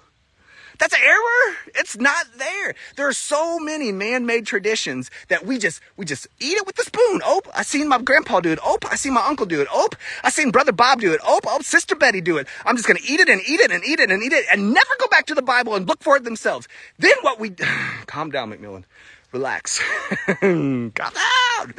That's 0.80 0.94
an 0.94 1.02
error. 1.04 1.56
It's 1.76 1.98
not 1.98 2.26
there. 2.38 2.74
There 2.96 3.08
are 3.08 3.14
so 3.14 3.60
many 3.60 3.92
man-made 3.92 4.46
traditions 4.46 5.12
that 5.28 5.46
we 5.46 5.58
just 5.58 5.82
we 5.98 6.06
just 6.06 6.28
eat 6.40 6.58
it 6.58 6.66
with 6.66 6.78
the 6.78 6.84
spoon. 6.84 7.22
Oh, 7.26 7.42
I 7.54 7.64
seen 7.64 7.90
my 7.90 8.02
grandpa 8.02 8.40
do 8.40 8.52
it. 8.52 8.60
Oh, 8.64 8.78
I 8.90 8.96
seen 8.96 9.14
my 9.14 9.26
uncle 9.26 9.46
do 9.46 9.62
it. 9.62 9.68
Oh, 9.72 9.90
I 10.24 10.30
seen 10.30 10.52
brother 10.52 10.72
Bob 10.72 11.02
do 11.02 11.14
it. 11.14 11.20
Oh, 11.24 11.42
oh, 11.46 11.60
sister 11.62 11.96
Betty 11.96 12.22
do 12.22 12.38
it. 12.38 12.48
I'm 12.66 12.78
just 12.78 12.88
gonna 12.88 13.02
eat 13.06 13.20
it 13.20 13.28
and 13.28 13.42
eat 13.46 13.60
it 13.60 13.72
and 13.72 13.84
eat 13.84 14.00
it 14.00 14.10
and 14.10 14.24
eat 14.24 14.32
it 14.32 14.46
and 14.52 14.74
never 14.74 14.90
go 15.00 15.08
back 15.08 15.26
to 15.28 15.36
the 15.36 15.42
Bible 15.42 15.76
and 15.76 15.86
look 15.86 16.02
for 16.02 16.16
it 16.16 16.24
themselves. 16.24 16.68
Then 16.98 17.16
what 17.22 17.40
we 17.40 17.50
calm 18.08 18.32
down, 18.32 18.52
McMillen. 18.52 18.86
Relax. 19.34 19.82
calm 20.40 20.92
down. 20.94 21.74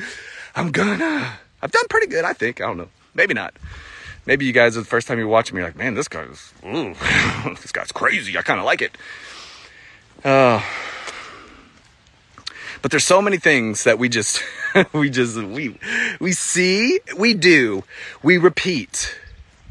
I'm 0.55 0.71
gonna. 0.71 1.39
I've 1.63 1.73
done 1.73 1.89
pretty 1.89 2.07
good, 2.07 2.25
I 2.25 2.35
think. 2.35 2.61
I 2.61 2.67
don't 2.67 2.77
know. 2.77 2.89
Maybe 3.15 3.33
not 3.33 3.55
maybe 4.27 4.45
you 4.45 4.53
guys 4.53 4.77
are 4.77 4.81
the 4.81 4.87
first 4.87 5.09
time 5.09 5.19
you're 5.19 5.29
watching 5.29 5.57
me 5.57 5.63
like, 5.63 5.77
man, 5.77 5.95
this 5.95 6.09
guy's, 6.09 6.53
this 6.63 7.73
guy's 7.73 7.93
crazy. 7.93 8.37
I 8.37 8.43
kind 8.43 8.61
of 8.61 8.67
like 8.67 8.83
it. 8.83 8.97
Uh, 10.25 10.63
but 12.83 12.91
there's 12.91 13.05
so 13.05 13.21
many 13.21 13.37
things 13.37 13.85
that 13.85 13.99
we 13.99 14.09
just, 14.09 14.43
we 14.93 15.11
just, 15.11 15.37
we, 15.37 15.79
we 16.21 16.33
see, 16.33 17.01
we 17.17 17.35
do, 17.35 17.85
we 18.23 18.39
repeat. 18.39 19.17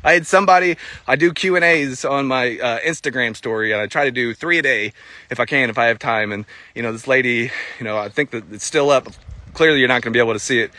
I 0.03 0.13
had 0.13 0.27
somebody, 0.27 0.77
I 1.07 1.15
do 1.15 1.33
Q 1.33 1.55
and 1.55 1.65
A's 1.65 2.05
on 2.05 2.27
my 2.27 2.57
uh, 2.57 2.79
Instagram 2.79 3.35
story 3.35 3.73
and 3.73 3.81
I 3.81 3.87
try 3.87 4.05
to 4.05 4.11
do 4.11 4.33
three 4.33 4.57
a 4.57 4.61
day 4.61 4.93
if 5.29 5.39
I 5.39 5.45
can, 5.45 5.69
if 5.69 5.77
I 5.77 5.87
have 5.87 5.99
time. 5.99 6.31
And, 6.31 6.45
you 6.73 6.81
know, 6.81 6.91
this 6.91 7.07
lady, 7.07 7.51
you 7.79 7.83
know, 7.83 7.97
I 7.97 8.09
think 8.09 8.31
that 8.31 8.45
it's 8.51 8.63
still 8.63 8.91
up. 8.91 9.07
Clearly 9.53 9.79
you're 9.79 9.89
not 9.89 10.01
going 10.01 10.13
to 10.13 10.17
be 10.17 10.19
able 10.19 10.33
to 10.33 10.39
see 10.39 10.59
it 10.59 10.71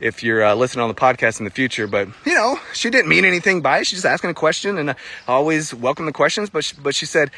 if 0.00 0.22
you're 0.22 0.44
uh, 0.44 0.54
listening 0.54 0.82
on 0.82 0.88
the 0.88 0.94
podcast 0.94 1.38
in 1.38 1.44
the 1.44 1.50
future. 1.50 1.86
But 1.86 2.08
you 2.24 2.34
know, 2.34 2.58
she 2.72 2.90
didn't 2.90 3.08
mean 3.08 3.24
anything 3.24 3.60
by 3.60 3.78
it. 3.78 3.86
She's 3.86 3.98
just 3.98 4.06
asking 4.06 4.30
a 4.30 4.34
question, 4.34 4.78
and 4.78 4.90
I 4.90 4.96
always 5.28 5.72
welcome 5.74 6.06
the 6.06 6.12
questions. 6.12 6.50
But 6.50 6.64
she, 6.64 6.76
but 6.76 6.94
she 6.94 7.06
said, 7.06 7.30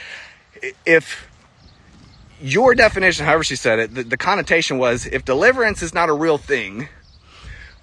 if 0.86 1.28
your 2.40 2.74
definition, 2.74 3.26
however 3.26 3.44
she 3.44 3.56
said 3.56 3.78
it, 3.78 3.94
the, 3.94 4.02
the 4.04 4.16
connotation 4.16 4.78
was 4.78 5.06
if 5.06 5.24
deliverance 5.24 5.82
is 5.82 5.94
not 5.94 6.08
a 6.08 6.12
real 6.12 6.38
thing, 6.38 6.88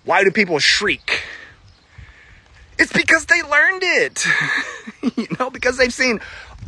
why 0.03 0.23
do 0.23 0.31
people 0.31 0.59
shriek? 0.59 1.23
It's 2.77 2.91
because 2.91 3.25
they 3.25 3.41
learned 3.41 3.83
it. 3.83 4.25
you 5.17 5.27
know, 5.39 5.49
because 5.49 5.77
they've 5.77 5.93
seen 5.93 6.19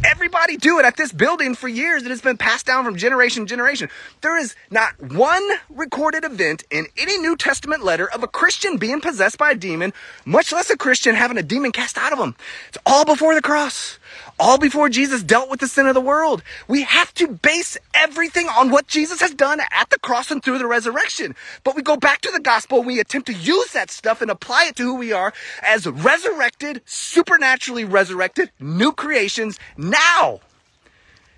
everybody 0.04 0.58
do 0.58 0.80
it 0.80 0.86
at 0.86 0.98
this 0.98 1.12
building 1.12 1.56
for 1.56 1.68
years 1.68 2.04
and 2.04 2.12
it's 2.12 2.22
been 2.22 2.38
passed 2.38 2.66
down 2.66 2.84
from 2.86 2.96
generation 2.96 3.46
to 3.46 3.50
generation. 3.50 3.90
There 4.22 4.38
is 4.38 4.56
not 4.70 5.00
one 5.02 5.44
recorded 5.70 6.24
event 6.24 6.64
in 6.70 6.88
any 6.98 7.18
New 7.18 7.36
Testament 7.36 7.84
letter 7.84 8.10
of 8.10 8.24
a 8.24 8.28
Christian 8.28 8.78
being 8.78 9.02
possessed 9.02 9.38
by 9.38 9.52
a 9.52 9.56
demon, 9.56 9.94
much 10.26 10.52
less 10.52 10.70
a 10.70 10.78
Christian 10.78 11.16
having 11.16 11.38
a 11.38 11.44
demon 11.44 11.72
cast 11.72 11.98
out 11.98 12.14
of 12.14 12.20
them. 12.20 12.36
It's 12.70 12.78
all 12.86 13.06
before 13.06 13.36
the 13.36 13.42
cross 13.42 14.00
all 14.40 14.58
before 14.58 14.90
Jesus 14.90 15.24
dealt 15.24 15.50
with 15.50 15.60
the 15.60 15.68
sin 15.68 15.88
of 15.88 15.96
the 15.96 16.02
world. 16.02 16.44
We 16.68 16.84
have 16.84 17.14
to 17.16 17.28
base 17.28 17.78
everything 17.94 18.48
on 18.48 18.70
what 18.70 18.88
Jesus 18.88 19.20
has 19.22 19.34
done 19.34 19.60
at 19.72 19.90
the 19.90 20.00
cross 20.00 20.30
and 20.30 20.44
through 20.44 20.60
the 20.60 20.68
resurrection. 20.68 21.36
But 21.64 21.76
we 21.76 21.82
go 21.82 21.98
back 21.98 22.22
to 22.22 22.32
the 22.32 22.40
gospel 22.40 22.80
and 22.80 22.88
we 22.88 23.00
attempt 23.00 23.28
to 23.28 23.34
use 23.34 23.72
that 23.74 23.90
stuff 23.90 24.22
and 24.22 24.30
apply 24.30 24.68
it 24.70 24.76
to 24.76 24.84
who 24.84 24.96
we 24.96 25.12
are 25.12 25.34
as 25.64 25.88
resurrected, 25.88 26.82
supernaturally 26.86 27.86
resurrected, 27.86 28.52
new 28.60 28.92
creations 28.92 29.60
now. 29.90 30.42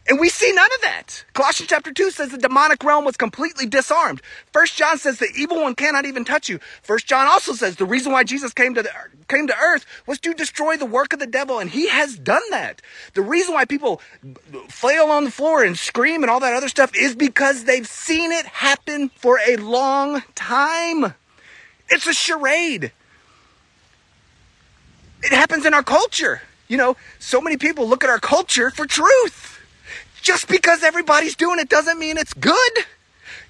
And 0.10 0.20
we 0.20 0.30
see 0.30 0.52
none 0.52 0.70
of 0.74 0.82
that. 0.82 1.24
Colossians 1.34 1.70
chapter 1.70 1.94
2 1.94 2.10
says 2.10 2.30
the 2.30 2.40
demonic 2.40 2.84
realm 2.84 3.06
was 3.06 3.16
completely 3.16 3.68
disarmed. 3.68 4.22
First 4.52 4.76
John 4.76 4.98
says 4.98 5.20
the 5.20 5.32
evil 5.38 5.62
one 5.62 5.76
cannot 5.76 6.06
even 6.06 6.26
touch 6.26 6.50
you. 6.50 6.60
First 6.82 7.06
John 7.06 7.28
also 7.28 7.54
says 7.54 7.76
the 7.76 7.86
reason 7.86 8.12
why 8.12 8.24
Jesus 8.24 8.52
came 8.52 8.74
to 8.74 8.82
the, 8.82 8.90
came 9.28 9.46
to 9.46 9.56
earth 9.56 9.86
was 10.08 10.20
to 10.22 10.34
destroy 10.34 10.78
the 10.78 10.86
work 10.88 11.14
of 11.14 11.20
the 11.20 11.28
devil 11.28 11.60
and 11.60 11.70
he 11.70 11.90
has 11.90 12.18
done 12.18 12.42
that. 12.50 12.82
The 13.14 13.22
reason 13.22 13.54
why 13.54 13.66
people 13.66 14.02
flail 14.68 15.06
on 15.06 15.26
the 15.26 15.32
floor 15.32 15.64
and 15.64 15.78
scream 15.78 16.24
and 16.24 16.30
all 16.32 16.40
that 16.40 16.56
other 16.56 16.70
stuff 16.70 16.96
is 16.96 17.16
because 17.16 17.66
they've 17.66 17.88
seen 17.88 18.32
it 18.32 18.48
happen 18.48 19.10
for 19.10 19.40
a 19.48 19.58
long 19.58 20.24
time. 20.34 21.14
It's 21.88 22.08
a 22.08 22.14
charade. 22.14 22.92
It 25.22 25.34
happens 25.34 25.66
in 25.68 25.76
our 25.76 25.84
culture. 25.84 26.42
You 26.70 26.78
know, 26.78 26.96
so 27.18 27.42
many 27.42 27.58
people 27.58 27.90
look 27.90 28.04
at 28.04 28.10
our 28.10 28.20
culture 28.20 28.70
for 28.70 28.86
truth. 28.86 29.60
Just 30.22 30.48
because 30.48 30.84
everybody's 30.84 31.36
doing 31.36 31.60
it 31.60 31.68
doesn't 31.68 31.98
mean 32.00 32.18
it's 32.18 32.34
good. 32.34 32.72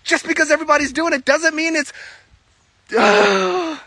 Just 0.03 0.25
because 0.25 0.49
everybody's 0.49 0.93
doing 0.93 1.13
it 1.13 1.25
doesn't 1.25 1.55
mean 1.55 1.75
it's. 1.75 1.93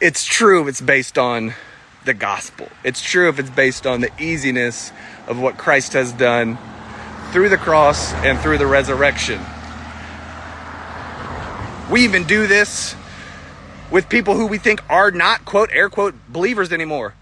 It's 0.00 0.24
true 0.24 0.62
if 0.62 0.68
it's 0.68 0.80
based 0.80 1.18
on 1.18 1.54
the 2.04 2.14
gospel. 2.14 2.68
It's 2.84 3.02
true 3.02 3.28
if 3.28 3.40
it's 3.40 3.50
based 3.50 3.84
on 3.84 4.00
the 4.00 4.10
easiness 4.22 4.92
of 5.26 5.40
what 5.40 5.58
Christ 5.58 5.94
has 5.94 6.12
done 6.12 6.56
through 7.32 7.48
the 7.48 7.56
cross 7.56 8.12
and 8.14 8.38
through 8.38 8.58
the 8.58 8.66
resurrection. 8.66 9.40
We 11.90 12.04
even 12.04 12.22
do 12.24 12.46
this 12.46 12.94
with 13.90 14.08
people 14.08 14.34
who 14.34 14.46
we 14.46 14.58
think 14.58 14.82
are 14.90 15.10
not, 15.10 15.44
quote, 15.44 15.70
air 15.72 15.88
quote, 15.88 16.14
believers 16.28 16.72
anymore. 16.72 17.14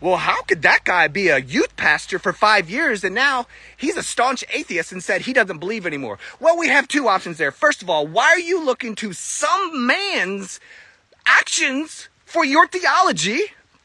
Well, 0.00 0.16
how 0.16 0.42
could 0.42 0.62
that 0.62 0.84
guy 0.84 1.08
be 1.08 1.28
a 1.28 1.38
youth 1.38 1.76
pastor 1.76 2.18
for 2.18 2.32
five 2.32 2.70
years 2.70 3.04
and 3.04 3.14
now 3.14 3.46
he's 3.76 3.98
a 3.98 4.02
staunch 4.02 4.42
atheist 4.50 4.92
and 4.92 5.04
said 5.04 5.22
he 5.22 5.34
doesn't 5.34 5.58
believe 5.58 5.86
anymore? 5.86 6.18
Well, 6.38 6.56
we 6.56 6.68
have 6.68 6.88
two 6.88 7.06
options 7.06 7.36
there. 7.36 7.52
First 7.52 7.82
of 7.82 7.90
all, 7.90 8.06
why 8.06 8.28
are 8.28 8.38
you 8.38 8.64
looking 8.64 8.94
to 8.96 9.12
some 9.12 9.86
man's 9.86 10.58
actions 11.26 12.08
for 12.24 12.46
your 12.46 12.66
theology? 12.66 13.40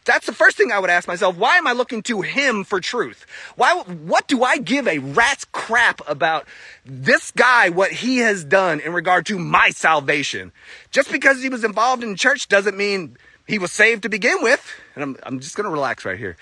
That's 0.06 0.28
the 0.28 0.34
first 0.34 0.56
thing 0.56 0.72
I 0.72 0.80
would 0.80 0.92
ask 0.92 1.08
myself. 1.08 1.36
Why 1.36 1.58
am 1.58 1.66
I 1.66 1.74
looking 1.74 2.04
to 2.04 2.22
him 2.22 2.64
for 2.64 2.80
truth? 2.80 3.26
Why, 3.56 3.74
what 3.74 4.28
do 4.28 4.44
I 4.44 4.58
give 4.58 4.88
a 4.88 5.00
rat's 5.00 5.46
crap 5.46 6.02
about 6.08 6.48
this 6.86 7.32
guy, 7.32 7.70
what 7.70 7.92
he 7.92 8.20
has 8.20 8.44
done 8.44 8.80
in 8.80 8.94
regard 8.94 9.26
to 9.28 9.40
my 9.40 9.72
salvation? 9.72 10.52
Just 10.92 11.12
because 11.12 11.42
he 11.42 11.50
was 11.50 11.64
involved 11.64 12.04
in 12.04 12.16
church 12.16 12.48
doesn't 12.48 12.78
mean 12.78 13.18
he 13.48 13.58
was 13.58 13.72
saved 13.72 14.04
to 14.04 14.10
begin 14.10 14.38
with. 14.42 14.72
And 14.94 15.04
I'm, 15.04 15.18
I'm 15.24 15.40
just 15.40 15.56
going 15.56 15.66
to 15.66 15.72
relax 15.72 16.06
right 16.06 16.18
here. 16.20 16.38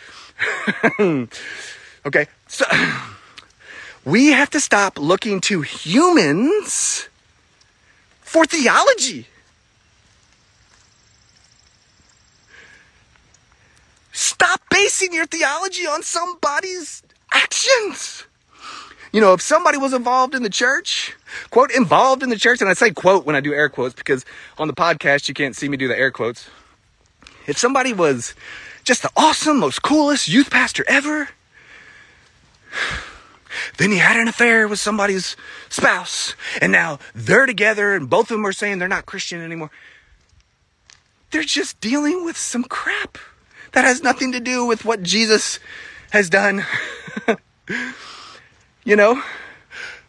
okay. 2.05 2.27
So 2.47 2.65
we 4.05 4.27
have 4.33 4.49
to 4.51 4.59
stop 4.59 4.99
looking 4.99 5.39
to 5.41 5.61
humans 5.61 7.07
for 8.21 8.45
theology. 8.45 9.27
Stop 14.23 14.61
basing 14.69 15.13
your 15.13 15.25
theology 15.25 15.85
on 15.85 16.01
somebody's 16.01 17.03
actions. 17.33 18.23
You 19.11 19.19
know, 19.19 19.33
if 19.33 19.41
somebody 19.41 19.77
was 19.77 19.91
involved 19.91 20.33
in 20.33 20.43
the 20.43 20.49
church, 20.49 21.13
quote, 21.49 21.71
involved 21.71 22.23
in 22.23 22.29
the 22.29 22.37
church, 22.37 22.61
and 22.61 22.69
I 22.69 22.73
say 22.73 22.91
quote 22.91 23.25
when 23.25 23.35
I 23.35 23.41
do 23.41 23.53
air 23.53 23.67
quotes 23.67 23.93
because 23.93 24.23
on 24.57 24.69
the 24.69 24.73
podcast 24.73 25.27
you 25.27 25.33
can't 25.33 25.57
see 25.57 25.67
me 25.67 25.75
do 25.75 25.89
the 25.89 25.99
air 25.99 26.09
quotes. 26.09 26.49
If 27.47 27.57
somebody 27.57 27.91
was 27.91 28.33
just 28.85 29.01
the 29.01 29.09
awesome, 29.17 29.59
most 29.59 29.81
coolest 29.81 30.29
youth 30.29 30.49
pastor 30.49 30.85
ever, 30.87 31.27
then 33.77 33.91
he 33.91 33.97
had 33.97 34.15
an 34.15 34.29
affair 34.29 34.69
with 34.69 34.79
somebody's 34.79 35.35
spouse, 35.67 36.33
and 36.61 36.71
now 36.71 36.97
they're 37.13 37.45
together, 37.45 37.93
and 37.93 38.09
both 38.09 38.31
of 38.31 38.37
them 38.37 38.45
are 38.45 38.53
saying 38.53 38.79
they're 38.79 38.87
not 38.87 39.05
Christian 39.05 39.41
anymore. 39.41 39.69
They're 41.31 41.43
just 41.43 41.81
dealing 41.81 42.23
with 42.23 42.37
some 42.37 42.63
crap. 42.63 43.17
That 43.73 43.85
has 43.85 44.01
nothing 44.01 44.31
to 44.31 44.39
do 44.39 44.65
with 44.65 44.85
what 44.85 45.03
Jesus 45.03 45.59
has 46.11 46.29
done. 46.29 46.63
you 48.85 48.95
know, 48.95 49.21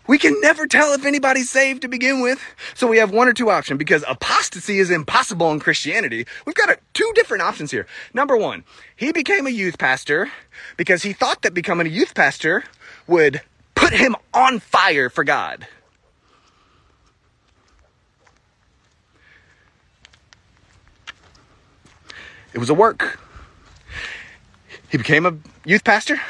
we 0.06 0.18
can 0.18 0.38
never 0.42 0.66
tell 0.66 0.92
if 0.92 1.06
anybody's 1.06 1.48
saved 1.48 1.80
to 1.82 1.88
begin 1.88 2.20
with. 2.20 2.42
So 2.74 2.86
we 2.86 2.98
have 2.98 3.10
one 3.10 3.26
or 3.26 3.32
two 3.32 3.48
options 3.48 3.78
because 3.78 4.04
apostasy 4.06 4.78
is 4.78 4.90
impossible 4.90 5.50
in 5.50 5.60
Christianity. 5.60 6.26
We've 6.44 6.54
got 6.54 6.68
a, 6.70 6.78
two 6.92 7.10
different 7.14 7.42
options 7.42 7.70
here. 7.70 7.86
Number 8.12 8.36
one, 8.36 8.64
he 8.94 9.12
became 9.12 9.46
a 9.46 9.50
youth 9.50 9.78
pastor 9.78 10.30
because 10.76 11.02
he 11.02 11.14
thought 11.14 11.40
that 11.42 11.54
becoming 11.54 11.86
a 11.86 11.90
youth 11.90 12.14
pastor 12.14 12.64
would 13.06 13.40
put 13.74 13.94
him 13.94 14.14
on 14.34 14.58
fire 14.58 15.08
for 15.08 15.24
God. 15.24 15.66
It 22.52 22.58
was 22.58 22.68
a 22.68 22.74
work. 22.74 23.18
He 24.94 24.98
became 24.98 25.26
a 25.26 25.34
youth 25.64 25.82
pastor 25.82 26.20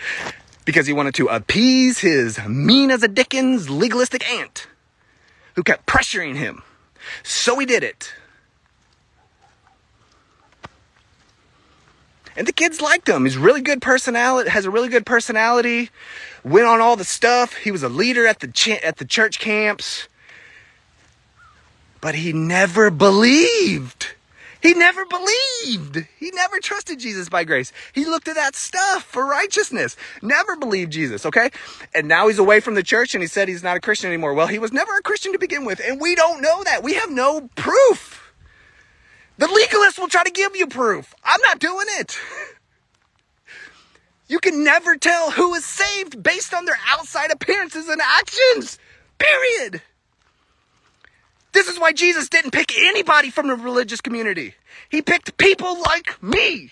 because 0.64 0.86
he 0.86 0.94
wanted 0.94 1.14
to 1.16 1.26
appease 1.26 1.98
his 1.98 2.42
mean 2.48 2.90
as 2.90 3.02
a 3.02 3.08
Dickens 3.08 3.68
legalistic 3.68 4.26
aunt 4.30 4.66
who 5.56 5.62
kept 5.62 5.84
pressuring 5.84 6.34
him. 6.34 6.62
So 7.22 7.58
he 7.58 7.66
did 7.66 7.84
it. 7.84 8.14
And 12.34 12.46
the 12.46 12.52
kids 12.54 12.80
liked 12.80 13.06
him. 13.06 13.26
He's 13.26 13.36
really 13.36 13.60
good 13.60 13.82
personality, 13.82 14.48
has 14.48 14.64
a 14.64 14.70
really 14.70 14.88
good 14.88 15.04
personality. 15.04 15.90
Went 16.42 16.66
on 16.66 16.80
all 16.80 16.96
the 16.96 17.04
stuff. 17.04 17.56
He 17.56 17.70
was 17.70 17.82
a 17.82 17.90
leader 17.90 18.26
at 18.26 18.40
the 18.40 18.48
ch- 18.48 18.82
at 18.82 18.96
the 18.96 19.04
church 19.04 19.38
camps. 19.38 20.08
But 22.00 22.14
he 22.14 22.32
never 22.32 22.90
believed. 22.90 24.14
He 24.60 24.74
never 24.74 25.04
believed. 25.06 26.06
He 26.18 26.30
never 26.32 26.58
trusted 26.58 26.98
Jesus 26.98 27.28
by 27.28 27.44
grace. 27.44 27.72
He 27.92 28.04
looked 28.04 28.28
at 28.28 28.34
that 28.34 28.56
stuff 28.56 29.04
for 29.04 29.24
righteousness. 29.24 29.96
Never 30.20 30.56
believed 30.56 30.92
Jesus, 30.92 31.24
okay? 31.26 31.50
And 31.94 32.08
now 32.08 32.26
he's 32.26 32.38
away 32.38 32.60
from 32.60 32.74
the 32.74 32.82
church 32.82 33.14
and 33.14 33.22
he 33.22 33.28
said 33.28 33.48
he's 33.48 33.62
not 33.62 33.76
a 33.76 33.80
Christian 33.80 34.08
anymore. 34.08 34.34
Well, 34.34 34.48
he 34.48 34.58
was 34.58 34.72
never 34.72 34.96
a 34.96 35.02
Christian 35.02 35.32
to 35.32 35.38
begin 35.38 35.64
with, 35.64 35.80
and 35.84 36.00
we 36.00 36.14
don't 36.14 36.42
know 36.42 36.64
that. 36.64 36.82
We 36.82 36.94
have 36.94 37.10
no 37.10 37.48
proof. 37.54 38.32
The 39.38 39.46
legalists 39.46 39.98
will 39.98 40.08
try 40.08 40.24
to 40.24 40.30
give 40.30 40.56
you 40.56 40.66
proof. 40.66 41.14
I'm 41.22 41.40
not 41.42 41.58
doing 41.58 41.86
it. 41.98 42.18
You 44.30 44.40
can 44.40 44.62
never 44.62 44.94
tell 44.94 45.30
who 45.30 45.54
is 45.54 45.64
saved 45.64 46.22
based 46.22 46.52
on 46.52 46.66
their 46.66 46.78
outside 46.86 47.30
appearances 47.30 47.88
and 47.88 47.98
actions. 47.98 48.78
Period. 49.16 49.80
This 51.58 51.66
is 51.66 51.80
why 51.80 51.92
Jesus 51.92 52.28
didn't 52.28 52.52
pick 52.52 52.78
anybody 52.78 53.30
from 53.30 53.48
the 53.48 53.56
religious 53.56 54.00
community. 54.00 54.54
He 54.88 55.02
picked 55.02 55.36
people 55.38 55.80
like 55.80 56.22
me. 56.22 56.70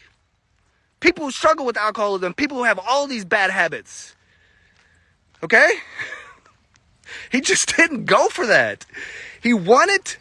People 1.01 1.25
who 1.25 1.33
struggle 1.33 1.67
with 1.67 1.77
alcoholism, 1.77 2.35
people 2.35 2.59
who 2.59 2.63
have 2.63 2.79
all 2.79 3.09
these 3.09 3.25
bad 3.25 3.51
habits. 3.51 4.15
Okay? 5.43 5.69
He 7.31 7.41
just 7.41 7.77
didn't 7.77 8.05
go 8.05 8.29
for 8.29 8.47
that. 8.47 8.87
He 9.43 9.55
wanted 9.55 10.17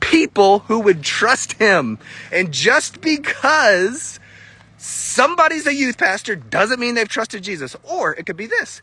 people 0.00 0.60
who 0.60 0.80
would 0.80 1.02
trust 1.02 1.54
him. 1.54 1.98
And 2.30 2.52
just 2.52 3.00
because 3.00 4.20
somebody's 4.76 5.66
a 5.66 5.74
youth 5.74 5.96
pastor 5.96 6.36
doesn't 6.36 6.80
mean 6.80 6.94
they've 6.94 7.08
trusted 7.08 7.42
Jesus. 7.42 7.76
Or 7.82 8.12
it 8.14 8.26
could 8.26 8.36
be 8.36 8.46
this 8.46 8.82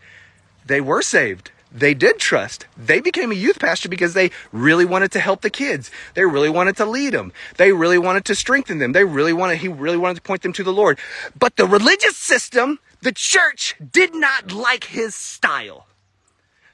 they 0.66 0.82
were 0.82 1.04
saved 1.04 1.52
they 1.72 1.94
did 1.94 2.18
trust. 2.18 2.66
They 2.78 3.00
became 3.00 3.32
a 3.32 3.36
youth 3.36 3.60
pastor 3.60 3.90
because 3.90 4.14
they 4.14 4.32
really 4.52 4.86
wanted 4.86 5.12
to 5.12 5.20
help 5.20 5.42
the 5.42 5.50
kids. 5.50 5.92
They 6.16 6.26
really 6.26 6.50
wanted 6.50 6.78
to 6.78 6.86
lead 6.86 7.14
them. 7.14 7.32
They 7.58 7.72
really 7.72 8.00
wanted 8.00 8.26
to 8.26 8.36
strengthen 8.36 8.80
them. 8.80 8.94
They 8.94 9.06
really 9.06 9.34
wanted, 9.34 9.60
he 9.60 9.68
really 9.68 9.98
wanted 9.98 10.16
to 10.16 10.22
point 10.22 10.42
them 10.42 10.54
to 10.54 10.64
the 10.64 10.74
Lord. 10.74 10.98
But 11.38 11.58
the 11.58 11.68
religious 11.68 12.18
system, 12.18 12.80
the 13.02 13.12
church 13.12 13.76
did 13.92 14.16
not 14.16 14.52
like 14.52 14.86
his 14.86 15.14
style. 15.14 15.86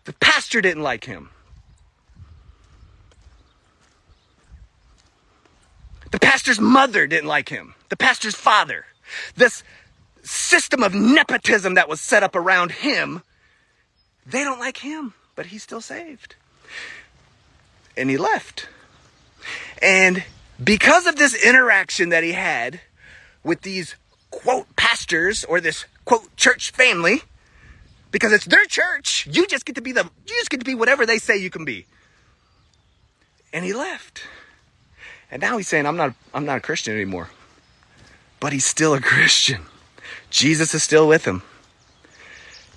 The 0.05 0.13
pastor 0.13 0.61
didn't 0.61 0.83
like 0.83 1.05
him. 1.05 1.29
The 6.11 6.19
pastor's 6.19 6.61
mother 6.61 7.07
didn't 7.07 7.27
like 7.27 7.49
him. 7.49 7.75
The 7.89 7.97
pastor's 7.97 8.35
father. 8.35 8.85
This 9.35 9.63
system 10.23 10.83
of 10.83 10.93
nepotism 10.93 11.73
that 11.73 11.89
was 11.89 11.99
set 11.99 12.23
up 12.23 12.35
around 12.35 12.71
him 12.71 13.21
they 14.25 14.43
don't 14.43 14.59
like 14.59 14.77
him, 14.77 15.13
but 15.35 15.47
he's 15.47 15.63
still 15.63 15.81
saved. 15.81 16.35
And 17.95 18.09
he 18.09 18.17
left. 18.17 18.67
And 19.81 20.23
because 20.63 21.05
of 21.05 21.15
this 21.15 21.35
interaction 21.45 22.09
that 22.09 22.23
he 22.23 22.33
had 22.33 22.81
with 23.43 23.61
these 23.61 23.95
quote 24.31 24.73
pastors 24.75 25.43
or 25.43 25.61
this 25.61 25.85
quote 26.05 26.35
church 26.35 26.71
family, 26.71 27.21
because 28.11 28.31
it's 28.31 28.45
their 28.45 28.65
church, 28.65 29.27
you 29.31 29.45
just 29.47 29.65
get 29.65 29.75
to 29.75 29.81
be 29.81 29.91
the 29.91 30.03
you 30.03 30.35
just 30.37 30.49
get 30.49 30.59
to 30.59 30.65
be 30.65 30.75
whatever 30.75 31.05
they 31.05 31.17
say 31.17 31.37
you 31.37 31.49
can 31.49 31.65
be. 31.65 31.85
And 33.53 33.63
he 33.63 33.73
left. 33.73 34.21
And 35.31 35.41
now 35.41 35.57
he's 35.57 35.67
saying 35.67 35.85
I'm 35.85 35.97
not 35.97 36.13
I'm 36.33 36.45
not 36.45 36.57
a 36.57 36.61
Christian 36.61 36.95
anymore. 36.95 37.29
But 38.39 38.53
he's 38.53 38.65
still 38.65 38.93
a 38.93 39.01
Christian. 39.01 39.61
Jesus 40.29 40.73
is 40.73 40.83
still 40.83 41.07
with 41.07 41.25
him. 41.25 41.43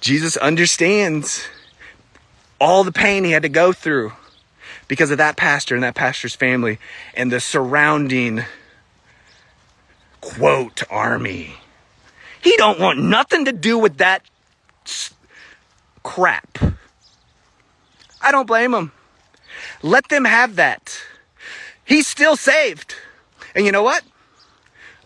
Jesus 0.01 0.36
understands 0.36 1.49
all 2.61 2.84
the 2.84 2.92
pain 2.92 3.24
he 3.24 3.32
had 3.32 3.42
to 3.42 3.49
go 3.49 3.72
through 3.72 4.12
because 4.86 5.11
of 5.11 5.18
that 5.18 5.36
pastor 5.36 5.74
and 5.74 5.84
that 5.84 5.94
pastor's 5.94 6.34
family 6.34 6.78
and 7.14 7.30
the 7.30 7.40
surrounding 7.40 8.44
quote 10.20 10.82
army. 10.90 11.55
He 12.40 12.57
don't 12.57 12.80
want 12.80 12.99
nothing 12.99 13.44
to 13.44 13.53
do 13.53 13.78
with 13.78 13.99
that 13.99 14.22
crap. 16.03 16.59
I 18.20 18.32
don't 18.32 18.46
blame 18.46 18.74
him. 18.74 18.92
Let 19.82 20.09
them 20.09 20.24
have 20.24 20.57
that. 20.57 21.01
He's 21.84 22.07
still 22.07 22.36
saved. 22.36 22.94
And 23.55 23.66
you 23.66 23.72
know 23.72 23.82
what? 23.82 24.03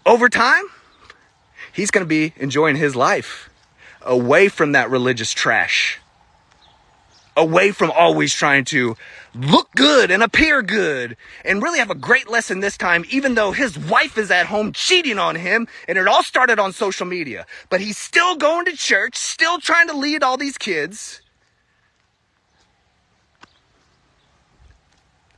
Over 0.05 0.29
time, 0.29 0.65
he's 1.73 1.91
going 1.91 2.05
to 2.05 2.09
be 2.09 2.33
enjoying 2.37 2.77
his 2.77 2.97
life 2.97 3.49
away 4.05 4.49
from 4.49 4.73
that 4.73 4.91
religious 4.91 5.33
trash, 5.33 5.99
away 7.37 7.71
from 7.71 7.91
always 7.91 8.35
trying 8.35 8.65
to 8.67 8.97
look 9.35 9.71
good 9.73 10.11
and 10.11 10.23
appear 10.23 10.63
good 10.63 11.17
and 11.45 11.63
really 11.63 11.79
have 11.79 11.91
a 11.91 11.95
great 11.95 12.29
lesson 12.29 12.61
this 12.61 12.77
time, 12.77 13.05
even 13.11 13.35
though 13.35 13.53
his 13.53 13.79
wife 13.79 14.19
is 14.19 14.31
at 14.31 14.47
home 14.47 14.73
cheating 14.73 15.19
on 15.19 15.37
him 15.37 15.67
and 15.89 15.97
it 15.97 16.07
all 16.07 16.23
started 16.23 16.59
on 16.59 16.73
social 16.73 17.07
media. 17.07 17.47
But 17.71 17.81
he's 17.81 17.99
still 17.99 18.37
going 18.37 18.67
to 18.67 18.77
church, 18.77 19.17
still 19.17 19.59
trying 19.59 19.89
to 19.89 19.97
lead 19.97 20.23
all 20.23 20.37
these 20.37 20.59
kids. 20.59 21.23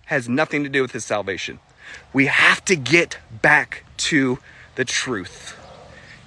Has 0.06 0.28
nothing 0.28 0.64
to 0.64 0.68
do 0.68 0.82
with 0.82 0.92
his 0.92 1.04
salvation. 1.04 1.60
We 2.12 2.26
have 2.26 2.64
to 2.66 2.76
get 2.76 3.18
back 3.40 3.84
to 3.96 4.38
the 4.74 4.84
truth. 4.84 5.56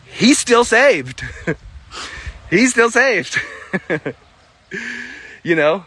He's 0.05 0.39
still 0.39 0.63
saved. 0.63 1.21
he's 2.49 2.71
still 2.71 2.91
saved. 2.91 3.39
you 5.43 5.55
know? 5.55 5.85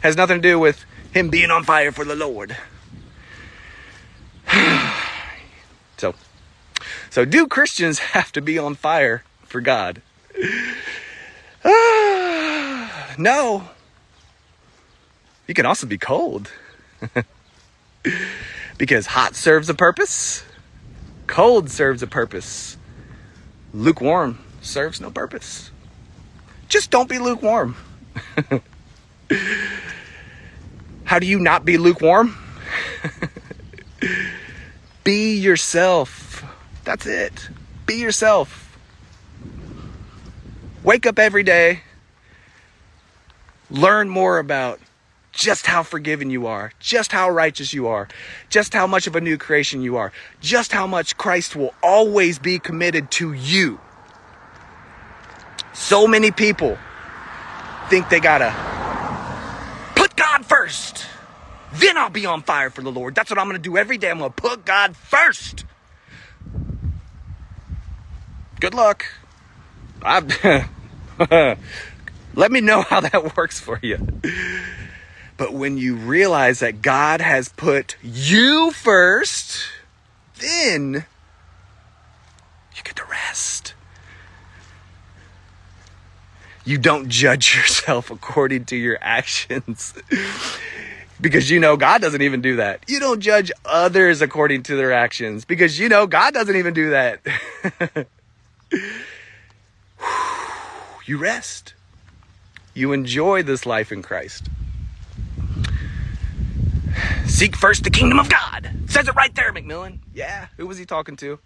Has 0.00 0.16
nothing 0.16 0.40
to 0.40 0.42
do 0.42 0.58
with 0.58 0.84
him 1.12 1.28
being 1.28 1.50
on 1.50 1.64
fire 1.64 1.92
for 1.92 2.04
the 2.04 2.14
Lord. 2.14 2.56
so, 5.96 6.14
so 7.10 7.24
do 7.24 7.46
Christians 7.46 7.98
have 8.14 8.32
to 8.32 8.40
be 8.40 8.58
on 8.58 8.74
fire 8.74 9.24
for 9.44 9.60
God? 9.60 10.02
no. 13.18 13.68
You 15.46 15.54
can 15.54 15.66
also 15.66 15.86
be 15.86 15.98
cold. 15.98 16.50
because 18.78 19.06
hot 19.06 19.34
serves 19.34 19.68
a 19.68 19.74
purpose, 19.74 20.44
cold 21.26 21.70
serves 21.70 22.02
a 22.02 22.06
purpose 22.06 22.77
lukewarm 23.72 24.38
serves 24.60 25.00
no 25.00 25.10
purpose. 25.10 25.70
Just 26.68 26.90
don't 26.90 27.08
be 27.08 27.18
lukewarm. 27.18 27.76
How 31.04 31.18
do 31.18 31.26
you 31.26 31.38
not 31.38 31.64
be 31.64 31.78
lukewarm? 31.78 32.36
be 35.04 35.36
yourself. 35.36 36.44
That's 36.84 37.06
it. 37.06 37.48
Be 37.86 37.94
yourself. 37.94 38.78
Wake 40.82 41.06
up 41.06 41.18
every 41.18 41.42
day. 41.42 41.80
Learn 43.70 44.08
more 44.08 44.38
about 44.38 44.80
just 45.38 45.66
how 45.66 45.84
forgiven 45.84 46.30
you 46.30 46.48
are, 46.48 46.72
just 46.80 47.12
how 47.12 47.30
righteous 47.30 47.72
you 47.72 47.86
are, 47.86 48.08
just 48.50 48.74
how 48.74 48.88
much 48.88 49.06
of 49.06 49.14
a 49.14 49.20
new 49.20 49.38
creation 49.38 49.80
you 49.80 49.96
are, 49.96 50.12
just 50.40 50.72
how 50.72 50.84
much 50.84 51.16
Christ 51.16 51.54
will 51.54 51.72
always 51.80 52.40
be 52.40 52.58
committed 52.58 53.08
to 53.12 53.32
you. 53.32 53.78
So 55.72 56.08
many 56.08 56.32
people 56.32 56.76
think 57.88 58.08
they 58.08 58.18
gotta 58.18 58.52
put 59.94 60.16
God 60.16 60.44
first. 60.44 61.06
Then 61.74 61.96
I'll 61.96 62.10
be 62.10 62.26
on 62.26 62.42
fire 62.42 62.70
for 62.70 62.82
the 62.82 62.90
Lord. 62.90 63.14
That's 63.14 63.30
what 63.30 63.38
I'm 63.38 63.48
to 63.52 63.58
do 63.58 63.76
every 63.76 63.96
day. 63.96 64.10
I'm 64.10 64.18
to 64.18 64.30
put 64.30 64.64
God 64.64 64.96
first. 64.96 65.64
Good 68.58 68.74
luck. 68.74 69.06
I, 70.02 70.66
let 72.34 72.50
me 72.50 72.60
know 72.60 72.82
how 72.82 73.00
that 73.00 73.36
works 73.36 73.60
for 73.60 73.78
you. 73.80 73.98
But 75.38 75.54
when 75.54 75.78
you 75.78 75.94
realize 75.94 76.58
that 76.58 76.82
God 76.82 77.20
has 77.22 77.48
put 77.48 77.96
you 78.02 78.72
first, 78.72 79.60
then 80.40 81.06
you 82.76 82.82
get 82.82 82.96
to 82.96 83.04
rest. 83.04 83.74
You 86.64 86.76
don't 86.76 87.08
judge 87.08 87.56
yourself 87.56 88.10
according 88.10 88.66
to 88.66 88.76
your 88.76 88.98
actions. 89.00 89.94
because 91.20 91.50
you 91.50 91.60
know 91.60 91.76
God 91.76 92.00
doesn't 92.00 92.22
even 92.22 92.40
do 92.40 92.56
that. 92.56 92.84
You 92.88 92.98
don't 92.98 93.20
judge 93.20 93.52
others 93.64 94.20
according 94.20 94.64
to 94.64 94.74
their 94.74 94.92
actions 94.92 95.44
because 95.44 95.78
you 95.78 95.88
know 95.88 96.08
God 96.08 96.34
doesn't 96.34 96.56
even 96.56 96.74
do 96.74 96.90
that. 96.90 97.20
you 101.06 101.16
rest. 101.16 101.74
You 102.74 102.92
enjoy 102.92 103.44
this 103.44 103.66
life 103.66 103.92
in 103.92 104.02
Christ. 104.02 104.48
Seek 107.26 107.56
first 107.56 107.84
the 107.84 107.90
kingdom 107.90 108.18
of 108.18 108.28
God. 108.28 108.70
Says 108.86 109.08
it 109.08 109.14
right 109.14 109.34
there, 109.34 109.52
McMillen. 109.52 109.98
Yeah, 110.14 110.46
who 110.56 110.66
was 110.66 110.78
he 110.78 110.84
talking 110.84 111.16
to? 111.16 111.38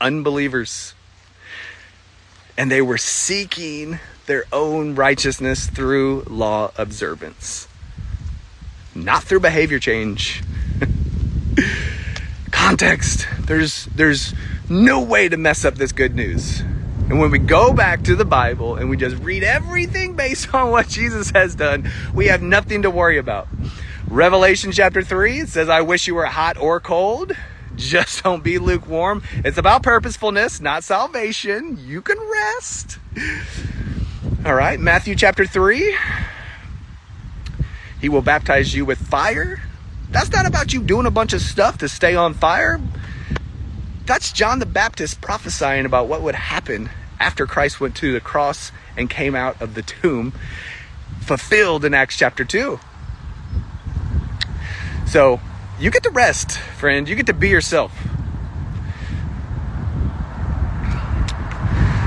Unbelievers. 0.00 0.94
And 2.58 2.70
they 2.70 2.82
were 2.82 2.98
seeking 2.98 3.98
their 4.26 4.44
own 4.52 4.94
righteousness 4.94 5.66
through 5.66 6.22
law 6.28 6.70
observance, 6.76 7.68
not 8.94 9.22
through 9.24 9.40
behavior 9.40 9.78
change. 9.78 10.42
Context. 12.50 13.26
There's 13.40 13.86
there's 13.86 14.34
no 14.68 15.00
way 15.00 15.28
to 15.28 15.36
mess 15.36 15.64
up 15.64 15.76
this 15.76 15.92
good 15.92 16.14
news. 16.14 16.62
And 17.08 17.20
when 17.20 17.30
we 17.30 17.38
go 17.38 17.72
back 17.72 18.02
to 18.04 18.16
the 18.16 18.24
Bible 18.24 18.74
and 18.74 18.90
we 18.90 18.96
just 18.96 19.16
read 19.22 19.44
everything 19.44 20.16
based 20.16 20.52
on 20.54 20.70
what 20.70 20.88
Jesus 20.88 21.30
has 21.30 21.54
done, 21.54 21.88
we 22.12 22.26
have 22.26 22.42
nothing 22.42 22.82
to 22.82 22.90
worry 22.90 23.18
about. 23.18 23.46
Revelation 24.08 24.72
chapter 24.72 25.02
3, 25.02 25.40
it 25.40 25.48
says, 25.48 25.68
I 25.68 25.82
wish 25.82 26.08
you 26.08 26.16
were 26.16 26.26
hot 26.26 26.56
or 26.56 26.80
cold. 26.80 27.32
Just 27.76 28.24
don't 28.24 28.42
be 28.42 28.58
lukewarm. 28.58 29.22
It's 29.44 29.58
about 29.58 29.84
purposefulness, 29.84 30.60
not 30.60 30.82
salvation. 30.82 31.78
You 31.80 32.02
can 32.02 32.18
rest. 32.18 32.98
All 34.44 34.54
right, 34.54 34.80
Matthew 34.80 35.14
chapter 35.14 35.46
3. 35.46 35.96
He 38.00 38.08
will 38.08 38.22
baptize 38.22 38.74
you 38.74 38.84
with 38.84 38.98
fire. 38.98 39.60
That's 40.10 40.30
not 40.32 40.46
about 40.46 40.72
you 40.72 40.82
doing 40.82 41.06
a 41.06 41.10
bunch 41.10 41.32
of 41.32 41.40
stuff 41.40 41.78
to 41.78 41.88
stay 41.88 42.16
on 42.16 42.34
fire. 42.34 42.80
That's 44.06 44.30
John 44.30 44.60
the 44.60 44.66
Baptist 44.66 45.20
prophesying 45.20 45.84
about 45.84 46.06
what 46.06 46.22
would 46.22 46.36
happen 46.36 46.90
after 47.18 47.44
Christ 47.44 47.80
went 47.80 47.96
to 47.96 48.12
the 48.12 48.20
cross 48.20 48.70
and 48.96 49.10
came 49.10 49.34
out 49.34 49.60
of 49.60 49.74
the 49.74 49.82
tomb, 49.82 50.32
fulfilled 51.22 51.84
in 51.84 51.92
Acts 51.92 52.16
chapter 52.16 52.44
2. 52.44 52.78
So 55.08 55.40
you 55.80 55.90
get 55.90 56.04
to 56.04 56.10
rest, 56.10 56.52
friend. 56.52 57.08
You 57.08 57.16
get 57.16 57.26
to 57.26 57.34
be 57.34 57.48
yourself. 57.48 57.92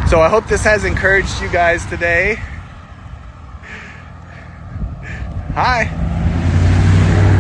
So 0.10 0.22
I 0.22 0.30
hope 0.30 0.48
this 0.48 0.64
has 0.64 0.86
encouraged 0.86 1.42
you 1.42 1.50
guys 1.50 1.86
today. 1.86 2.36
Hi. 5.54 5.82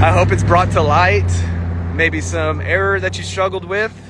I 0.01 0.11
hope 0.11 0.33
it's 0.33 0.43
brought 0.43 0.71
to 0.73 0.81
light 0.81 1.31
maybe 1.95 2.19
some 2.19 2.59
error 2.59 2.99
that 2.99 3.17
you 3.17 3.23
struggled 3.23 3.63
with 3.63 4.08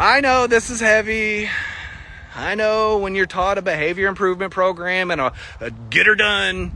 I 0.00 0.20
know 0.20 0.46
this 0.46 0.70
is 0.70 0.78
heavy. 0.78 1.50
I 2.32 2.54
know 2.54 2.98
when 2.98 3.16
you're 3.16 3.26
taught 3.26 3.58
a 3.58 3.62
behavior 3.62 4.06
improvement 4.06 4.52
program 4.52 5.10
and 5.10 5.20
a, 5.20 5.32
a 5.58 5.72
get 5.72 6.06
her 6.06 6.14
done 6.14 6.70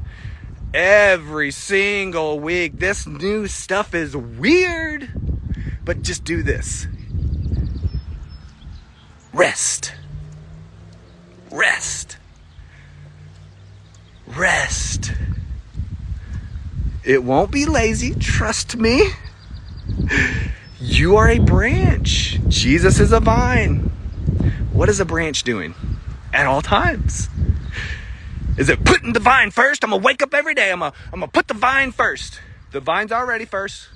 every 0.74 1.52
single 1.52 2.40
week, 2.40 2.80
this 2.80 3.06
new 3.06 3.46
stuff 3.46 3.94
is 3.94 4.16
weird. 4.16 5.08
But 5.84 6.02
just 6.02 6.24
do 6.24 6.42
this 6.42 6.88
rest. 9.32 9.94
Rest. 11.52 12.16
Rest. 14.26 15.12
It 17.04 17.22
won't 17.22 17.52
be 17.52 17.66
lazy, 17.66 18.16
trust 18.16 18.76
me. 18.76 19.10
You 20.84 21.16
are 21.16 21.28
a 21.28 21.38
branch. 21.38 22.40
Jesus 22.48 22.98
is 22.98 23.12
a 23.12 23.20
vine. 23.20 23.92
What 24.72 24.88
is 24.88 24.98
a 24.98 25.04
branch 25.04 25.44
doing 25.44 25.76
at 26.34 26.46
all 26.46 26.60
times? 26.60 27.28
Is 28.58 28.68
it 28.68 28.84
putting 28.84 29.12
the 29.12 29.20
vine 29.20 29.52
first? 29.52 29.84
I'm 29.84 29.90
gonna 29.90 30.02
wake 30.02 30.22
up 30.22 30.34
every 30.34 30.54
day. 30.54 30.72
I'm 30.72 30.80
gonna, 30.80 30.92
I'm 31.12 31.20
gonna 31.20 31.30
put 31.30 31.46
the 31.46 31.54
vine 31.54 31.92
first. 31.92 32.40
The 32.72 32.80
vine's 32.80 33.12
already 33.12 33.44
first. 33.44 33.90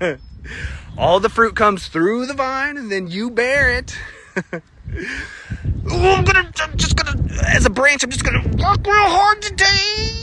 all 0.98 1.20
the 1.20 1.28
fruit 1.28 1.54
comes 1.54 1.86
through 1.86 2.26
the 2.26 2.34
vine 2.34 2.76
and 2.76 2.90
then 2.90 3.06
you 3.06 3.30
bear 3.30 3.72
it. 3.78 3.96
I'm 4.52 6.24
gonna, 6.24 6.50
I'm 6.56 6.76
just 6.76 6.96
gonna, 6.96 7.22
as 7.46 7.66
a 7.66 7.70
branch, 7.70 8.02
I'm 8.02 8.10
just 8.10 8.24
gonna 8.24 8.40
work 8.40 8.84
real 8.84 8.96
hard 8.96 9.42
today 9.42 10.16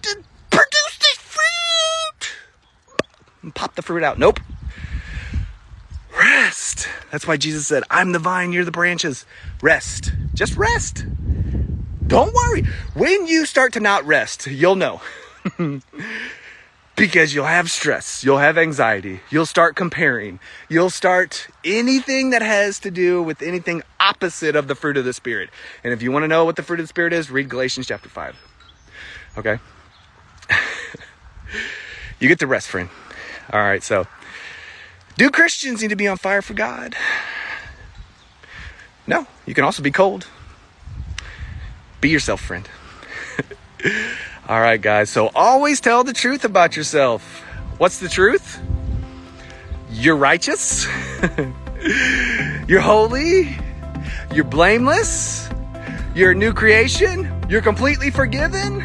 to 0.00 0.22
produce 0.50 0.98
this 1.00 1.18
fruit. 1.18 2.32
And 3.42 3.54
pop 3.54 3.74
the 3.74 3.82
fruit 3.82 4.02
out. 4.02 4.18
Nope. 4.18 4.40
Rest. 6.18 6.88
That's 7.10 7.26
why 7.26 7.36
Jesus 7.36 7.66
said, 7.66 7.84
I'm 7.90 8.12
the 8.12 8.18
vine, 8.18 8.52
you're 8.52 8.64
the 8.64 8.70
branches. 8.70 9.26
Rest. 9.62 10.12
Just 10.34 10.56
rest. 10.56 11.04
Don't 12.06 12.32
worry. 12.34 12.62
When 12.94 13.26
you 13.26 13.46
start 13.46 13.72
to 13.74 13.80
not 13.80 14.04
rest, 14.06 14.46
you'll 14.46 14.76
know. 14.76 15.00
because 16.96 17.34
you'll 17.34 17.44
have 17.44 17.70
stress, 17.70 18.24
you'll 18.24 18.38
have 18.38 18.56
anxiety, 18.56 19.20
you'll 19.30 19.46
start 19.46 19.76
comparing, 19.76 20.40
you'll 20.68 20.90
start 20.90 21.46
anything 21.62 22.30
that 22.30 22.42
has 22.42 22.78
to 22.80 22.90
do 22.90 23.22
with 23.22 23.42
anything 23.42 23.82
opposite 24.00 24.56
of 24.56 24.66
the 24.66 24.74
fruit 24.74 24.96
of 24.96 25.04
the 25.04 25.12
Spirit. 25.12 25.50
And 25.84 25.92
if 25.92 26.02
you 26.02 26.10
want 26.10 26.24
to 26.24 26.28
know 26.28 26.44
what 26.44 26.56
the 26.56 26.62
fruit 26.62 26.80
of 26.80 26.84
the 26.84 26.88
Spirit 26.88 27.12
is, 27.12 27.30
read 27.30 27.48
Galatians 27.48 27.86
chapter 27.86 28.08
5. 28.08 28.36
Okay? 29.38 29.58
you 32.18 32.28
get 32.28 32.38
the 32.38 32.46
rest, 32.46 32.68
friend. 32.68 32.88
All 33.52 33.60
right, 33.60 33.82
so 33.82 34.06
do 35.16 35.30
Christians 35.30 35.82
need 35.82 35.88
to 35.88 35.96
be 35.96 36.08
on 36.08 36.16
fire 36.16 36.42
for 36.42 36.54
God? 36.54 36.94
No, 39.06 39.26
you 39.46 39.54
can 39.54 39.64
also 39.64 39.82
be 39.82 39.90
cold. 39.90 40.26
Be 42.00 42.08
yourself, 42.10 42.40
friend. 42.40 42.68
All 44.48 44.60
right, 44.60 44.80
guys. 44.80 45.10
So 45.10 45.28
always 45.34 45.80
tell 45.80 46.04
the 46.04 46.12
truth 46.12 46.44
about 46.44 46.76
yourself. 46.76 47.42
What's 47.78 47.98
the 47.98 48.08
truth? 48.08 48.60
You're 49.90 50.16
righteous. 50.16 50.86
You're 52.68 52.80
holy. 52.80 53.56
You're 54.34 54.44
blameless. 54.44 55.48
You're 56.14 56.32
a 56.32 56.34
new 56.34 56.52
creation. 56.52 57.32
You're 57.48 57.62
completely 57.62 58.10
forgiven. 58.10 58.80